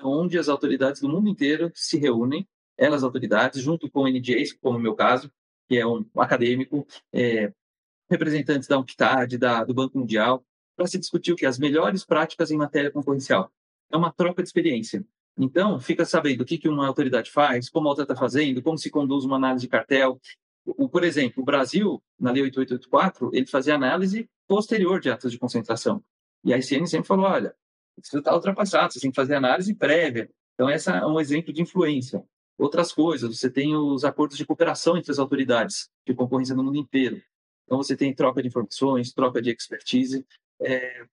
onde 0.03 0.39
as 0.39 0.49
autoridades 0.49 1.01
do 1.01 1.09
mundo 1.09 1.29
inteiro 1.29 1.71
se 1.75 1.99
reúnem, 1.99 2.47
elas 2.77 3.05
autoridades, 3.05 3.63
junto 3.63 3.91
com 3.91 4.09
NJs, 4.09 4.55
como 4.55 4.79
no 4.79 4.83
meu 4.83 4.95
caso, 4.95 5.31
que 5.69 5.79
é 5.79 5.87
um 5.87 6.05
acadêmico, 6.17 6.87
é, 7.13 7.53
representantes 8.11 8.69
da 8.69 8.79
UNCTAD, 8.79 9.39
da, 9.39 9.65
do 9.65 9.75
Banco 9.75 9.99
Mundial, 9.99 10.45
para 10.77 10.87
se 10.87 10.99
discutir 10.99 11.33
o 11.33 11.37
que? 11.37 11.47
As 11.47 11.59
melhores 11.59 12.05
práticas 12.05 12.51
em 12.51 12.57
matéria 12.57 12.91
concorrencial. 12.91 13.51
É 13.91 13.97
uma 13.97 14.13
troca 14.13 14.43
de 14.43 14.49
experiência. 14.49 15.05
Então, 15.37 15.81
fica 15.81 16.05
sabendo 16.05 16.43
o 16.43 16.45
que, 16.45 16.59
que 16.59 16.69
uma 16.69 16.87
autoridade 16.87 17.31
faz, 17.31 17.69
como 17.69 17.89
a 17.89 17.91
outra 17.91 18.05
está 18.05 18.15
fazendo, 18.15 18.63
como 18.63 18.79
se 18.79 18.91
conduz 18.91 19.25
uma 19.25 19.37
análise 19.37 19.67
de 19.67 19.71
cartel. 19.71 20.21
O, 20.65 20.89
por 20.89 21.05
exemplo, 21.05 21.43
o 21.43 21.47
Brasil, 21.47 22.03
na 22.19 22.31
Lei 22.31 22.43
8884, 22.43 23.31
ele 23.33 23.47
fazia 23.47 23.75
análise 23.75 24.29
posterior 24.47 25.01
de 25.01 25.11
atos 25.11 25.33
de 25.33 25.39
concentração. 25.39 26.03
E 26.45 26.53
a 26.53 26.59
ICN 26.59 26.87
sempre 26.87 27.07
falou, 27.07 27.27
olha, 27.27 27.55
isso 28.01 28.19
está 28.19 28.35
ultrapassado, 28.35 28.93
você 28.93 29.01
tem 29.01 29.11
que 29.11 29.17
fazer 29.17 29.35
análise 29.35 29.75
prévia. 29.75 30.31
Então, 30.55 30.69
essa 30.69 30.97
é 30.97 31.07
um 31.07 31.19
exemplo 31.19 31.53
de 31.53 31.63
influência 31.63 32.25
outras 32.59 32.93
coisas. 32.93 33.39
Você 33.39 33.51
tem 33.51 33.75
os 33.75 34.05
acordos 34.05 34.37
de 34.37 34.47
cooperação 34.47 34.97
entre 34.97 35.11
as 35.11 35.19
autoridades 35.19 35.89
de 36.07 36.15
concorrência 36.15 36.55
no 36.55 36.65
mundo 36.65 36.79
inteiro. 36.79 37.21
Então, 37.65 37.79
você 37.79 37.97
tem 37.97 38.15
troca 38.15 38.43
de 38.43 38.49
informações, 38.49 39.13
troca 39.13 39.41
de 39.41 39.51
expertise. 39.51 40.27
É 40.61 41.05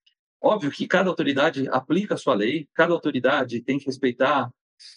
óbvio 0.42 0.72
que 0.72 0.88
cada 0.88 1.10
autoridade 1.10 1.68
aplica 1.70 2.16
a 2.16 2.18
sua 2.18 2.34
lei, 2.34 2.68
cada 2.74 2.94
autoridade 2.94 3.62
tem 3.62 3.78
que 3.78 3.86
respeitar 3.86 4.52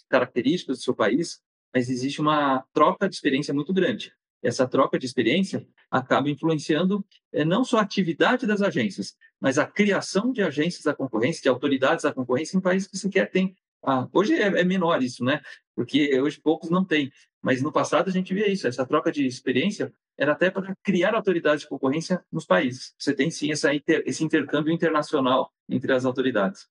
características 0.09 0.79
do 0.79 0.83
seu 0.83 0.95
país, 0.95 1.41
mas 1.73 1.91
existe 1.91 2.21
uma 2.21 2.65
troca 2.73 3.09
de 3.09 3.15
experiência 3.15 3.53
muito 3.53 3.73
grande. 3.73 4.13
Essa 4.43 4.67
troca 4.67 4.99
de 4.99 5.07
experiência 5.07 5.67
acaba 5.91 6.29
influenciando 6.29 7.05
é, 7.33 7.45
não 7.45 7.65
só 7.65 7.79
a 7.79 7.83
atividade 7.83 8.47
das 8.47 8.61
agências, 8.61 9.17
mas 9.41 9.59
a 9.59 9.67
criação 9.67 10.33
de 10.33 10.43
agências 10.43 10.85
da 10.85 10.95
concorrência, 10.95 11.43
de 11.43 11.49
autoridades 11.49 12.05
da 12.05 12.13
concorrência 12.13 12.57
em 12.57 12.61
países 12.61 12.89
que 12.89 12.99
sequer 12.99 13.31
têm 13.31 13.57
ah, 13.87 14.09
hoje 14.13 14.35
é, 14.35 14.47
é, 14.47 14.65
menor 14.65 15.03
isso, 15.03 15.23
né? 15.23 15.43
Porque 15.75 16.21
hoje 16.21 16.41
poucos 16.41 16.71
não 16.71 16.85
têm. 16.85 17.13
Mas 17.43 17.61
no 17.61 17.73
passado 17.73 18.09
a 18.09 18.13
gente 18.13 18.33
via 18.33 18.49
isso, 18.49 18.67
essa 18.67 18.87
troca 18.87 19.11
de 19.11 19.27
experiência 19.27 19.93
era 20.17 20.33
até 20.33 20.51
para 20.51 20.75
criar 20.83 21.15
autoridades 21.15 21.63
de 21.63 21.69
concorrência 21.69 22.25
nos 22.31 22.47
países. 22.47 22.95
Você 22.99 23.13
tem 23.13 23.31
sim 23.31 23.51
essa 23.51 23.75
inter, 23.75 24.03
esse 24.07 24.25
intercâmbio 24.25 24.73
internacional 24.73 25.53
entre 25.69 25.93
as 25.93 26.05
autoridades. 26.05 26.69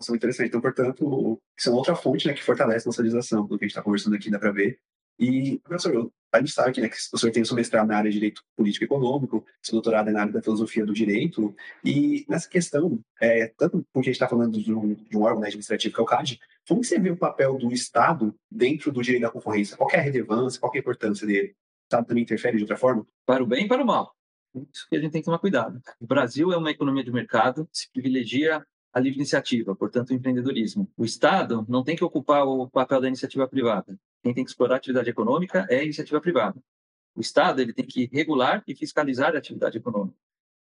Isso 0.00 0.12
é 0.12 0.16
interessante. 0.16 0.48
Então, 0.48 0.60
portanto, 0.60 1.40
isso 1.56 1.68
é 1.68 1.72
uma 1.72 1.78
outra 1.78 1.94
fonte 1.94 2.26
né, 2.26 2.34
que 2.34 2.42
fortalece 2.42 2.86
nossa 2.86 3.02
legislação, 3.02 3.46
pelo 3.46 3.58
que 3.58 3.64
a 3.64 3.68
gente 3.68 3.72
está 3.72 3.82
conversando 3.82 4.16
aqui, 4.16 4.30
dá 4.30 4.38
para 4.38 4.50
ver. 4.50 4.78
E, 5.18 5.58
professor, 5.60 6.10
a 6.32 6.38
gente 6.38 6.52
sabe 6.52 6.80
né, 6.80 6.88
que 6.88 6.96
o 7.12 7.18
senhor 7.18 7.32
tem 7.32 7.42
o 7.42 7.46
seu 7.46 7.54
mestrado 7.54 7.86
na 7.86 7.96
área 7.96 8.10
de 8.10 8.16
Direito 8.16 8.42
Político 8.56 8.84
e 8.84 8.86
Econômico, 8.86 9.44
seu 9.62 9.74
doutorado 9.74 10.08
é 10.08 10.12
na 10.12 10.22
área 10.22 10.32
da 10.32 10.42
Filosofia 10.42 10.84
do 10.84 10.94
Direito, 10.94 11.54
e 11.84 12.24
nessa 12.28 12.48
questão, 12.48 12.98
é, 13.20 13.52
tanto 13.56 13.86
porque 13.92 14.08
a 14.08 14.12
gente 14.12 14.14
está 14.14 14.28
falando 14.28 14.60
de 14.60 14.72
um, 14.72 14.94
de 14.94 15.16
um 15.16 15.22
órgão 15.22 15.40
né, 15.40 15.48
administrativo 15.48 15.94
que 15.94 16.00
é 16.00 16.02
o 16.02 16.06
CAD, 16.06 16.40
como 16.68 16.84
você 16.84 16.98
vê 16.98 17.10
o 17.10 17.16
papel 17.16 17.58
do 17.58 17.72
Estado 17.72 18.34
dentro 18.50 18.92
do 18.92 19.02
direito 19.02 19.22
da 19.22 19.30
concorrência? 19.30 19.76
Qual 19.76 19.90
é 19.90 19.96
a 19.96 20.02
relevância, 20.02 20.60
qual 20.60 20.72
é 20.74 20.78
a 20.78 20.80
importância 20.80 21.26
dele? 21.26 21.48
O 21.48 21.84
Estado 21.84 22.06
também 22.06 22.22
interfere 22.22 22.56
de 22.56 22.62
outra 22.62 22.76
forma? 22.76 23.06
Para 23.26 23.42
o 23.42 23.46
bem 23.46 23.64
e 23.64 23.68
para 23.68 23.82
o 23.82 23.86
mal. 23.86 24.14
Isso 24.54 24.86
que 24.88 24.96
a 24.96 25.00
gente 25.00 25.12
tem 25.12 25.20
que 25.20 25.26
tomar 25.26 25.38
cuidado. 25.38 25.80
O 26.00 26.06
Brasil 26.06 26.52
é 26.52 26.56
uma 26.56 26.70
economia 26.70 27.02
de 27.02 27.10
mercado, 27.10 27.68
se 27.72 27.90
privilegia 27.90 28.64
a 28.92 29.00
livre 29.00 29.18
iniciativa, 29.18 29.74
portanto, 29.74 30.10
o 30.10 30.14
empreendedorismo. 30.14 30.90
O 30.96 31.04
Estado 31.04 31.64
não 31.68 31.82
tem 31.82 31.96
que 31.96 32.04
ocupar 32.04 32.44
o 32.46 32.68
papel 32.68 33.00
da 33.00 33.08
iniciativa 33.08 33.48
privada. 33.48 33.98
Quem 34.22 34.34
tem 34.34 34.44
que 34.44 34.50
explorar 34.50 34.74
a 34.74 34.76
atividade 34.76 35.08
econômica 35.08 35.66
é 35.70 35.78
a 35.78 35.82
iniciativa 35.82 36.20
privada. 36.20 36.62
O 37.14 37.20
Estado 37.20 37.60
ele 37.60 37.72
tem 37.72 37.86
que 37.86 38.08
regular 38.12 38.62
e 38.66 38.74
fiscalizar 38.74 39.34
a 39.34 39.38
atividade 39.38 39.78
econômica 39.78 40.16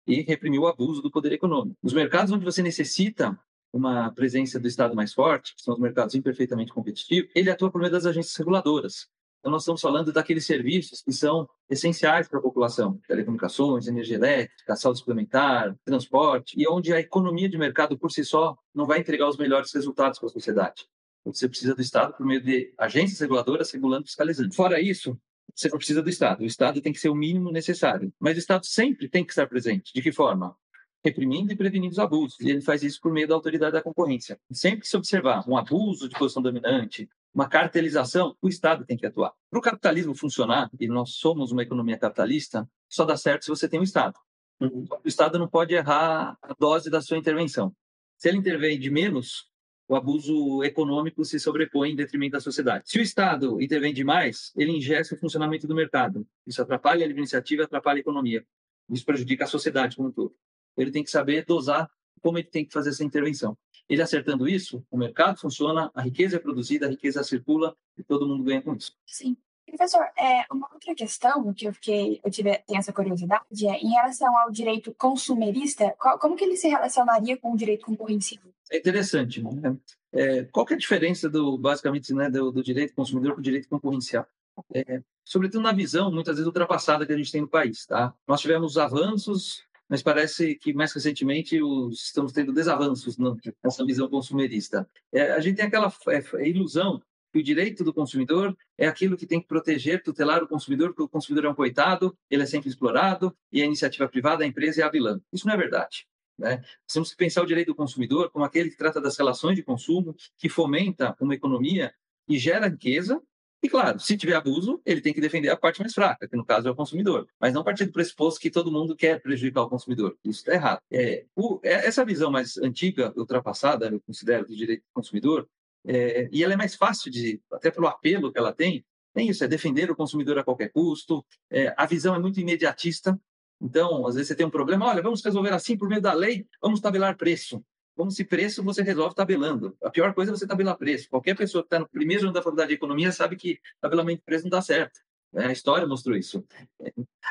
e 0.07 0.21
reprimir 0.21 0.59
o 0.59 0.67
abuso 0.67 1.01
do 1.01 1.11
poder 1.11 1.33
econômico. 1.33 1.77
Os 1.83 1.93
mercados 1.93 2.31
onde 2.31 2.43
você 2.43 2.61
necessita 2.61 3.37
uma 3.73 4.11
presença 4.11 4.59
do 4.59 4.67
Estado 4.67 4.95
mais 4.95 5.13
forte, 5.13 5.55
que 5.55 5.61
são 5.61 5.73
os 5.73 5.79
mercados 5.79 6.15
imperfeitamente 6.15 6.73
competitivos, 6.73 7.31
ele 7.35 7.49
atua 7.49 7.71
por 7.71 7.79
meio 7.79 7.91
das 7.91 8.05
agências 8.05 8.35
reguladoras. 8.35 9.07
Então, 9.39 9.51
nós 9.51 9.63
estamos 9.63 9.81
falando 9.81 10.13
daqueles 10.13 10.45
serviços 10.45 11.01
que 11.01 11.11
são 11.11 11.49
essenciais 11.67 12.27
para 12.27 12.37
a 12.37 12.41
população: 12.41 12.99
telecomunicações, 13.07 13.87
energia 13.87 14.15
elétrica, 14.15 14.75
saúde 14.75 14.99
suplementar, 14.99 15.75
transporte, 15.83 16.53
e 16.55 16.67
onde 16.67 16.93
a 16.93 16.99
economia 16.99 17.49
de 17.49 17.57
mercado 17.57 17.97
por 17.97 18.11
si 18.11 18.23
só 18.23 18.55
não 18.73 18.85
vai 18.85 18.99
entregar 18.99 19.27
os 19.27 19.37
melhores 19.37 19.73
resultados 19.73 20.19
para 20.19 20.27
a 20.27 20.31
sociedade. 20.31 20.85
Você 21.25 21.47
precisa 21.47 21.73
do 21.73 21.81
Estado 21.81 22.13
por 22.15 22.25
meio 22.25 22.41
de 22.41 22.71
agências 22.77 23.19
reguladoras 23.19 23.71
regulando 23.71 24.03
e 24.03 24.07
fiscalizando. 24.07 24.53
Fora 24.53 24.79
isso, 24.79 25.17
você 25.55 25.69
não 25.69 25.77
precisa 25.77 26.01
do 26.01 26.09
Estado. 26.09 26.41
O 26.41 26.45
Estado 26.45 26.81
tem 26.81 26.93
que 26.93 26.99
ser 26.99 27.09
o 27.09 27.15
mínimo 27.15 27.51
necessário. 27.51 28.13
Mas 28.19 28.35
o 28.35 28.39
Estado 28.39 28.65
sempre 28.65 29.09
tem 29.09 29.23
que 29.23 29.31
estar 29.31 29.47
presente. 29.47 29.91
De 29.93 30.01
que 30.01 30.11
forma? 30.11 30.55
Reprimindo 31.03 31.51
e 31.51 31.55
prevenindo 31.55 31.91
os 31.91 31.99
abusos. 31.99 32.39
E 32.39 32.49
ele 32.49 32.61
faz 32.61 32.83
isso 32.83 32.99
por 33.01 33.11
meio 33.11 33.27
da 33.27 33.35
autoridade 33.35 33.73
da 33.73 33.81
concorrência. 33.81 34.39
Sempre 34.51 34.81
que 34.81 34.87
se 34.87 34.97
observar 34.97 35.47
um 35.47 35.57
abuso 35.57 36.07
de 36.07 36.17
posição 36.17 36.41
dominante, 36.41 37.09
uma 37.33 37.47
cartelização, 37.47 38.35
o 38.41 38.47
Estado 38.47 38.85
tem 38.85 38.97
que 38.97 39.05
atuar. 39.05 39.33
Para 39.49 39.59
o 39.59 39.61
capitalismo 39.61 40.13
funcionar, 40.13 40.69
e 40.79 40.87
nós 40.87 41.11
somos 41.11 41.51
uma 41.51 41.63
economia 41.63 41.97
capitalista, 41.97 42.69
só 42.89 43.05
dá 43.05 43.15
certo 43.17 43.45
se 43.45 43.49
você 43.49 43.67
tem 43.67 43.79
um 43.79 43.83
Estado. 43.83 44.17
O 44.59 45.07
Estado 45.07 45.39
não 45.39 45.47
pode 45.47 45.73
errar 45.73 46.37
a 46.41 46.53
dose 46.59 46.89
da 46.89 47.01
sua 47.01 47.17
intervenção. 47.17 47.73
Se 48.17 48.29
ele 48.29 48.37
intervém 48.37 48.77
de 48.79 48.91
menos, 48.91 49.49
o 49.87 49.95
abuso 49.95 50.63
econômico 50.63 51.25
se 51.25 51.39
sobrepõe 51.39 51.91
em 51.91 51.95
detrimento 51.95 52.33
da 52.33 52.39
sociedade. 52.39 52.89
Se 52.89 52.99
o 52.99 53.01
Estado 53.01 53.61
intervém 53.61 53.93
demais, 53.93 54.51
ele 54.55 54.71
ingessa 54.71 55.15
o 55.15 55.17
funcionamento 55.17 55.67
do 55.67 55.73
mercado. 55.73 56.27
Isso 56.45 56.61
atrapalha 56.61 57.05
a 57.05 57.09
iniciativa, 57.09 57.63
atrapalha 57.63 57.97
a 57.97 58.01
economia. 58.01 58.45
Isso 58.89 59.05
prejudica 59.05 59.45
a 59.45 59.47
sociedade 59.47 59.95
como 59.95 60.09
um 60.09 60.11
todo. 60.11 60.35
Ele 60.77 60.91
tem 60.91 61.03
que 61.03 61.11
saber 61.11 61.45
dosar 61.45 61.89
como 62.21 62.37
ele 62.37 62.47
tem 62.47 62.65
que 62.65 62.73
fazer 62.73 62.89
essa 62.89 63.03
intervenção. 63.03 63.57
Ele 63.89 64.01
acertando 64.01 64.47
isso, 64.47 64.85
o 64.89 64.97
mercado 64.97 65.39
funciona, 65.39 65.91
a 65.93 66.01
riqueza 66.01 66.37
é 66.37 66.39
produzida, 66.39 66.85
a 66.85 66.89
riqueza 66.89 67.23
circula 67.23 67.75
e 67.97 68.03
todo 68.03 68.27
mundo 68.27 68.43
ganha 68.43 68.61
com 68.61 68.73
isso. 68.73 68.93
Sim. 69.05 69.35
Professor, 69.67 70.03
é, 70.17 70.45
uma 70.51 70.69
outra 70.73 70.93
questão 70.93 71.53
que 71.53 71.65
eu 71.65 71.73
fiquei, 71.73 72.19
eu 72.23 72.29
tive, 72.29 72.57
tenho 72.67 72.79
essa 72.79 72.91
curiosidade 72.91 73.65
é 73.65 73.77
em 73.79 73.89
relação 73.91 74.37
ao 74.39 74.51
direito 74.51 74.93
consumerista, 74.93 75.95
qual, 75.97 76.19
como 76.19 76.35
que 76.35 76.43
ele 76.43 76.57
se 76.57 76.67
relacionaria 76.67 77.37
com 77.37 77.53
o 77.53 77.57
direito 77.57 77.85
concorrencial? 77.85 78.43
É 78.69 78.77
interessante, 78.77 79.41
né? 79.41 79.77
É, 80.11 80.43
qual 80.45 80.65
é 80.69 80.73
a 80.73 80.77
diferença 80.77 81.29
do, 81.29 81.57
basicamente, 81.57 82.13
né, 82.13 82.29
do, 82.29 82.51
do 82.51 82.61
direito 82.61 82.93
consumidor 82.93 83.33
para 83.33 83.39
o 83.39 83.43
direito 83.43 83.69
concorrencial? 83.69 84.27
É, 84.73 85.01
sobretudo 85.23 85.61
na 85.61 85.71
visão, 85.71 86.11
muitas 86.11 86.35
vezes, 86.35 86.47
ultrapassada 86.47 87.05
que 87.05 87.13
a 87.13 87.17
gente 87.17 87.31
tem 87.31 87.41
no 87.41 87.47
país, 87.47 87.85
tá? 87.85 88.13
Nós 88.27 88.41
tivemos 88.41 88.77
avanços 88.77 89.63
mas 89.91 90.01
parece 90.01 90.55
que 90.55 90.73
mais 90.73 90.93
recentemente 90.93 91.61
os, 91.61 92.05
estamos 92.05 92.31
tendo 92.31 92.53
desavanços 92.53 93.17
nessa 93.61 93.85
visão 93.85 94.07
consumerista. 94.07 94.89
É, 95.11 95.33
a 95.33 95.39
gente 95.41 95.57
tem 95.57 95.65
aquela 95.65 95.93
é, 96.07 96.23
é, 96.35 96.47
ilusão 96.47 97.03
que 97.33 97.39
o 97.39 97.43
direito 97.43 97.83
do 97.83 97.93
consumidor 97.93 98.57
é 98.77 98.87
aquilo 98.87 99.17
que 99.17 99.27
tem 99.27 99.41
que 99.41 99.47
proteger, 99.47 100.01
tutelar 100.01 100.41
o 100.41 100.47
consumidor, 100.47 100.89
porque 100.91 101.03
o 101.03 101.09
consumidor 101.09 101.43
é 101.43 101.49
um 101.49 101.55
coitado, 101.55 102.17
ele 102.29 102.43
é 102.43 102.45
sempre 102.45 102.69
explorado 102.69 103.35
e 103.51 103.61
a 103.61 103.65
iniciativa 103.65 104.07
privada, 104.07 104.45
a 104.45 104.47
empresa 104.47 104.81
é 104.81 104.85
a 104.85 104.89
vilã. 104.89 105.19
Isso 105.31 105.45
não 105.45 105.55
é 105.55 105.57
verdade. 105.57 106.07
Né? 106.37 106.63
Temos 106.91 107.11
que 107.11 107.17
pensar 107.17 107.43
o 107.43 107.45
direito 107.45 107.67
do 107.67 107.75
consumidor 107.75 108.31
como 108.31 108.45
aquele 108.45 108.69
que 108.69 108.77
trata 108.77 109.01
das 109.01 109.17
relações 109.17 109.57
de 109.57 109.63
consumo, 109.63 110.15
que 110.37 110.47
fomenta 110.47 111.17
uma 111.19 111.35
economia 111.35 111.93
que 112.25 112.39
gera 112.39 112.69
riqueza 112.69 113.21
e 113.63 113.69
claro, 113.69 113.99
se 113.99 114.17
tiver 114.17 114.33
abuso, 114.33 114.81
ele 114.83 115.01
tem 115.01 115.13
que 115.13 115.21
defender 115.21 115.49
a 115.49 115.55
parte 115.55 115.79
mais 115.79 115.93
fraca, 115.93 116.27
que 116.27 116.35
no 116.35 116.43
caso 116.43 116.67
é 116.67 116.71
o 116.71 116.75
consumidor. 116.75 117.27
Mas 117.39 117.53
não 117.53 117.63
partir 117.63 117.85
do 117.85 117.91
pressuposto 117.91 118.39
que 118.39 118.49
todo 118.49 118.71
mundo 118.71 118.95
quer 118.95 119.21
prejudicar 119.21 119.61
o 119.61 119.69
consumidor. 119.69 120.17
Isso 120.23 120.39
está 120.39 120.53
errado. 120.53 120.79
É, 120.91 121.25
o, 121.35 121.59
é, 121.63 121.85
essa 121.85 122.03
visão 122.03 122.31
mais 122.31 122.57
antiga, 122.57 123.13
ultrapassada, 123.15 123.87
eu 123.87 124.01
considero, 124.01 124.47
do 124.47 124.55
direito 124.55 124.81
do 124.81 124.93
consumidor, 124.93 125.47
é, 125.85 126.27
e 126.31 126.43
ela 126.43 126.53
é 126.53 126.57
mais 126.57 126.75
fácil 126.75 127.11
de, 127.11 127.39
até 127.51 127.69
pelo 127.69 127.87
apelo 127.87 128.31
que 128.31 128.39
ela 128.39 128.51
tem, 128.51 128.83
tem 129.13 129.29
isso, 129.29 129.43
é 129.43 129.47
defender 129.47 129.91
o 129.91 129.95
consumidor 129.95 130.39
a 130.39 130.43
qualquer 130.43 130.71
custo. 130.71 131.23
É, 131.49 131.73
a 131.77 131.85
visão 131.85 132.15
é 132.15 132.19
muito 132.19 132.39
imediatista. 132.39 133.19
Então, 133.59 134.07
às 134.07 134.15
vezes 134.15 134.29
você 134.29 134.35
tem 134.35 134.45
um 134.45 134.49
problema, 134.49 134.87
olha, 134.87 135.03
vamos 135.03 135.23
resolver 135.23 135.53
assim 135.53 135.77
por 135.77 135.87
meio 135.87 136.01
da 136.01 136.13
lei, 136.13 136.47
vamos 136.59 136.79
tabelar 136.79 137.15
preço 137.15 137.63
como 138.01 138.09
se 138.09 138.25
preço 138.25 138.63
você 138.63 138.81
resolve 138.81 139.13
tabelando. 139.13 139.77
A 139.79 139.91
pior 139.91 140.11
coisa 140.15 140.31
é 140.31 140.35
você 140.35 140.47
tabelar 140.47 140.75
preço. 140.75 141.07
Qualquer 141.07 141.37
pessoa 141.37 141.61
que 141.61 141.67
está 141.67 141.77
no 141.77 141.87
primeiro 141.87 142.23
ano 142.23 142.33
da 142.33 142.41
faculdade 142.41 142.69
de 142.69 142.73
economia 142.73 143.11
sabe 143.11 143.35
que 143.35 143.59
tabelamento 143.79 144.21
de 144.21 144.25
preço 144.25 144.45
não 144.45 144.49
dá 144.49 144.59
certo. 144.59 145.01
Né? 145.31 145.45
A 145.45 145.51
história 145.51 145.85
mostrou 145.85 146.17
isso. 146.17 146.43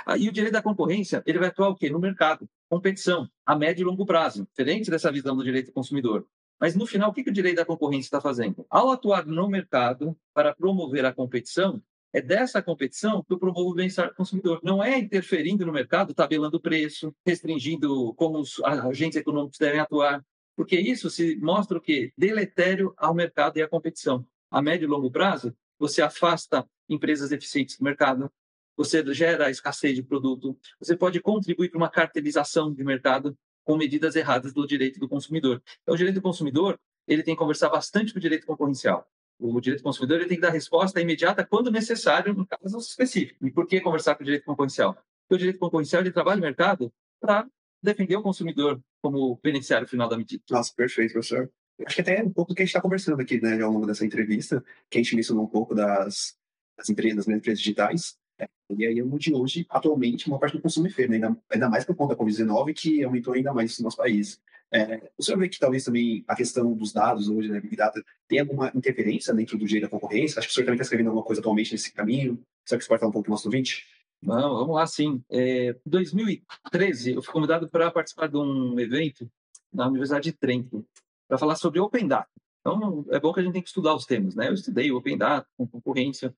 Aí 0.06 0.28
o 0.28 0.32
direito 0.32 0.52
da 0.52 0.62
concorrência, 0.62 1.24
ele 1.26 1.40
vai 1.40 1.48
atuar 1.48 1.70
o 1.70 1.74
quê? 1.74 1.90
No 1.90 1.98
mercado. 1.98 2.48
Competição, 2.68 3.28
a 3.44 3.56
médio 3.56 3.82
e 3.82 3.84
longo 3.84 4.06
prazo. 4.06 4.46
Diferente 4.48 4.92
dessa 4.92 5.10
visão 5.10 5.36
do 5.36 5.42
direito 5.42 5.66
do 5.66 5.72
consumidor. 5.72 6.24
Mas, 6.60 6.76
no 6.76 6.86
final, 6.86 7.10
o 7.10 7.12
que 7.12 7.28
o 7.28 7.32
direito 7.32 7.56
da 7.56 7.64
concorrência 7.64 8.06
está 8.06 8.20
fazendo? 8.20 8.64
Ao 8.70 8.92
atuar 8.92 9.26
no 9.26 9.48
mercado 9.48 10.16
para 10.32 10.54
promover 10.54 11.04
a 11.04 11.12
competição, 11.12 11.82
é 12.12 12.20
dessa 12.20 12.62
competição 12.62 13.22
que 13.22 13.32
eu 13.32 13.38
promovo 13.38 13.70
o 13.70 13.74
bem-estar 13.74 14.08
do 14.08 14.14
consumidor. 14.14 14.60
Não 14.62 14.82
é 14.82 14.98
interferindo 14.98 15.64
no 15.64 15.72
mercado, 15.72 16.14
tabelando 16.14 16.58
o 16.58 16.60
preço, 16.60 17.14
restringindo 17.26 18.14
como 18.14 18.38
os 18.38 18.62
agentes 18.62 19.16
econômicos 19.16 19.58
devem 19.58 19.80
atuar 19.80 20.24
porque 20.56 20.78
isso 20.78 21.10
se 21.10 21.36
mostra 21.36 21.78
o 21.78 21.80
quê? 21.80 22.12
Deletério 22.16 22.92
ao 22.96 23.14
mercado 23.14 23.58
e 23.58 23.62
à 23.62 23.68
competição. 23.68 24.26
A 24.50 24.60
médio 24.60 24.86
e 24.86 24.88
longo 24.88 25.10
prazo, 25.10 25.54
você 25.78 26.02
afasta 26.02 26.68
empresas 26.88 27.32
eficientes 27.32 27.78
do 27.78 27.84
mercado, 27.84 28.30
você 28.76 29.04
gera 29.14 29.50
escassez 29.50 29.94
de 29.94 30.02
produto, 30.02 30.58
você 30.78 30.96
pode 30.96 31.20
contribuir 31.20 31.68
para 31.68 31.78
uma 31.78 31.90
cartelização 31.90 32.72
de 32.72 32.82
mercado 32.82 33.36
com 33.64 33.76
medidas 33.76 34.16
erradas 34.16 34.52
do 34.52 34.66
direito 34.66 34.98
do 34.98 35.08
consumidor. 35.08 35.62
Então, 35.82 35.94
o 35.94 35.98
direito 35.98 36.16
do 36.16 36.22
consumidor 36.22 36.78
ele 37.06 37.22
tem 37.22 37.34
que 37.34 37.38
conversar 37.38 37.68
bastante 37.68 38.12
com 38.12 38.18
o 38.18 38.22
direito 38.22 38.46
concorrencial. 38.46 39.06
O 39.38 39.60
direito 39.60 39.80
do 39.80 39.84
consumidor 39.84 40.18
ele 40.18 40.28
tem 40.28 40.36
que 40.36 40.42
dar 40.42 40.50
resposta 40.50 41.00
imediata 41.00 41.44
quando 41.44 41.70
necessário, 41.70 42.34
no 42.34 42.46
caso 42.46 42.78
específico. 42.78 43.46
E 43.46 43.50
por 43.50 43.66
que 43.66 43.80
conversar 43.80 44.14
com 44.14 44.22
o 44.22 44.24
direito 44.24 44.44
concorrencial? 44.44 44.94
Porque 44.94 45.34
o 45.34 45.38
direito 45.38 45.58
concorrencial 45.58 46.02
ele 46.02 46.10
trabalha 46.10 46.36
no 46.36 46.42
mercado 46.42 46.92
para 47.20 47.46
defender 47.82 48.16
o 48.16 48.22
consumidor 48.22 48.80
como 49.02 49.38
beneficiário 49.42 49.88
final 49.88 50.08
da 50.08 50.16
medida. 50.16 50.42
Nossa, 50.50 50.72
perfeito, 50.74 51.12
professor. 51.12 51.50
Acho 51.86 51.94
que 51.94 52.02
até 52.02 52.20
é 52.20 52.22
um 52.22 52.30
pouco 52.30 52.52
do 52.52 52.54
que 52.54 52.62
a 52.62 52.64
gente 52.64 52.70
está 52.70 52.80
conversando 52.80 53.20
aqui, 53.20 53.40
né, 53.40 53.60
ao 53.60 53.72
longo 53.72 53.86
dessa 53.86 54.04
entrevista, 54.04 54.62
que 54.90 54.98
a 54.98 55.02
gente 55.02 55.16
mencionou 55.16 55.44
um 55.44 55.48
pouco 55.48 55.74
das, 55.74 56.36
das 56.76 56.88
empresas, 56.90 57.24
das 57.26 57.36
empresas 57.36 57.58
digitais, 57.58 58.18
é, 58.38 58.48
e 58.70 58.86
aí 58.86 58.98
é 58.98 59.02
de 59.02 59.34
hoje, 59.34 59.66
atualmente, 59.68 60.28
uma 60.28 60.38
parte 60.38 60.56
do 60.56 60.62
consumo 60.62 60.86
é 60.86 60.90
feio, 60.90 61.08
né? 61.08 61.16
ainda, 61.16 61.36
ainda 61.50 61.68
mais 61.68 61.84
por 61.84 61.94
conta 61.94 62.14
da 62.14 62.22
Covid-19, 62.22 62.74
que 62.74 63.02
aumentou 63.02 63.34
ainda 63.34 63.52
mais 63.52 63.78
no 63.78 63.84
nosso 63.84 63.96
país. 63.96 64.40
É, 64.72 65.10
o 65.18 65.22
senhor 65.22 65.38
vê 65.38 65.48
que 65.48 65.58
talvez 65.58 65.84
também 65.84 66.24
a 66.28 66.36
questão 66.36 66.72
dos 66.74 66.92
dados 66.92 67.28
hoje, 67.28 67.48
né, 67.48 67.60
Big 67.60 67.74
Data, 67.74 68.02
tem 68.28 68.38
alguma 68.38 68.70
interferência 68.74 69.34
dentro 69.34 69.58
do 69.58 69.66
direito 69.66 69.84
da 69.84 69.90
concorrência? 69.90 70.38
Acho 70.38 70.48
que 70.48 70.52
o 70.52 70.54
senhor 70.54 70.64
também 70.66 70.76
está 70.76 70.84
escrevendo 70.84 71.08
alguma 71.08 71.24
coisa 71.24 71.40
atualmente 71.40 71.72
nesse 71.72 71.92
caminho. 71.92 72.40
Será 72.64 72.78
que 72.78 72.84
você 72.84 72.88
pode 72.88 73.00
falar 73.00 73.10
um 73.10 73.12
pouco 73.12 73.26
do 73.28 73.32
nosso 73.32 73.48
ouvinte? 73.48 73.86
Não, 74.22 74.54
vamos 74.54 74.74
lá 74.74 74.86
sim. 74.86 75.22
Em 75.30 75.68
é, 75.70 75.76
2013, 75.86 77.14
eu 77.14 77.22
fui 77.22 77.32
convidado 77.32 77.68
para 77.68 77.90
participar 77.90 78.28
de 78.28 78.36
um 78.36 78.78
evento 78.78 79.30
na 79.72 79.86
Universidade 79.86 80.30
de 80.30 80.32
Trento 80.36 80.84
para 81.26 81.38
falar 81.38 81.54
sobre 81.56 81.80
Open 81.80 82.06
Data. 82.06 82.28
Então, 82.60 83.06
é 83.08 83.18
bom 83.18 83.32
que 83.32 83.40
a 83.40 83.42
gente 83.42 83.54
tem 83.54 83.62
que 83.62 83.68
estudar 83.68 83.94
os 83.94 84.04
temas, 84.04 84.34
né? 84.34 84.48
Eu 84.48 84.54
estudei 84.54 84.92
Open 84.92 85.16
Data 85.16 85.48
concorrência. 85.56 86.34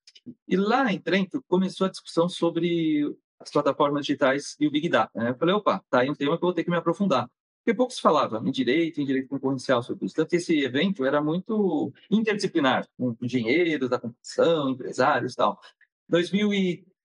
E 0.46 0.56
lá 0.56 0.92
em 0.92 0.98
Trento 0.98 1.42
começou 1.48 1.86
a 1.86 1.90
discussão 1.90 2.28
sobre 2.28 3.12
as 3.40 3.50
plataformas 3.50 4.06
digitais 4.06 4.56
e 4.60 4.66
o 4.66 4.70
Big 4.70 4.88
Data. 4.88 5.10
Né? 5.18 5.30
Eu 5.30 5.34
falei, 5.34 5.54
opa, 5.54 5.82
tá 5.90 6.00
aí 6.00 6.10
um 6.10 6.14
tema 6.14 6.38
que 6.38 6.44
eu 6.44 6.46
vou 6.46 6.54
ter 6.54 6.62
que 6.62 6.70
me 6.70 6.76
aprofundar. 6.76 7.28
Porque 7.64 7.76
pouco 7.76 7.92
se 7.92 8.00
falava 8.00 8.40
em 8.44 8.50
direito, 8.50 9.00
em 9.00 9.04
direito 9.04 9.28
concorrencial 9.28 9.82
sobre 9.82 10.06
isso. 10.06 10.14
Tanto 10.14 10.30
que 10.30 10.36
esse 10.36 10.60
evento 10.60 11.04
era 11.04 11.20
muito 11.20 11.92
interdisciplinar, 12.10 12.88
com 12.96 13.16
engenheiros 13.20 13.88
da 13.88 13.98
computação, 13.98 14.70
empresários 14.70 15.32
e 15.32 15.36
tal. 15.36 15.60
2000 16.08 16.52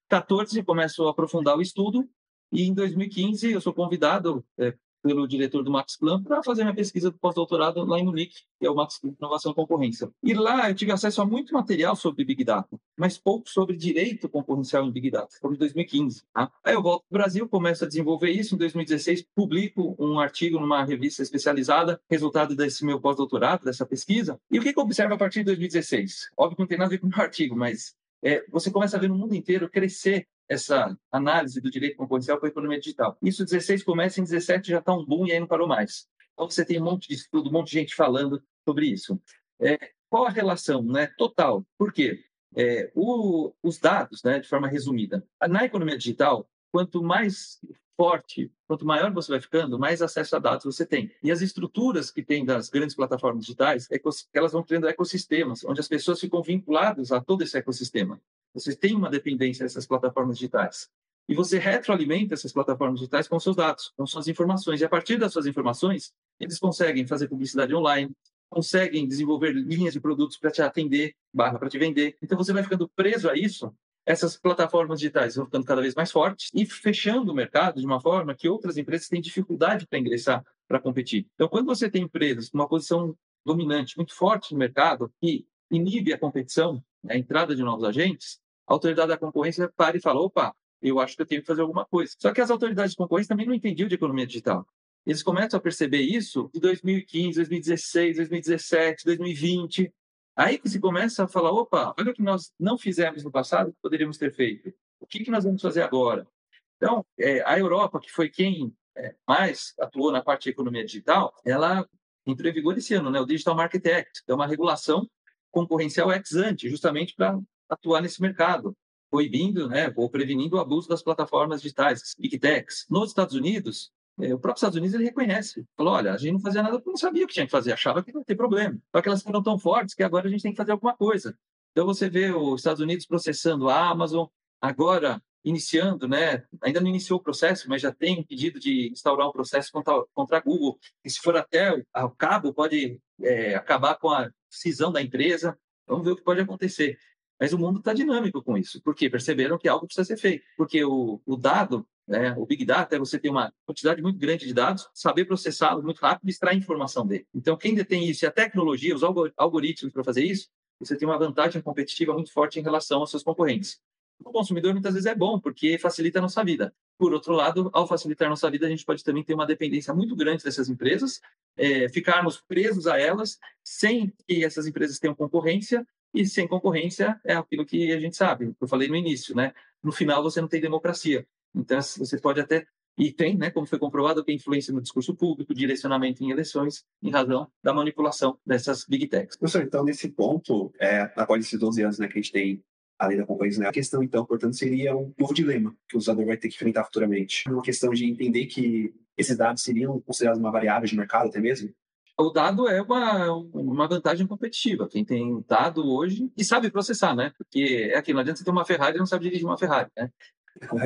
2014 0.08 0.62
começo 0.62 1.06
a 1.06 1.10
aprofundar 1.10 1.56
o 1.56 1.62
estudo 1.62 2.08
e 2.50 2.66
em 2.66 2.72
2015 2.72 3.52
eu 3.52 3.60
sou 3.60 3.74
convidado 3.74 4.42
é, 4.58 4.74
pelo 5.02 5.28
diretor 5.28 5.62
do 5.62 5.70
Max 5.70 5.98
Planck 5.98 6.24
para 6.24 6.42
fazer 6.42 6.62
minha 6.62 6.74
pesquisa 6.74 7.10
do 7.10 7.18
pós-doutorado 7.18 7.84
lá 7.84 8.00
em 8.00 8.04
Munique, 8.04 8.38
que 8.58 8.66
é 8.66 8.70
o 8.70 8.74
Max 8.74 8.98
Planck 8.98 9.16
Inovação 9.20 9.52
e 9.52 9.54
Concorrência. 9.54 10.10
E 10.22 10.32
lá 10.32 10.70
eu 10.70 10.74
tive 10.74 10.90
acesso 10.92 11.20
a 11.20 11.26
muito 11.26 11.52
material 11.52 11.94
sobre 11.94 12.24
Big 12.24 12.42
Data, 12.42 12.80
mas 12.96 13.18
pouco 13.18 13.50
sobre 13.50 13.76
direito 13.76 14.30
concorrencial 14.30 14.86
em 14.86 14.90
Big 14.90 15.10
Data, 15.10 15.36
como 15.42 15.54
em 15.54 15.58
2015. 15.58 16.22
Tá? 16.32 16.50
Aí 16.64 16.74
eu 16.74 16.82
volto 16.82 17.04
para 17.08 17.16
o 17.16 17.18
Brasil, 17.18 17.48
começo 17.48 17.84
a 17.84 17.88
desenvolver 17.88 18.30
isso. 18.30 18.54
Em 18.54 18.58
2016, 18.58 19.26
publico 19.34 19.94
um 19.98 20.18
artigo 20.18 20.58
numa 20.58 20.82
revista 20.84 21.22
especializada, 21.22 22.00
resultado 22.10 22.56
desse 22.56 22.84
meu 22.84 22.98
pós-doutorado, 22.98 23.64
dessa 23.64 23.84
pesquisa. 23.84 24.40
E 24.50 24.58
o 24.58 24.62
que, 24.62 24.72
que 24.72 24.78
eu 24.78 24.84
observo 24.84 25.14
a 25.14 25.18
partir 25.18 25.40
de 25.40 25.46
2016? 25.46 26.30
Óbvio 26.36 26.56
que 26.56 26.62
não 26.62 26.66
tem 26.66 26.78
nada 26.78 26.88
a 26.88 26.90
ver 26.90 26.98
com 26.98 27.06
o 27.06 27.10
meu 27.10 27.20
artigo, 27.20 27.54
mas 27.54 27.94
é, 28.22 28.44
você 28.48 28.70
começa 28.70 28.96
a 28.96 29.00
ver 29.00 29.08
no 29.08 29.16
mundo 29.16 29.34
inteiro 29.34 29.68
crescer 29.68 30.26
essa 30.48 30.96
análise 31.12 31.60
do 31.60 31.70
direito 31.70 31.96
concorrencial 31.96 32.38
para 32.38 32.48
a 32.48 32.50
economia 32.50 32.80
digital. 32.80 33.16
Isso 33.22 33.44
16 33.44 33.82
começa, 33.82 34.20
em 34.20 34.24
17 34.24 34.70
já 34.70 34.78
está 34.78 34.94
um 34.94 35.04
boom 35.04 35.26
e 35.26 35.32
aí 35.32 35.40
não 35.40 35.46
parou 35.46 35.68
mais. 35.68 36.08
Então 36.32 36.48
você 36.48 36.64
tem 36.64 36.80
um 36.80 36.84
monte 36.84 37.08
de 37.08 37.14
estudo, 37.14 37.48
um 37.48 37.52
monte 37.52 37.68
de 37.68 37.78
gente 37.80 37.94
falando 37.94 38.42
sobre 38.64 38.86
isso. 38.86 39.20
É, 39.60 39.78
qual 40.08 40.24
a 40.26 40.30
relação 40.30 40.82
né, 40.82 41.08
total? 41.18 41.66
Por 41.76 41.92
quê? 41.92 42.24
É, 42.56 42.90
o, 42.94 43.52
os 43.62 43.78
dados, 43.78 44.22
né, 44.22 44.38
de 44.38 44.48
forma 44.48 44.68
resumida, 44.68 45.26
na 45.48 45.64
economia 45.64 45.98
digital, 45.98 46.48
quanto 46.72 47.02
mais 47.02 47.60
forte, 47.98 48.48
quanto 48.68 48.86
maior 48.86 49.12
você 49.12 49.32
vai 49.32 49.40
ficando, 49.40 49.76
mais 49.76 50.00
acesso 50.00 50.36
a 50.36 50.38
dados 50.38 50.64
você 50.64 50.86
tem. 50.86 51.10
E 51.20 51.32
as 51.32 51.42
estruturas 51.42 52.12
que 52.12 52.22
tem 52.22 52.44
das 52.44 52.70
grandes 52.70 52.94
plataformas 52.94 53.44
digitais, 53.44 53.88
elas 54.32 54.52
vão 54.52 54.62
criando 54.62 54.88
ecossistemas, 54.88 55.64
onde 55.64 55.80
as 55.80 55.88
pessoas 55.88 56.20
ficam 56.20 56.40
vinculadas 56.40 57.10
a 57.10 57.20
todo 57.20 57.42
esse 57.42 57.58
ecossistema. 57.58 58.20
Você 58.54 58.76
tem 58.76 58.94
uma 58.94 59.10
dependência 59.10 59.64
dessas 59.64 59.84
plataformas 59.84 60.38
digitais. 60.38 60.88
E 61.28 61.34
você 61.34 61.58
retroalimenta 61.58 62.34
essas 62.34 62.52
plataformas 62.52 63.00
digitais 63.00 63.26
com 63.26 63.38
seus 63.40 63.56
dados, 63.56 63.92
com 63.96 64.06
suas 64.06 64.28
informações. 64.28 64.80
E 64.80 64.84
a 64.84 64.88
partir 64.88 65.18
das 65.18 65.32
suas 65.32 65.46
informações, 65.46 66.12
eles 66.38 66.56
conseguem 66.60 67.04
fazer 67.04 67.26
publicidade 67.26 67.74
online, 67.74 68.12
conseguem 68.48 69.08
desenvolver 69.08 69.50
linhas 69.50 69.92
de 69.92 70.00
produtos 70.00 70.38
para 70.38 70.52
te 70.52 70.62
atender, 70.62 71.16
barra 71.34 71.58
para 71.58 71.68
te 71.68 71.78
vender. 71.78 72.16
Então 72.22 72.38
você 72.38 72.52
vai 72.52 72.62
ficando 72.62 72.88
preso 72.88 73.28
a 73.28 73.36
isso. 73.36 73.74
Essas 74.08 74.38
plataformas 74.38 75.00
digitais 75.00 75.36
vão 75.36 75.44
ficando 75.44 75.66
cada 75.66 75.82
vez 75.82 75.94
mais 75.94 76.10
fortes 76.10 76.50
e 76.54 76.64
fechando 76.64 77.30
o 77.30 77.34
mercado 77.34 77.78
de 77.78 77.84
uma 77.84 78.00
forma 78.00 78.34
que 78.34 78.48
outras 78.48 78.78
empresas 78.78 79.06
têm 79.06 79.20
dificuldade 79.20 79.86
para 79.86 79.98
ingressar, 79.98 80.42
para 80.66 80.80
competir. 80.80 81.26
Então, 81.34 81.46
quando 81.46 81.66
você 81.66 81.90
tem 81.90 82.04
empresas 82.04 82.48
com 82.48 82.56
uma 82.56 82.66
posição 82.66 83.14
dominante 83.44 83.98
muito 83.98 84.14
forte 84.14 84.54
no 84.54 84.58
mercado, 84.58 85.12
que 85.20 85.46
inibe 85.70 86.10
a 86.14 86.18
competição, 86.18 86.82
a 87.06 87.18
entrada 87.18 87.54
de 87.54 87.62
novos 87.62 87.84
agentes, 87.84 88.40
a 88.66 88.72
autoridade 88.72 89.08
da 89.08 89.18
concorrência 89.18 89.70
para 89.76 89.98
e 89.98 90.00
fala: 90.00 90.22
opa, 90.22 90.56
eu 90.80 90.98
acho 91.00 91.14
que 91.14 91.20
eu 91.20 91.26
tenho 91.26 91.42
que 91.42 91.46
fazer 91.46 91.60
alguma 91.60 91.84
coisa. 91.84 92.14
Só 92.18 92.32
que 92.32 92.40
as 92.40 92.50
autoridades 92.50 92.92
de 92.92 92.96
concorrência 92.96 93.28
também 93.28 93.46
não 93.46 93.52
entendiam 93.52 93.90
de 93.90 93.94
economia 93.94 94.26
digital. 94.26 94.66
Eles 95.04 95.22
começam 95.22 95.58
a 95.58 95.60
perceber 95.60 96.00
isso 96.00 96.50
em 96.54 96.60
2015, 96.60 97.36
2016, 97.36 98.16
2017, 98.16 99.04
2020. 99.04 99.92
Aí 100.38 100.56
que 100.56 100.68
se 100.68 100.78
começa 100.78 101.24
a 101.24 101.28
falar: 101.28 101.50
opa, 101.50 101.92
olha 101.98 102.12
o 102.12 102.14
que 102.14 102.22
nós 102.22 102.52
não 102.60 102.78
fizemos 102.78 103.24
no 103.24 103.30
passado 103.30 103.72
que 103.72 103.78
poderíamos 103.82 104.16
ter 104.16 104.32
feito. 104.32 104.72
O 105.00 105.06
que, 105.06 105.24
que 105.24 105.32
nós 105.32 105.42
vamos 105.42 105.60
fazer 105.60 105.82
agora? 105.82 106.28
Então, 106.76 107.04
é, 107.18 107.42
a 107.44 107.58
Europa, 107.58 107.98
que 107.98 108.08
foi 108.08 108.28
quem 108.28 108.72
é, 108.96 109.16
mais 109.26 109.74
atuou 109.80 110.12
na 110.12 110.22
parte 110.22 110.44
de 110.44 110.50
economia 110.50 110.84
digital, 110.84 111.34
ela 111.44 111.84
entrou 112.24 112.48
em 112.48 112.54
vigor 112.54 112.78
esse 112.78 112.94
ano, 112.94 113.10
né? 113.10 113.20
o 113.20 113.26
Digital 113.26 113.56
Market 113.56 113.84
Act, 113.84 114.24
que 114.24 114.30
é 114.30 114.34
uma 114.34 114.46
regulação 114.46 115.10
concorrencial 115.50 116.12
ex 116.12 116.32
ante, 116.34 116.68
justamente 116.68 117.16
para 117.16 117.36
atuar 117.68 118.00
nesse 118.00 118.22
mercado, 118.22 118.76
proibindo 119.10 119.68
né, 119.68 119.92
ou 119.96 120.08
prevenindo 120.08 120.56
o 120.56 120.60
abuso 120.60 120.88
das 120.88 121.02
plataformas 121.02 121.62
digitais, 121.62 122.14
big 122.16 122.38
techs. 122.38 122.86
Nos 122.88 123.08
Estados 123.08 123.34
Unidos, 123.34 123.90
eh, 124.20 124.34
o 124.34 124.38
próprio 124.38 124.58
Estados 124.58 124.76
Unidos 124.76 124.94
ele 124.94 125.04
reconhece, 125.04 125.64
falou, 125.76 125.94
olha, 125.94 126.12
a 126.12 126.16
gente 126.16 126.32
não 126.32 126.40
fazia 126.40 126.62
nada 126.62 126.76
porque 126.76 126.90
não 126.90 126.96
sabia 126.96 127.24
o 127.24 127.28
que 127.28 127.34
tinha 127.34 127.46
que 127.46 127.52
fazer, 127.52 127.72
achava 127.72 128.02
que 128.02 128.12
não 128.12 128.24
ter 128.24 128.36
problema. 128.36 128.78
Só 128.94 129.02
que 129.02 129.08
elas 129.08 129.22
foram 129.22 129.42
tão 129.42 129.58
fortes 129.58 129.94
que 129.94 130.02
agora 130.02 130.26
a 130.26 130.30
gente 130.30 130.42
tem 130.42 130.52
que 130.52 130.56
fazer 130.56 130.72
alguma 130.72 130.96
coisa. 130.96 131.36
Então 131.72 131.86
você 131.86 132.08
vê 132.08 132.30
os 132.30 132.60
Estados 132.60 132.80
Unidos 132.80 133.06
processando 133.06 133.68
a 133.68 133.88
Amazon, 133.88 134.26
agora 134.60 135.22
iniciando, 135.44 136.08
né? 136.08 136.44
Ainda 136.62 136.80
não 136.80 136.88
iniciou 136.88 137.18
o 137.18 137.22
processo, 137.22 137.68
mas 137.68 137.80
já 137.80 137.92
tem 137.92 138.18
um 138.18 138.24
pedido 138.24 138.58
de 138.58 138.90
instaurar 138.90 139.28
um 139.28 139.32
processo 139.32 139.70
contra, 139.72 140.04
contra 140.12 140.38
a 140.38 140.40
Google. 140.40 140.78
E 141.04 141.10
se 141.10 141.20
for 141.20 141.36
até 141.36 141.82
ao 141.92 142.10
cabo, 142.10 142.52
pode 142.52 143.00
é, 143.20 143.54
acabar 143.54 143.94
com 143.96 144.10
a 144.10 144.30
cisão 144.50 144.92
da 144.92 145.00
empresa. 145.00 145.58
Vamos 145.86 146.04
ver 146.04 146.12
o 146.12 146.16
que 146.16 146.24
pode 146.24 146.40
acontecer. 146.40 146.98
Mas 147.40 147.52
o 147.52 147.58
mundo 147.58 147.78
está 147.78 147.92
dinâmico 147.92 148.42
com 148.42 148.58
isso, 148.58 148.82
porque 148.82 149.08
perceberam 149.08 149.58
que 149.58 149.68
algo 149.68 149.86
precisa 149.86 150.04
ser 150.04 150.16
feito. 150.16 150.44
Porque 150.56 150.84
o, 150.84 151.20
o 151.24 151.36
dado, 151.36 151.86
né, 152.08 152.34
o 152.36 152.46
Big 152.46 152.64
Data, 152.64 152.96
é 152.96 152.98
você 152.98 153.18
ter 153.18 153.28
uma 153.28 153.52
quantidade 153.66 154.00
muito 154.00 154.18
grande 154.18 154.46
de 154.46 154.54
dados, 154.54 154.88
saber 154.94 155.26
processá-los 155.26 155.84
muito 155.84 155.98
rápido 156.00 156.26
e 156.26 156.30
extrair 156.30 156.56
informação 156.56 157.06
dele. 157.06 157.26
Então, 157.34 157.56
quem 157.56 157.74
detém 157.74 158.08
isso 158.08 158.24
e 158.24 158.26
a 158.26 158.30
tecnologia, 158.30 158.94
os 158.94 159.02
algoritmos 159.36 159.92
para 159.92 160.02
fazer 160.02 160.24
isso, 160.24 160.48
você 160.80 160.96
tem 160.96 161.06
uma 161.06 161.18
vantagem 161.18 161.60
competitiva 161.60 162.14
muito 162.14 162.32
forte 162.32 162.58
em 162.58 162.62
relação 162.62 163.00
aos 163.00 163.10
seus 163.10 163.22
concorrentes. 163.22 163.80
O 164.24 164.32
consumidor 164.32 164.72
muitas 164.72 164.94
vezes 164.94 165.06
é 165.06 165.14
bom, 165.14 165.38
porque 165.38 165.78
facilita 165.78 166.18
a 166.18 166.22
nossa 166.22 166.42
vida. 166.42 166.74
Por 166.96 167.12
outro 167.12 167.32
lado, 167.32 167.70
ao 167.72 167.86
facilitar 167.86 168.26
a 168.26 168.30
nossa 168.30 168.50
vida, 168.50 168.66
a 168.66 168.70
gente 168.70 168.84
pode 168.84 169.04
também 169.04 169.22
ter 169.22 169.34
uma 169.34 169.46
dependência 169.46 169.94
muito 169.94 170.16
grande 170.16 170.42
dessas 170.42 170.68
empresas, 170.68 171.20
é, 171.56 171.88
ficarmos 171.88 172.40
presos 172.40 172.86
a 172.86 172.98
elas, 172.98 173.38
sem 173.62 174.12
que 174.26 174.44
essas 174.44 174.66
empresas 174.66 174.98
tenham 174.98 175.14
concorrência, 175.14 175.86
e 176.12 176.26
sem 176.26 176.48
concorrência 176.48 177.20
é 177.24 177.34
aquilo 177.34 177.64
que 177.64 177.92
a 177.92 178.00
gente 178.00 178.16
sabe, 178.16 178.54
eu 178.60 178.66
falei 178.66 178.88
no 178.88 178.96
início, 178.96 179.36
né? 179.36 179.52
No 179.82 179.92
final 179.92 180.22
você 180.22 180.40
não 180.40 180.48
tem 180.48 180.60
democracia. 180.60 181.26
Então 181.54 181.80
você 181.80 182.18
pode 182.18 182.40
até 182.40 182.66
e 182.98 183.12
tem, 183.12 183.36
né, 183.36 183.48
como 183.48 183.64
foi 183.64 183.78
comprovado, 183.78 184.24
que 184.24 184.32
influência 184.32 184.74
no 184.74 184.82
discurso 184.82 185.14
público, 185.14 185.54
direcionamento 185.54 186.24
em 186.24 186.30
eleições, 186.30 186.84
em 187.00 187.10
razão 187.10 187.48
da 187.62 187.72
manipulação 187.72 188.36
dessas 188.44 188.84
big 188.84 189.06
techs. 189.06 189.36
Professor, 189.36 189.62
então, 189.62 189.84
nesse 189.84 190.08
ponto, 190.08 190.72
é, 190.80 191.02
após 191.14 191.46
esses 191.46 191.60
12 191.60 191.80
anos 191.80 191.98
né, 192.00 192.08
que 192.08 192.18
a 192.18 192.20
gente 192.20 192.32
tem 192.32 192.64
a 192.98 193.06
lei 193.06 193.16
da 193.16 193.24
concorrência, 193.24 193.60
né, 193.60 193.68
a 193.68 193.72
questão, 193.72 194.02
então, 194.02 194.24
portanto, 194.24 194.56
seria 194.56 194.96
um 194.96 195.14
novo 195.16 195.32
dilema 195.32 195.72
que 195.88 195.94
o 195.94 195.98
usador 195.98 196.26
vai 196.26 196.36
ter 196.36 196.48
que 196.48 196.56
enfrentar 196.56 196.82
futuramente. 196.82 197.44
Uma 197.48 197.62
questão 197.62 197.90
de 197.90 198.04
entender 198.04 198.46
que 198.46 198.92
esses 199.16 199.36
dados 199.36 199.62
seriam 199.62 200.00
considerados 200.00 200.40
uma 200.40 200.50
variável 200.50 200.88
de 200.88 200.96
mercado 200.96 201.28
até 201.28 201.40
mesmo? 201.40 201.72
o 202.20 202.30
dado 202.30 202.68
é 202.68 202.82
uma, 202.82 203.32
uma 203.32 203.86
vantagem 203.86 204.26
competitiva. 204.26 204.88
Quem 204.88 205.04
tem 205.04 205.44
dado 205.46 205.88
hoje 205.88 206.32
e 206.36 206.44
sabe 206.44 206.68
processar, 206.68 207.14
né? 207.14 207.32
Porque 207.38 207.90
é 207.92 207.96
aquilo, 207.96 208.16
não 208.16 208.22
adianta 208.22 208.38
você 208.38 208.44
ter 208.44 208.50
uma 208.50 208.64
Ferrari 208.64 208.96
e 208.96 208.98
não 208.98 209.06
sabe 209.06 209.22
dirigir 209.22 209.46
uma 209.46 209.56
Ferrari, 209.56 209.88
né? 209.96 210.10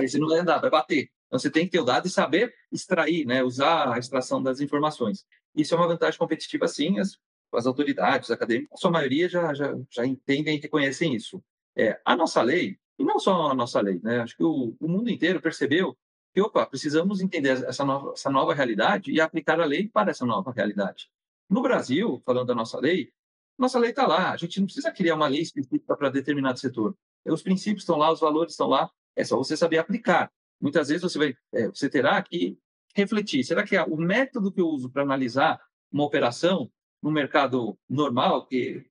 Você 0.00 0.18
não 0.18 0.28
vai 0.28 0.38
andar, 0.38 0.58
vai 0.58 0.70
bater. 0.70 1.10
Então 1.26 1.38
você 1.38 1.50
tem 1.50 1.64
que 1.64 1.72
ter 1.72 1.80
o 1.80 1.84
dado 1.84 2.06
e 2.06 2.10
saber 2.10 2.54
extrair, 2.70 3.26
né? 3.26 3.42
Usar 3.42 3.92
a 3.92 3.98
extração 3.98 4.42
das 4.42 4.60
informações. 4.60 5.24
Isso 5.54 5.74
é 5.74 5.76
uma 5.76 5.88
vantagem 5.88 6.18
competitiva, 6.18 6.68
sim. 6.68 6.98
As, 6.98 7.18
as 7.54 7.66
autoridades 7.66 8.30
acadêmicas, 8.30 8.72
a 8.72 8.80
sua 8.80 8.90
maioria 8.90 9.28
já, 9.28 9.52
já, 9.54 9.74
já 9.90 10.06
entendem 10.06 10.56
e 10.56 10.60
reconhecem 10.60 11.14
isso. 11.14 11.42
É, 11.76 12.00
a 12.04 12.16
nossa 12.16 12.42
lei, 12.42 12.78
e 12.98 13.04
não 13.04 13.18
só 13.18 13.50
a 13.50 13.54
nossa 13.54 13.80
lei, 13.80 14.00
né? 14.02 14.20
Acho 14.20 14.36
que 14.36 14.44
o, 14.44 14.76
o 14.78 14.88
mundo 14.88 15.10
inteiro 15.10 15.40
percebeu 15.40 15.96
que, 16.34 16.40
opa, 16.40 16.64
precisamos 16.66 17.20
entender 17.20 17.64
essa 17.64 17.84
nova, 17.84 18.12
essa 18.12 18.30
nova 18.30 18.54
realidade 18.54 19.10
e 19.10 19.20
aplicar 19.20 19.60
a 19.60 19.64
lei 19.64 19.88
para 19.88 20.10
essa 20.10 20.24
nova 20.24 20.50
realidade. 20.50 21.10
No 21.48 21.60
Brasil, 21.62 22.22
falando 22.24 22.46
da 22.46 22.54
nossa 22.54 22.78
lei, 22.80 23.12
nossa 23.58 23.78
lei 23.78 23.90
está 23.90 24.06
lá. 24.06 24.32
A 24.32 24.36
gente 24.36 24.58
não 24.58 24.66
precisa 24.66 24.90
criar 24.90 25.14
uma 25.14 25.28
lei 25.28 25.42
específica 25.42 25.96
para 25.96 26.10
determinado 26.10 26.58
setor. 26.58 26.96
Os 27.24 27.42
princípios 27.42 27.82
estão 27.82 27.96
lá, 27.96 28.10
os 28.10 28.20
valores 28.20 28.52
estão 28.52 28.66
lá. 28.66 28.90
É 29.16 29.24
só 29.24 29.36
você 29.36 29.56
saber 29.56 29.78
aplicar. 29.78 30.30
Muitas 30.60 30.88
vezes 30.88 31.02
você 31.02 31.18
vai, 31.18 31.34
é, 31.52 31.68
você 31.68 31.88
terá 31.88 32.22
que 32.22 32.58
refletir. 32.94 33.44
Será 33.44 33.64
que 33.64 33.78
o 33.78 33.96
método 33.96 34.52
que 34.52 34.60
eu 34.60 34.68
uso 34.68 34.90
para 34.90 35.02
analisar 35.02 35.60
uma 35.90 36.04
operação 36.04 36.70
no 37.02 37.10
mercado 37.10 37.76
normal, 37.88 38.46
que 38.46 38.86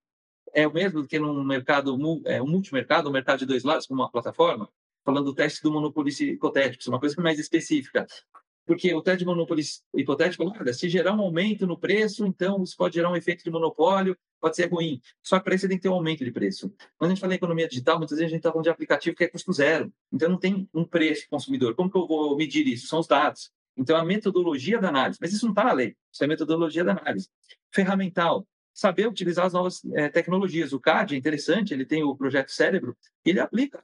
é 0.53 0.67
o 0.67 0.73
mesmo 0.73 1.07
que 1.07 1.17
num 1.17 1.43
mercado, 1.43 1.97
é, 2.25 2.41
um 2.41 2.47
multimercado, 2.47 3.09
um 3.09 3.11
mercado 3.11 3.39
de 3.39 3.45
dois 3.45 3.63
lados, 3.63 3.87
como 3.87 4.01
uma 4.01 4.11
plataforma? 4.11 4.69
Falando 5.03 5.25
do 5.25 5.35
teste 5.35 5.63
do 5.63 5.71
monopólio 5.71 6.11
hipotético, 6.11 6.83
é 6.85 6.89
uma 6.89 6.99
coisa 6.99 7.19
mais 7.21 7.39
específica. 7.39 8.05
Porque 8.65 8.93
o 8.93 9.01
teste 9.01 9.19
de 9.19 9.25
monopólio 9.25 9.63
hipotético, 9.95 10.43
se 10.73 10.89
gerar 10.89 11.13
um 11.13 11.21
aumento 11.21 11.65
no 11.65 11.79
preço, 11.79 12.25
então 12.25 12.61
isso 12.63 12.75
pode 12.77 12.95
gerar 12.95 13.09
um 13.09 13.15
efeito 13.15 13.43
de 13.43 13.49
monopólio, 13.49 14.15
pode 14.41 14.55
ser 14.55 14.69
ruim. 14.69 14.99
Só 15.21 15.37
que 15.37 15.45
para 15.45 15.55
isso 15.55 15.67
tem 15.67 15.77
que 15.77 15.83
ter 15.83 15.89
um 15.89 15.93
aumento 15.93 16.25
de 16.25 16.31
preço. 16.31 16.73
Quando 16.97 17.11
a 17.11 17.13
gente 17.13 17.21
fala 17.21 17.33
em 17.33 17.37
economia 17.37 17.67
digital, 17.67 17.97
muitas 17.97 18.17
vezes 18.17 18.29
a 18.29 18.29
gente 18.31 18.39
está 18.39 18.51
falando 18.51 18.63
de 18.63 18.69
aplicativo 18.69 19.15
que 19.15 19.23
é 19.23 19.27
custo 19.27 19.53
zero. 19.53 19.93
Então 20.11 20.27
não 20.29 20.37
tem 20.37 20.67
um 20.73 20.83
preço 20.83 21.29
consumidor. 21.29 21.75
Como 21.75 21.89
que 21.89 21.97
eu 21.97 22.07
vou 22.07 22.35
medir 22.35 22.67
isso? 22.67 22.87
São 22.87 22.99
os 22.99 23.07
dados. 23.07 23.51
Então 23.77 23.95
a 23.95 24.03
metodologia 24.03 24.79
da 24.79 24.89
análise. 24.89 25.19
Mas 25.21 25.31
isso 25.31 25.45
não 25.45 25.51
está 25.51 25.63
na 25.63 25.73
lei. 25.73 25.95
Isso 26.11 26.23
é 26.23 26.27
metodologia 26.27 26.83
da 26.83 26.93
análise. 26.93 27.29
Ferramental. 27.71 28.45
Saber 28.73 29.07
utilizar 29.07 29.45
as 29.45 29.53
novas 29.53 29.85
é, 29.93 30.09
tecnologias. 30.09 30.73
O 30.73 30.79
CAD 30.79 31.13
é 31.13 31.17
interessante, 31.17 31.73
ele 31.73 31.85
tem 31.85 32.03
o 32.03 32.15
projeto 32.15 32.49
Cérebro, 32.49 32.97
ele 33.23 33.39
aplica 33.39 33.83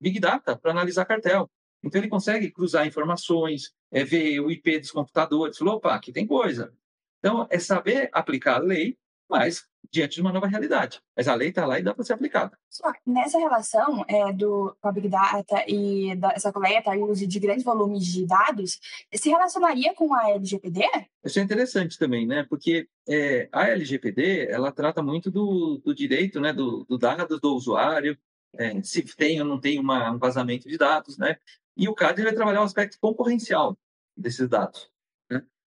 Big 0.00 0.18
Data 0.18 0.56
para 0.56 0.70
analisar 0.70 1.04
cartel. 1.04 1.50
Então, 1.82 2.00
ele 2.00 2.08
consegue 2.08 2.50
cruzar 2.50 2.86
informações, 2.86 3.72
é, 3.90 4.04
ver 4.04 4.40
o 4.40 4.50
IP 4.50 4.78
dos 4.78 4.90
computadores. 4.90 5.58
Falou, 5.58 5.76
opa, 5.76 5.94
aqui 5.94 6.12
tem 6.12 6.26
coisa. 6.26 6.72
Então, 7.18 7.46
é 7.50 7.58
saber 7.58 8.08
aplicar 8.12 8.56
a 8.56 8.58
lei 8.58 8.98
mas 9.30 9.64
diante 9.92 10.16
de 10.16 10.20
uma 10.20 10.32
nova 10.32 10.46
realidade. 10.46 11.00
Mas 11.16 11.26
a 11.26 11.34
lei 11.34 11.48
está 11.48 11.66
lá 11.66 11.78
e 11.78 11.82
dá 11.82 11.94
para 11.94 12.04
ser 12.04 12.12
aplicada. 12.12 12.56
Só 12.68 12.92
nessa 13.06 13.38
relação 13.38 14.04
é, 14.08 14.32
do 14.32 14.76
com 14.80 14.88
a 14.88 14.92
Big 14.92 15.08
Data 15.08 15.64
e 15.66 16.14
da, 16.16 16.32
essa 16.32 16.52
coleta 16.52 16.94
e 16.94 16.98
uso 16.98 17.26
de 17.26 17.40
grandes 17.40 17.64
volumes 17.64 18.04
de 18.04 18.26
dados, 18.26 18.78
se 19.12 19.30
relacionaria 19.30 19.94
com 19.94 20.14
a 20.14 20.30
LGPD? 20.30 20.82
Isso 21.24 21.38
é 21.38 21.42
interessante 21.42 21.98
também, 21.98 22.26
né? 22.26 22.46
Porque 22.48 22.88
é, 23.08 23.48
a 23.52 23.68
LGPD 23.68 24.48
ela 24.50 24.70
trata 24.70 25.02
muito 25.02 25.30
do, 25.30 25.80
do 25.84 25.94
direito, 25.94 26.40
né, 26.40 26.52
do, 26.52 26.84
do 26.84 26.98
dados 26.98 27.40
do 27.40 27.54
usuário, 27.54 28.16
é, 28.54 28.80
se 28.82 29.02
tem 29.16 29.40
ou 29.40 29.46
não 29.46 29.60
tem 29.60 29.78
uma, 29.78 30.10
um 30.10 30.18
vazamento 30.18 30.68
de 30.68 30.76
dados, 30.76 31.16
né? 31.16 31.36
E 31.76 31.88
o 31.88 31.94
CAD 31.94 32.22
vai 32.22 32.32
trabalhar 32.32 32.60
o 32.60 32.64
aspecto 32.64 32.98
concorrencial 33.00 33.76
desses 34.16 34.48
dados. 34.48 34.90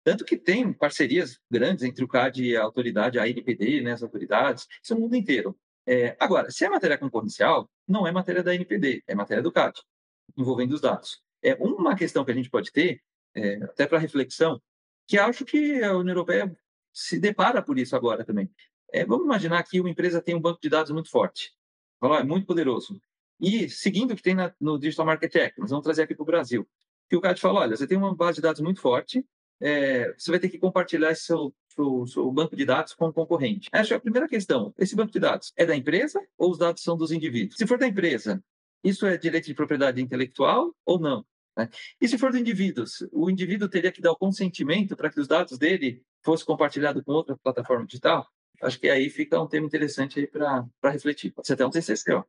Tanto 0.05 0.25
que 0.25 0.37
tem 0.37 0.73
parcerias 0.73 1.39
grandes 1.51 1.85
entre 1.85 2.05
o 2.05 2.09
CAD 2.09 2.45
e 2.45 2.57
a 2.57 2.63
autoridade, 2.63 3.19
a 3.19 3.29
NPD, 3.29 3.83
né, 3.83 3.93
as 3.93 4.03
autoridades, 4.03 4.67
isso 4.83 4.95
no 4.95 5.03
mundo 5.03 5.15
inteiro. 5.15 5.57
É, 5.87 6.17
agora, 6.19 6.51
se 6.51 6.65
é 6.65 6.69
matéria 6.69 6.99
concorrencial, 6.99 7.71
não 7.87 8.07
é 8.07 8.13
matéria 8.13 8.43
da 8.43 8.55
NPD, 8.55 9.03
é 9.07 9.15
matéria 9.15 9.43
do 9.43 9.53
CAD, 9.53 9.81
envolvendo 10.37 10.73
os 10.73 10.81
dados. 10.81 11.23
É 11.43 11.55
uma 11.55 11.97
questão 11.97 12.25
que 12.25 12.31
a 12.31 12.35
gente 12.35 12.51
pode 12.51 12.73
ter, 12.73 13.01
é, 13.35 13.57
até 13.65 13.87
para 13.87 13.99
reflexão, 13.99 14.61
que 15.07 15.19
acho 15.19 15.45
que 15.45 15.83
a 15.83 15.97
União 15.97 16.15
Europeia 16.15 16.57
se 16.93 17.19
depara 17.19 17.63
por 17.63 17.79
isso 17.79 17.97
agora 17.97 18.25
também. 18.25 18.51
É, 18.93 19.05
vamos 19.05 19.25
imaginar 19.25 19.63
que 19.65 19.81
uma 19.81 19.91
empresa 19.91 20.21
tem 20.21 20.35
um 20.35 20.41
banco 20.41 20.61
de 20.61 20.69
dados 20.69 20.91
muito 20.93 21.11
forte, 21.11 21.53
é 22.03 22.25
muito 22.25 22.47
poderoso. 22.47 23.01
E 23.41 23.69
seguindo 23.69 24.13
o 24.13 24.17
que 24.17 24.23
tem 24.23 24.35
na, 24.35 24.55
no 24.61 24.79
Digital 24.79 25.07
Market 25.07 25.35
Act, 25.35 25.59
nós 25.59 25.71
vamos 25.71 25.83
trazer 25.83 26.03
aqui 26.03 26.15
para 26.15 26.23
o 26.23 26.27
Brasil, 26.27 26.69
que 27.09 27.17
o 27.17 27.21
CAD 27.21 27.41
fala, 27.41 27.61
olha, 27.61 27.77
você 27.77 27.87
tem 27.87 27.99
uma 27.99 28.15
base 28.15 28.37
de 28.37 28.43
dados 28.43 28.61
muito 28.61 28.81
forte, 28.81 29.25
é, 29.63 30.13
você 30.19 30.31
vai 30.33 30.41
ter 30.41 30.49
que 30.49 30.59
compartilhar 30.59 31.15
seu, 31.15 31.55
seu, 31.69 32.07
seu, 32.07 32.33
banco 32.33 32.57
de 32.57 32.65
dados 32.65 32.95
com 32.95 33.07
o 33.07 33.13
concorrente. 33.13 33.69
Essa 33.73 33.95
é 33.95 33.97
a 33.97 34.01
primeira 34.01 34.27
questão. 34.27 34.75
Esse 34.77 34.97
banco 34.97 35.13
de 35.13 35.21
dados 35.21 35.53
é 35.57 35.65
da 35.65 35.77
empresa 35.77 36.21
ou 36.37 36.51
os 36.51 36.59
dados 36.59 36.83
são 36.83 36.97
dos 36.97 37.13
indivíduos? 37.13 37.57
Se 37.57 37.67
for 37.67 37.79
da 37.79 37.87
empresa, 37.87 38.43
isso 38.83 39.07
é 39.07 39.17
direito 39.17 39.47
de 39.47 39.55
propriedade 39.55 40.03
intelectual 40.03 40.75
ou 40.85 40.99
não? 40.99 41.25
Né? 41.57 41.69
E 42.01 42.09
se 42.09 42.19
for 42.19 42.33
do 42.33 42.39
indivíduo, 42.39 42.85
o 43.13 43.31
indivíduo 43.31 43.69
teria 43.69 43.93
que 43.93 44.03
dar 44.03 44.11
o 44.11 44.17
consentimento 44.17 44.97
para 44.97 45.09
que 45.09 45.21
os 45.21 45.29
dados 45.29 45.57
dele 45.57 46.03
fossem 46.25 46.45
compartilhados 46.45 47.03
com 47.05 47.13
outra 47.13 47.37
plataforma 47.37 47.87
digital? 47.87 48.27
Acho 48.61 48.81
que 48.81 48.89
aí 48.89 49.09
fica 49.09 49.41
um 49.41 49.47
tema 49.47 49.67
interessante 49.67 50.27
para 50.27 50.67
refletir. 50.85 51.33
Pode 51.33 51.47
ser 51.47 51.55
até 51.55 51.65
um 51.65 51.71
TCC, 51.71 52.13
ó. 52.13 52.25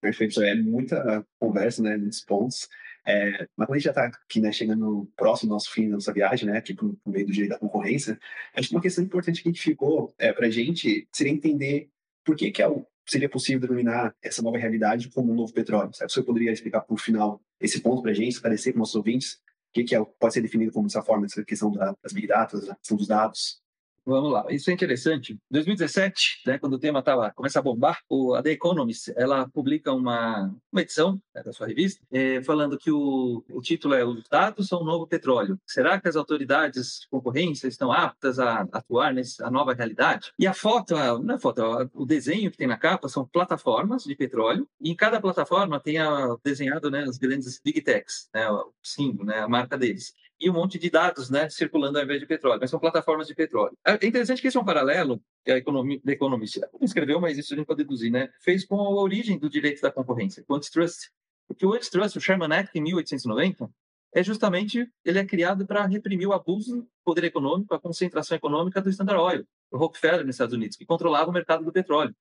Perfeito, 0.00 0.42
é 0.42 0.54
muita 0.56 1.24
conversa, 1.38 1.80
né, 1.80 1.96
nesses 1.96 2.24
pontos. 2.24 2.68
É, 3.04 3.48
mas 3.56 3.66
quando 3.66 3.72
a 3.72 3.78
gente 3.78 3.84
já 3.84 3.90
está 3.90 4.06
aqui, 4.06 4.40
né, 4.40 4.52
chegando 4.52 5.10
próximo 5.16 5.52
nosso 5.52 5.70
fim 5.70 5.88
da 5.88 5.94
nossa 5.94 6.12
viagem, 6.12 6.48
né, 6.48 6.58
aqui 6.58 6.72
por, 6.74 6.96
meio 7.06 7.26
do 7.26 7.32
direito 7.32 7.50
da 7.52 7.58
concorrência, 7.58 8.18
acho 8.54 8.68
que 8.68 8.74
uma 8.74 8.80
questão 8.80 9.02
importante 9.02 9.42
que 9.42 9.52
ficou 9.54 10.14
é, 10.18 10.32
para 10.32 10.46
a 10.46 10.50
gente 10.50 11.08
seria 11.12 11.32
entender 11.32 11.88
por 12.24 12.36
que, 12.36 12.50
que 12.50 12.62
é 12.62 12.68
o, 12.68 12.86
seria 13.06 13.28
possível 13.28 13.60
denominar 13.60 14.14
essa 14.22 14.42
nova 14.42 14.58
realidade 14.58 15.08
como 15.10 15.32
um 15.32 15.36
novo 15.36 15.52
petróleo. 15.52 15.92
Certo? 15.92 16.12
Você 16.12 16.22
poderia 16.22 16.52
explicar 16.52 16.82
por 16.82 16.98
final 16.98 17.40
esse 17.60 17.80
ponto 17.80 18.02
para 18.02 18.12
a 18.12 18.14
gente, 18.14 18.32
esclarecer 18.32 18.72
para 18.72 18.78
os 18.78 18.80
nossos 18.80 18.94
ouvintes 18.94 19.34
o 19.34 19.72
que, 19.72 19.84
que 19.84 19.96
é, 19.96 20.04
pode 20.20 20.34
ser 20.34 20.42
definido 20.42 20.70
como 20.70 20.86
essa 20.86 21.02
forma, 21.02 21.24
essa 21.24 21.42
questão 21.44 21.72
das 21.72 22.12
big 22.12 22.26
data, 22.26 22.58
questão 22.76 22.96
dos 22.96 23.06
dados? 23.06 23.61
Vamos 24.04 24.32
lá, 24.32 24.44
isso 24.50 24.68
é 24.68 24.72
interessante. 24.72 25.34
Em 25.34 25.38
2017, 25.52 26.42
né, 26.44 26.58
quando 26.58 26.74
o 26.74 26.78
tema 26.78 27.02
tava, 27.02 27.30
começa 27.30 27.60
a 27.60 27.62
bombar, 27.62 28.00
o, 28.08 28.34
a 28.34 28.42
The 28.42 28.50
Economist 28.50 29.12
ela 29.16 29.48
publica 29.48 29.92
uma, 29.92 30.52
uma 30.72 30.82
edição 30.82 31.22
né, 31.32 31.40
da 31.42 31.52
sua 31.52 31.68
revista 31.68 32.04
é, 32.10 32.42
falando 32.42 32.76
que 32.76 32.90
o, 32.90 33.44
o 33.48 33.62
título 33.62 33.94
é 33.94 34.04
Os 34.04 34.24
dados 34.28 34.66
são 34.66 34.80
o 34.80 34.84
novo 34.84 35.06
petróleo. 35.06 35.56
Será 35.64 36.00
que 36.00 36.08
as 36.08 36.16
autoridades 36.16 37.02
de 37.02 37.08
concorrência 37.08 37.68
estão 37.68 37.92
aptas 37.92 38.40
a 38.40 38.66
atuar 38.72 39.14
nessa 39.14 39.48
nova 39.48 39.72
realidade? 39.72 40.32
E 40.36 40.48
a 40.48 40.52
foto, 40.52 40.96
a, 40.96 41.16
não 41.20 41.36
é 41.36 41.38
foto, 41.38 41.62
a, 41.62 41.88
o 41.94 42.04
desenho 42.04 42.50
que 42.50 42.56
tem 42.56 42.66
na 42.66 42.76
capa 42.76 43.08
são 43.08 43.24
plataformas 43.24 44.02
de 44.02 44.16
petróleo 44.16 44.68
e 44.80 44.90
em 44.90 44.96
cada 44.96 45.20
plataforma 45.20 45.78
tem 45.78 45.98
a, 45.98 46.36
desenhado 46.44 46.90
né, 46.90 47.04
as 47.04 47.18
grandes 47.18 47.60
big 47.64 47.80
techs, 47.80 48.28
né, 48.34 48.50
o 48.50 48.72
símbolo, 48.82 49.26
né, 49.26 49.38
a 49.38 49.48
marca 49.48 49.78
deles 49.78 50.12
e 50.42 50.50
um 50.50 50.52
monte 50.52 50.76
de 50.76 50.90
dados 50.90 51.30
né, 51.30 51.48
circulando 51.48 51.98
ao 51.98 52.04
invés 52.04 52.18
de 52.18 52.26
petróleo, 52.26 52.58
mas 52.60 52.68
são 52.68 52.80
plataformas 52.80 53.28
de 53.28 53.34
petróleo. 53.34 53.76
É 53.86 53.94
interessante 54.04 54.42
que 54.42 54.48
esse 54.48 54.56
é 54.56 54.60
um 54.60 54.64
paralelo 54.64 55.22
que 55.44 55.52
a 55.52 55.56
economia, 55.56 56.00
The 56.04 56.12
Economist 56.12 56.60
não 56.60 56.80
escreveu, 56.82 57.20
mas 57.20 57.38
isso 57.38 57.54
a 57.54 57.56
gente 57.56 57.66
pode 57.66 57.84
deduzir, 57.84 58.10
né? 58.10 58.28
fez 58.40 58.64
com 58.64 58.80
a 58.80 58.90
origem 58.90 59.38
do 59.38 59.48
direito 59.48 59.80
da 59.80 59.92
concorrência, 59.92 60.42
com 60.44 60.54
o 60.54 60.56
antitrust. 60.56 61.10
Porque 61.46 61.64
o 61.64 61.72
antitrust, 61.72 62.16
o 62.16 62.20
Sherman 62.20 62.52
Act, 62.52 62.76
em 62.76 62.82
1890, 62.82 63.70
é 64.14 64.22
justamente, 64.22 64.90
ele 65.04 65.18
é 65.18 65.24
criado 65.24 65.64
para 65.64 65.86
reprimir 65.86 66.26
o 66.26 66.32
abuso 66.32 66.82
do 66.82 66.88
poder 67.04 67.24
econômico, 67.24 67.72
a 67.74 67.80
concentração 67.80 68.36
econômica 68.36 68.82
do 68.82 68.90
Standard 68.90 69.20
Oil, 69.20 69.46
o 69.70 69.78
Rockefeller 69.78 70.26
nos 70.26 70.34
Estados 70.34 70.54
Unidos, 70.54 70.76
que 70.76 70.84
controlava 70.84 71.30
o 71.30 71.32
mercado 71.32 71.64
do 71.64 71.72
petróleo. 71.72 72.14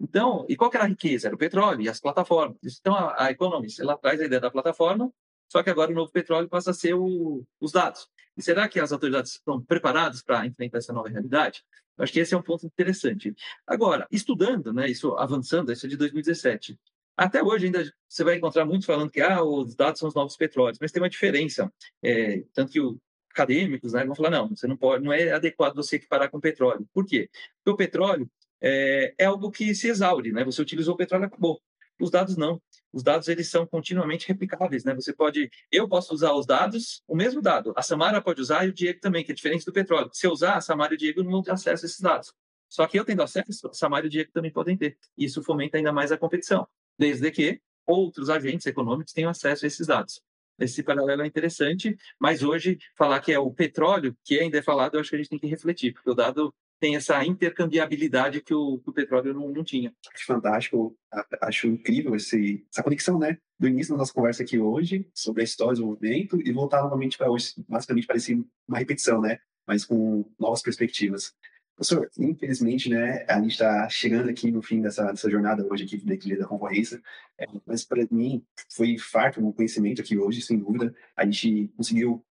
Então, 0.00 0.44
e 0.48 0.56
qual 0.56 0.70
era 0.74 0.84
a 0.84 0.88
riqueza? 0.88 1.28
Era 1.28 1.36
o 1.36 1.38
petróleo 1.38 1.82
e 1.82 1.88
as 1.88 2.00
plataformas. 2.00 2.58
Então, 2.80 2.94
a, 2.94 3.26
a 3.26 3.30
Economist, 3.30 3.80
ela 3.80 3.96
traz 3.96 4.20
a 4.20 4.24
ideia 4.24 4.40
da 4.40 4.50
plataforma 4.50 5.12
só 5.52 5.62
que 5.62 5.68
agora 5.68 5.90
o 5.90 5.94
novo 5.94 6.10
petróleo 6.10 6.48
passa 6.48 6.70
a 6.70 6.74
ser 6.74 6.94
o, 6.94 7.44
os 7.60 7.72
dados. 7.72 8.08
E 8.34 8.42
será 8.42 8.66
que 8.66 8.80
as 8.80 8.90
autoridades 8.90 9.32
estão 9.32 9.62
preparadas 9.62 10.22
para 10.22 10.46
enfrentar 10.46 10.78
essa 10.78 10.94
nova 10.94 11.10
realidade? 11.10 11.62
Eu 11.98 12.04
acho 12.04 12.12
que 12.14 12.20
esse 12.20 12.32
é 12.32 12.38
um 12.38 12.42
ponto 12.42 12.64
interessante. 12.64 13.34
Agora, 13.66 14.06
estudando, 14.10 14.72
né, 14.72 14.88
isso 14.88 15.14
avançando, 15.18 15.70
isso 15.70 15.84
é 15.84 15.90
de 15.90 15.98
2017. 15.98 16.80
Até 17.14 17.42
hoje 17.42 17.66
ainda 17.66 17.92
você 18.08 18.24
vai 18.24 18.36
encontrar 18.36 18.64
muitos 18.64 18.86
falando 18.86 19.10
que 19.10 19.20
ah, 19.20 19.42
os 19.42 19.74
dados 19.74 20.00
são 20.00 20.08
os 20.08 20.14
novos 20.14 20.38
petróleos, 20.38 20.78
mas 20.80 20.90
tem 20.90 21.02
uma 21.02 21.10
diferença. 21.10 21.70
É, 22.02 22.42
tanto 22.54 22.72
que 22.72 22.80
os 22.80 22.96
acadêmicos 23.30 23.92
né, 23.92 24.06
vão 24.06 24.14
falar, 24.14 24.30
não, 24.30 24.48
você 24.48 24.66
não 24.66 24.76
pode, 24.78 25.04
não 25.04 25.12
é 25.12 25.32
adequado 25.32 25.74
você 25.74 25.96
equiparar 25.96 26.30
com 26.30 26.40
petróleo. 26.40 26.88
Por 26.94 27.04
quê? 27.04 27.28
Porque 27.62 27.74
o 27.74 27.76
petróleo 27.76 28.26
é, 28.58 29.12
é 29.18 29.26
algo 29.26 29.50
que 29.50 29.74
se 29.74 29.88
exaure, 29.88 30.32
né? 30.32 30.44
Você 30.46 30.62
utilizou 30.62 30.94
o 30.94 30.96
petróleo, 30.96 31.26
acabou. 31.26 31.60
Os 32.02 32.10
dados 32.10 32.36
não 32.36 32.60
os 32.92 33.02
dados 33.02 33.26
eles 33.28 33.48
são 33.48 33.66
continuamente 33.66 34.28
replicáveis, 34.28 34.84
né? 34.84 34.94
Você 34.94 35.12
pode, 35.12 35.50
eu 35.70 35.88
posso 35.88 36.12
usar 36.12 36.32
os 36.34 36.44
dados, 36.44 37.02
o 37.08 37.16
mesmo 37.16 37.40
dado, 37.40 37.72
a 37.74 37.82
Samara 37.82 38.20
pode 38.20 38.40
usar 38.40 38.66
e 38.66 38.68
o 38.68 38.72
Diego 38.72 39.00
também, 39.00 39.24
que 39.24 39.32
é 39.32 39.34
diferente 39.34 39.64
do 39.64 39.72
petróleo. 39.72 40.10
Se 40.12 40.26
eu 40.26 40.30
usar, 40.30 40.56
a 40.56 40.60
Samara 40.60 40.92
e 40.92 40.96
o 40.96 40.98
Diego 40.98 41.22
não 41.22 41.30
vão 41.30 41.42
ter 41.42 41.52
acesso 41.52 41.84
a 41.84 41.86
esses 41.86 42.00
dados. 42.00 42.34
Só 42.68 42.86
que 42.86 42.98
eu 42.98 43.04
tendo 43.04 43.22
acesso, 43.22 43.68
a 43.68 43.72
Samara 43.72 44.04
e 44.04 44.08
o 44.08 44.10
Diego 44.10 44.30
também 44.30 44.52
podem 44.52 44.76
ter. 44.76 44.98
Isso 45.16 45.42
fomenta 45.42 45.78
ainda 45.78 45.92
mais 45.92 46.12
a 46.12 46.18
competição, 46.18 46.66
desde 46.98 47.30
que 47.30 47.60
outros 47.86 48.28
agentes 48.28 48.66
econômicos 48.66 49.12
tenham 49.12 49.30
acesso 49.30 49.64
a 49.64 49.68
esses 49.68 49.86
dados. 49.86 50.20
Esse 50.58 50.82
paralelo 50.82 51.22
é 51.22 51.26
interessante, 51.26 51.96
mas 52.20 52.42
hoje 52.42 52.78
falar 52.94 53.20
que 53.20 53.32
é 53.32 53.38
o 53.38 53.50
petróleo, 53.50 54.14
que 54.22 54.38
ainda 54.38 54.58
é 54.58 54.62
falado, 54.62 54.94
eu 54.94 55.00
acho 55.00 55.10
que 55.10 55.16
a 55.16 55.18
gente 55.18 55.30
tem 55.30 55.38
que 55.38 55.46
refletir, 55.46 55.92
porque 55.94 56.10
o 56.10 56.14
dado 56.14 56.54
tem 56.82 56.96
essa 56.96 57.24
intercambiabilidade 57.24 58.40
que 58.40 58.52
o, 58.52 58.78
que 58.78 58.90
o 58.90 58.92
petróleo 58.92 59.32
não, 59.32 59.48
não, 59.50 59.62
tinha. 59.62 59.94
Fantástico, 60.26 60.98
acho 61.40 61.68
incrível 61.68 62.16
esse, 62.16 62.66
essa 62.68 62.82
conexão, 62.82 63.20
né? 63.20 63.38
Do 63.56 63.68
início 63.68 63.94
da 63.94 63.98
nossa 63.98 64.12
conversa 64.12 64.42
aqui 64.42 64.58
hoje, 64.58 65.08
sobre 65.14 65.42
a 65.42 65.44
história 65.44 65.76
do 65.76 65.86
movimento, 65.86 66.42
e 66.44 66.50
voltar 66.50 66.82
novamente 66.82 67.16
para 67.16 67.30
hoje, 67.30 67.54
basicamente 67.68 68.08
parecia 68.08 68.36
uma 68.66 68.78
repetição, 68.78 69.20
né? 69.20 69.38
Mas 69.64 69.84
com 69.84 70.28
novas 70.40 70.60
perspectivas. 70.60 71.32
Professor, 71.76 72.10
infelizmente, 72.18 72.88
né, 72.88 73.24
a 73.28 73.40
gente 73.40 73.52
está 73.52 73.88
chegando 73.88 74.28
aqui 74.28 74.50
no 74.50 74.60
fim 74.60 74.82
dessa, 74.82 75.04
dessa 75.04 75.30
jornada 75.30 75.64
hoje 75.70 75.84
aqui 75.84 75.96
da 75.98 76.14
Equilíbrio 76.14 76.42
da 76.42 76.48
Concorrência, 76.48 77.00
é, 77.38 77.46
mas 77.64 77.84
para 77.84 78.04
mim 78.10 78.44
foi 78.74 78.98
farto 78.98 79.40
o 79.40 79.52
conhecimento 79.52 80.02
aqui 80.02 80.18
hoje, 80.18 80.42
sem 80.42 80.58
dúvida. 80.58 80.92
A 81.16 81.24
gente 81.24 81.72
conseguiu 81.76 82.24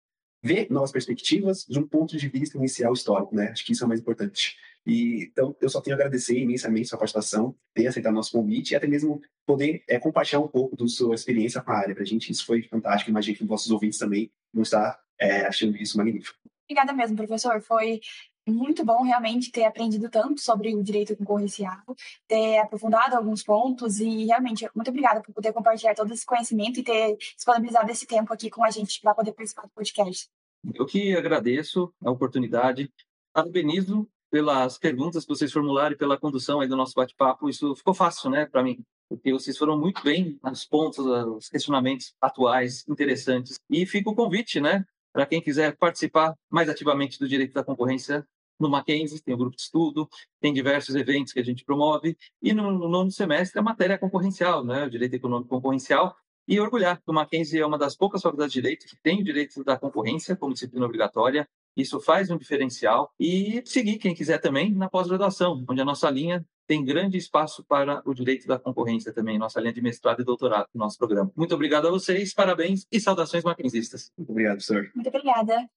ver 0.44 0.70
novas 0.72 0.92
perspectivas 0.92 1.66
de 1.68 1.80
um 1.80 1.88
ponto 1.88 2.18
de 2.18 2.28
vista 2.28 2.58
inicial 2.58 2.94
histórico, 2.94 3.36
né? 3.36 3.50
Acho 3.52 3.66
que 3.66 3.74
isso 3.74 3.84
é 3.84 3.86
o 3.86 3.88
mais 3.88 4.00
importante. 4.00 4.58
E, 4.86 5.30
então, 5.32 5.56
eu 5.62 5.70
só 5.70 5.80
tenho 5.80 5.96
a 5.96 6.00
agradecer 6.00 6.40
imensamente 6.40 6.90
sua 6.90 6.98
participação, 6.98 7.56
ter 7.74 7.86
aceitado 7.88 8.14
nosso 8.14 8.32
convite 8.32 8.72
e 8.72 8.76
até 8.76 8.88
mesmo 8.88 9.22
poder 9.46 9.84
é, 9.88 10.00
compartilhar 10.00 10.40
um 10.40 10.48
pouco 10.48 10.76
da 10.76 10.88
sua 10.88 11.14
experiência 11.14 11.62
com 11.62 11.72
a 11.72 11.78
área. 11.78 11.94
Para 11.94 12.04
a 12.04 12.08
gente, 12.08 12.32
isso 12.32 12.46
foi 12.46 12.64
fantástico. 12.64 13.12
Imagino 13.12 13.38
que 13.38 13.46
vossos 13.46 13.70
ouvintes 13.70 14.00
também 14.00 14.32
vão 14.52 14.64
estar 14.64 15.00
é, 15.20 15.42
achando 15.46 15.78
isso 15.78 15.98
magnífico. 15.98 16.36
Obrigada 16.66 16.94
mesmo, 16.94 17.16
professor. 17.16 17.62
Foi 17.62 18.02
muito 18.48 18.84
bom 18.84 19.04
realmente 19.04 19.52
ter 19.52 19.66
aprendido 19.66 20.10
tanto 20.10 20.42
sobre 20.42 20.76
o 20.76 20.84
direito 20.84 21.16
concorrencial, 21.16 21.82
ter 22.28 22.60
aprofundado 22.60 23.16
alguns 23.16 23.44
pontos 23.44 24.00
e 24.00 24.26
realmente 24.26 24.68
muito 24.76 24.90
obrigada 24.90 25.22
por 25.22 25.34
poder 25.34 25.54
compartilhar 25.54 25.96
todo 25.96 26.14
esse 26.14 26.26
conhecimento 26.26 26.80
e 26.80 26.84
ter 26.84 27.18
disponibilizado 27.18 27.92
esse 27.92 28.06
tempo 28.06 28.34
aqui 28.34 28.50
com 28.50 28.64
a 28.64 28.72
gente 28.72 29.00
para 29.00 29.14
poder 29.14 29.34
participar 29.34 29.64
do 29.64 29.70
podcast. 29.70 30.28
Eu 30.74 30.86
que 30.86 31.16
agradeço 31.16 31.94
a 32.04 32.12
oportunidade, 32.12 32.92
parabenizo 33.34 34.08
pelas 34.30 34.78
perguntas 34.78 35.26
que 35.26 35.30
vocês 35.30 35.52
formularam 35.52 35.94
e 35.94 35.98
pela 35.98 36.18
condução 36.18 36.62
aí 36.62 36.68
do 36.68 36.78
nosso 36.78 36.94
bate-papo. 36.96 37.50
Isso 37.50 37.76
ficou 37.76 37.94
fácil, 37.94 38.30
né, 38.30 38.46
para 38.46 38.64
mim, 38.64 38.84
porque 39.10 39.34
vocês 39.34 39.58
foram 39.58 39.78
muito 39.78 40.02
bem 40.04 40.40
nos 40.42 40.66
pontos, 40.66 41.06
os 41.06 41.50
questionamentos 41.50 42.14
atuais, 42.22 42.88
interessantes. 42.88 43.60
E 43.70 43.86
fica 43.86 44.10
o 44.10 44.16
convite, 44.16 44.62
né, 44.62 44.86
para 45.14 45.26
quem 45.26 45.42
quiser 45.42 45.76
participar 45.78 46.36
mais 46.50 46.70
ativamente 46.70 47.20
do 47.20 47.28
direito 47.28 47.54
da 47.54 47.64
concorrência 47.64 48.26
no 48.60 48.70
Mackenzie, 48.70 49.22
tem 49.22 49.34
o 49.34 49.38
grupo 49.38 49.56
de 49.56 49.64
estudo, 49.64 50.08
tem 50.40 50.54
diversos 50.54 50.96
eventos 50.96 51.34
que 51.34 51.40
a 51.40 51.44
gente 51.44 51.66
promove, 51.66 52.16
e 52.42 52.54
no, 52.54 52.72
no 52.72 52.88
nono 52.88 53.12
semestre 53.12 53.60
a 53.60 53.64
matéria 53.64 53.98
concorrencial, 53.98 54.64
né, 54.64 54.86
o 54.86 54.90
direito 54.90 55.16
econômico 55.16 55.50
concorrencial, 55.50 56.16
e 56.48 56.60
orgulhar 56.60 56.98
que 56.98 57.10
o 57.10 57.14
Mackenzie 57.14 57.60
é 57.60 57.66
uma 57.66 57.78
das 57.78 57.96
poucas 57.96 58.22
faculdades 58.22 58.54
de 58.54 58.62
direito 58.62 58.86
que 58.86 58.96
tem 59.02 59.22
o 59.22 59.24
direito 59.24 59.64
da 59.64 59.78
concorrência 59.78 60.36
como 60.36 60.54
disciplina 60.54 60.86
obrigatória, 60.86 61.48
Isso 61.76 62.00
faz 62.00 62.30
um 62.30 62.38
diferencial. 62.38 63.14
E 63.20 63.62
seguir, 63.66 63.98
quem 63.98 64.14
quiser 64.14 64.40
também, 64.40 64.74
na 64.74 64.90
pós-graduação, 64.90 65.64
onde 65.70 65.82
a 65.82 65.86
nossa 65.86 66.10
linha 66.10 66.46
tem 66.72 66.86
grande 66.86 67.18
espaço 67.18 67.66
para 67.66 68.02
o 68.06 68.14
direito 68.14 68.48
da 68.48 68.58
concorrência 68.58 69.12
também, 69.12 69.38
nossa 69.38 69.60
linha 69.60 69.74
de 69.74 69.82
mestrado 69.82 70.22
e 70.22 70.24
doutorado 70.24 70.68
no 70.74 70.80
nosso 70.80 70.98
programa. 70.98 71.30
Muito 71.36 71.54
obrigado 71.54 71.86
a 71.86 71.92
vocês, 71.92 72.34
parabéns 72.34 72.88
e 72.90 72.98
saudações 72.98 73.44
maquinzistas. 73.44 74.10
Muito 74.18 74.30
obrigado, 74.30 74.62
senhor. 74.62 74.90
Muito 74.96 75.10
obrigada. 75.10 75.70